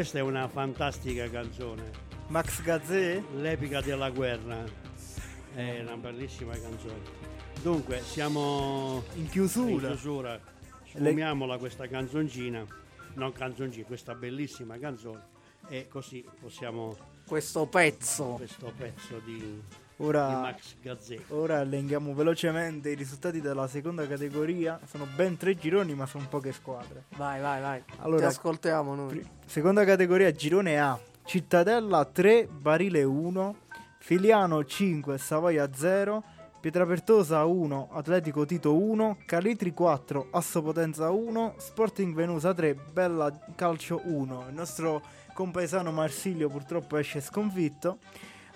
[0.00, 1.90] Questa è una fantastica canzone,
[2.28, 3.22] Max Gazzè?
[3.34, 4.64] l'epica della guerra.
[5.54, 7.02] È una bellissima canzone.
[7.60, 9.88] Dunque, siamo In in chiusura.
[9.88, 10.40] chiusura.
[10.86, 12.64] Sfumiamola questa canzoncina,
[13.16, 15.22] non canzoncina, questa bellissima canzone.
[15.68, 16.96] E così possiamo
[17.26, 18.36] Questo pezzo.
[18.38, 19.62] questo pezzo di
[20.02, 20.54] Ora,
[21.28, 24.80] ora elenchiamo velocemente i risultati della seconda categoria.
[24.86, 27.04] Sono ben tre gironi, ma sono poche squadre.
[27.16, 27.82] Vai, vai, vai.
[27.98, 29.08] Allora, Ti ascoltiamo noi.
[29.08, 30.98] Pri- Seconda categoria, girone A.
[31.24, 33.56] Cittadella 3, Barile 1,
[33.98, 36.24] Filiano 5, Savoia 0,
[36.60, 44.00] Pietrapertosa 1, Atletico Tito 1, Calitri 4, Asso Potenza 1, Sporting Venusa 3, Bella Calcio
[44.04, 44.46] 1.
[44.48, 45.02] Il nostro
[45.34, 47.98] compaesano Marsilio purtroppo esce sconfitto.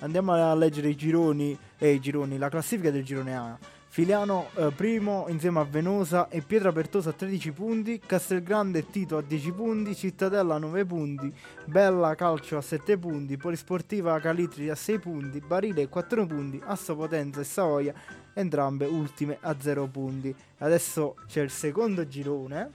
[0.04, 3.58] Andiamo a leggere i gironi e i gironi, la classifica del girone A.
[3.88, 9.22] Filiano eh, primo insieme a Venosa e Pietrapertosa a 13 punti, Castelgrande e Tito a
[9.22, 11.32] 10 punti, Cittadella a 9 punti,
[11.64, 17.40] Bella Calcio a 7 punti, Polisportiva Calitri a 6 punti, Barile 4 punti, Asso Potenza
[17.40, 17.94] e Savoia
[18.34, 20.36] entrambe ultime a 0 punti.
[20.58, 22.72] Adesso c'è il secondo girone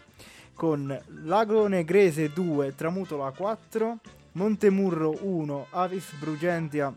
[0.56, 4.00] con Lago Negrese 2, Tramutola 4,
[4.32, 6.92] Montemurro 1, Avis Brugentia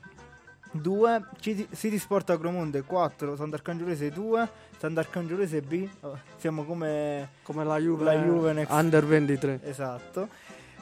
[0.73, 7.79] 2, Citi- City Sport Agromonte 4, Sant'Arcangiolese 2, Sant'Arcangiolese B, oh, siamo come Come la
[7.79, 9.61] Juve, La Juve next- Under 23.
[9.65, 10.29] esatto.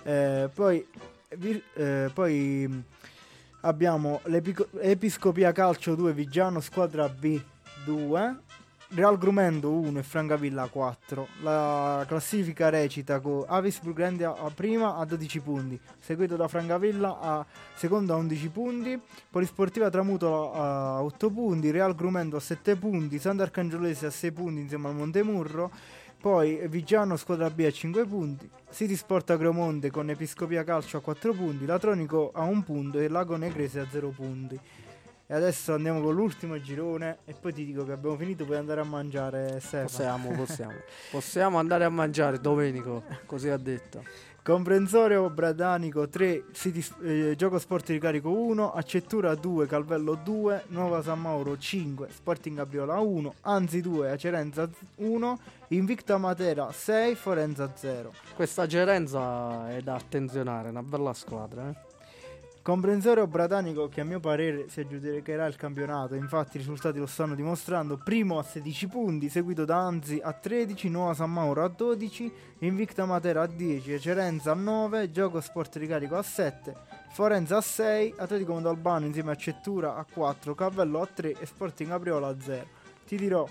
[0.02, 0.86] Eh, poi,
[1.74, 2.82] eh, poi
[3.62, 7.40] abbiamo l'Episcopia Calcio 2 Vigiano Squadra B
[7.84, 8.36] 2,
[8.92, 11.28] Real Grumendo 1 e Francavilla 4.
[11.42, 17.46] La classifica recita con Avis Burgundia a prima a 12 punti, seguito da Francavilla a
[17.74, 19.00] seconda a 11 punti,
[19.30, 24.88] Polisportiva Tramutola a 8 punti, Real Grumendo a 7 punti, Sant'Arcangiolese a 6 punti insieme
[24.88, 25.70] al Montemurro.
[26.20, 31.32] Poi Vigiano squadra B a 5 punti, City Sport Agromonte con Episcopia Calcio a 4
[31.32, 34.60] punti, Latronico a 1 punto e Lago Negrese a 0 punti.
[35.30, 38.80] E adesso andiamo con l'ultimo girone e poi ti dico che abbiamo finito, puoi andare
[38.80, 39.86] a mangiare Stefano.
[39.86, 40.74] Possiamo, possiamo.
[41.12, 44.02] possiamo andare a mangiare Domenico, così ha detto.
[44.42, 51.00] Comprensorio Bradanico 3, City, eh, Gioco Sport di Carico 1, Accettura 2, Calvello 2, Nuova
[51.00, 55.38] San Mauro 5, Sporting Gabriola 1, Anzi 2, Acerenza 1,
[55.68, 58.12] Invicta Matera 6, Forenza 0.
[58.34, 61.68] Questa gerenza è da attenzionare, una bella squadra.
[61.68, 61.89] Eh?
[62.70, 67.34] Comprensorio Bradanico che a mio parere si aggiudicherà il campionato, infatti i risultati lo stanno
[67.34, 72.32] dimostrando, primo a 16 punti, seguito da Anzi a 13, Nuova San Mauro a 12,
[72.60, 76.76] Invicta Matera a 10, Cerenza a 9, Gioco Sport di Carico a 7,
[77.10, 81.90] Forenza a 6, Atletico Mondalbano insieme a Cettura a 4, Cavello a 3 e Sporting
[81.90, 82.66] Capriola a 0.
[83.04, 83.48] Ti dirò,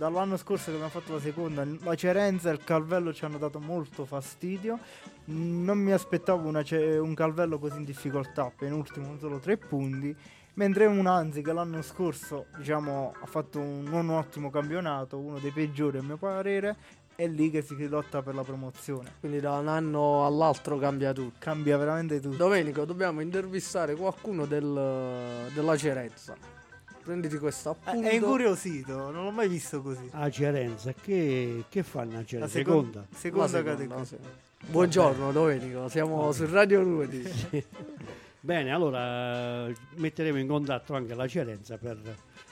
[0.00, 3.60] dall'anno scorso che abbiamo fatto la seconda, la Cerenza e il Calvello ci hanno dato
[3.60, 4.78] molto fastidio.
[5.26, 10.16] Non mi aspettavo una Ce- un Calvello così in difficoltà, penultimo con solo 3 punti.
[10.54, 15.50] Mentre un Anzi che l'anno scorso diciamo, ha fatto un non ottimo campionato, uno dei
[15.50, 16.76] peggiori a mio parere,
[17.14, 19.12] è lì che si lotta per la promozione.
[19.20, 21.36] Quindi da un anno all'altro cambia tutto.
[21.38, 22.36] Cambia veramente tutto.
[22.36, 26.34] Domenico, dobbiamo intervistare qualcuno del- della Cerezza.
[27.10, 28.08] Prenditi questo Eh, appunto.
[28.08, 30.08] È incuriosito, non l'ho mai visto così.
[30.12, 32.52] A Cerenza, che, che fanno a La Cerenza?
[32.52, 33.06] secon- Seconda?
[33.12, 34.04] seconda, La seconda, categoria.
[34.04, 34.16] sì.
[34.70, 37.22] Buongiorno Domenico, siamo su Radio Ruoti.
[38.42, 39.66] Bene, allora
[39.96, 41.98] metteremo in contatto anche la Cerenza per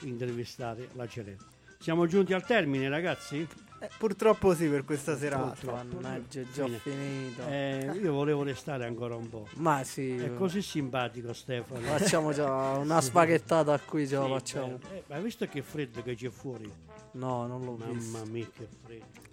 [0.01, 1.45] intervistare la Cerenza.
[1.79, 3.47] Siamo giunti al termine, ragazzi?
[3.81, 5.55] Eh, purtroppo sì per questa serata.
[5.71, 6.77] Mannaggia, è già Fine.
[6.79, 7.43] finito.
[7.47, 9.47] Eh, io volevo restare ancora un po'.
[9.55, 11.79] Ma sì, È così simpatico Stefano.
[11.81, 14.77] facciamo già una spaghettata qui, ce la facciamo.
[14.77, 14.93] bello.
[14.93, 16.69] Eh, ma hai visto che freddo che c'è fuori?
[17.11, 18.17] No, non l'ho visto.
[18.17, 19.27] Mamma mia, che freddo.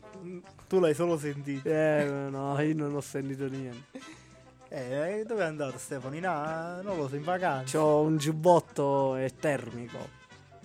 [0.68, 1.68] Tu l'hai solo sentito.
[1.68, 4.01] Eh, no, io non ho sentito niente.
[4.68, 6.14] Eh, dove è andato Stefano?
[6.16, 6.81] In a...
[6.82, 7.77] non lo so, in vacanza.
[7.78, 10.14] C'ho un giubbotto e termico.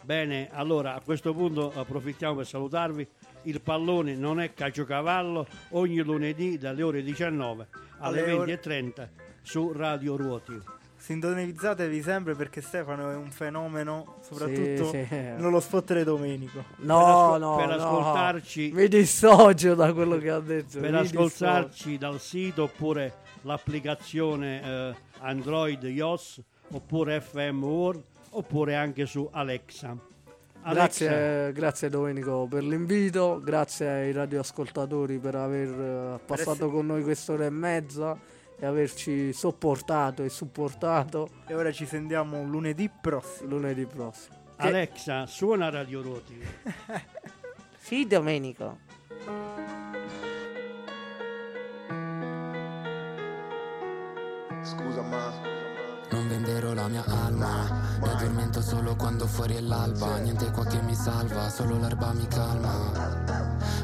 [0.03, 3.07] Bene, allora a questo punto approfittiamo per salutarvi.
[3.43, 7.67] Il pallone non è calciocavallo ogni lunedì dalle ore 19
[7.99, 9.07] alle Alle ore- 20.30
[9.41, 10.59] su Radio Ruoti.
[10.95, 15.15] Sintonizzatevi sempre perché Stefano è un fenomeno, soprattutto Sì, sì.
[15.15, 16.63] nello spot di Domenico.
[16.77, 17.73] No, ascol- no, per no.
[17.73, 20.79] ascoltarci- Mi dissocio da quello che ha detto.
[20.79, 26.39] Per mi ascoltarci dal sito oppure l'applicazione eh, Android iOS
[26.71, 29.97] oppure FM World oppure anche su Alexa.
[30.63, 37.03] Grazie, grazie Domenico per l'invito, grazie ai radioascoltatori per aver eh, passato essere- con noi
[37.03, 38.17] quest'ora e mezza
[38.59, 43.49] e averci sopportato e supportato E ora ci sentiamo lunedì prossimo.
[43.49, 44.35] lunedì prossimo.
[44.57, 46.39] Alexa, suona Radio Ruoti.
[47.83, 48.77] Sì, Domenico.
[54.63, 55.31] Scusa ma
[56.11, 60.17] Non venderò la mia alma Mi addormento solo quando fuori è l'alba.
[60.17, 63.19] Niente qua che mi salva, solo l'erba mi calma.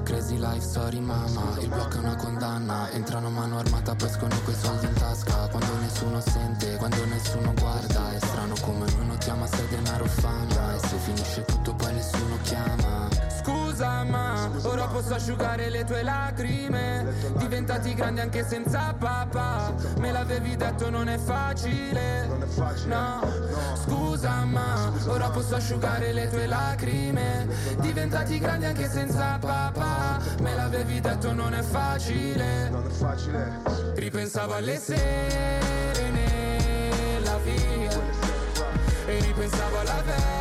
[0.04, 2.90] Crazy life, sorry mamma Il blocco è una condanna.
[2.92, 5.48] Entrano mano armata, poi escono quei soldi in tasca.
[5.48, 10.76] Quando nessuno sente, quando nessuno guarda È strano come noi notiamo se denaro fama.
[10.76, 17.14] E se finisce tutto poi nessuno chiama Scusa ma ora posso asciugare le tue lacrime.
[17.38, 19.74] Diventati grandi anche senza papà.
[20.00, 22.28] Me l'avevi detto non è facile.
[22.88, 23.22] No
[23.82, 27.48] Scusa ma ora posso asciugare le tue lacrime.
[27.80, 30.20] Diventati grandi anche senza papà.
[30.42, 32.70] Me l'avevi detto non è facile.
[33.96, 37.98] Ripensavo alle sere nella via.
[39.06, 40.37] E ripensavo alla vecchia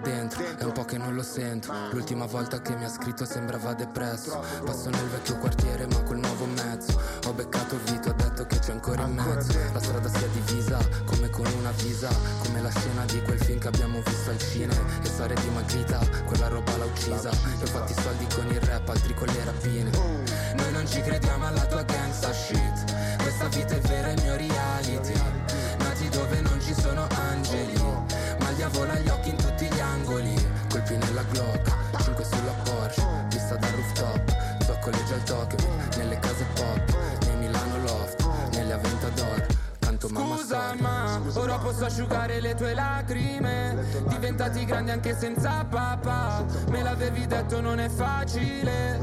[0.00, 1.72] dentro, è un po' che non lo sento.
[1.92, 4.42] L'ultima volta che mi ha scritto sembrava depresso.
[4.64, 7.00] Passo nel vecchio quartiere ma col nuovo mezzo.
[7.26, 9.58] Ho beccato il Vito, ha detto che c'è ancora in mezzo.
[9.72, 12.08] La strada si è divisa, come con una visa.
[12.44, 14.74] Come la scena di quel film che abbiamo visto al cine.
[15.02, 17.30] E storia dimagrita, quella roba l'ha uccisa.
[17.30, 19.90] Io ho fatto i soldi con il rap, altri con le rapine.
[19.90, 23.18] Noi non ci crediamo alla tua gangsta shit.
[23.22, 25.12] Questa vita è vera, è il mio reality.
[25.78, 27.78] Nati dove non ci sono angeli.
[28.38, 29.36] Ma il diavolo ha gli occhi in
[30.70, 31.68] Colpi nella Glock,
[32.00, 38.24] 5 sulla Porsche Vista dal rooftop, zoccoleggia al Tokyo Nelle case pop, nei Milano Loft
[38.52, 39.46] Nelle Aventador,
[39.80, 40.99] canto mamma Scusa storia ma
[41.34, 46.44] ora posso asciugare le tue lacrime Diventati grandi anche senza papà.
[46.68, 48.98] Me l'avevi detto non è facile.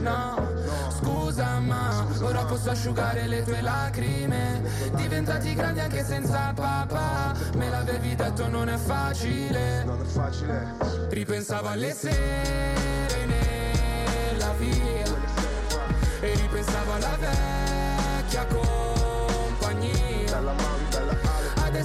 [0.00, 0.48] No
[0.90, 4.62] Scusa ma ora posso asciugare le tue lacrime
[4.94, 7.34] Diventati grandi anche senza papà.
[7.56, 9.84] Me l'avevi detto non è facile.
[9.84, 10.74] Non è facile.
[11.08, 15.04] Ripensavo alle sere nella via
[16.20, 19.03] E ripensavo alla vecchia cosa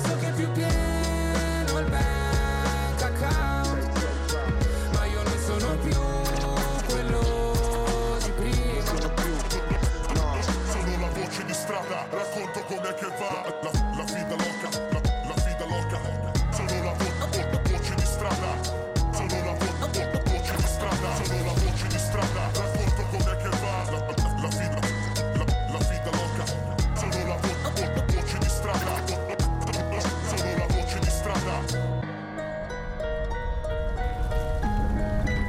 [0.03, 1.89] so che più pieno il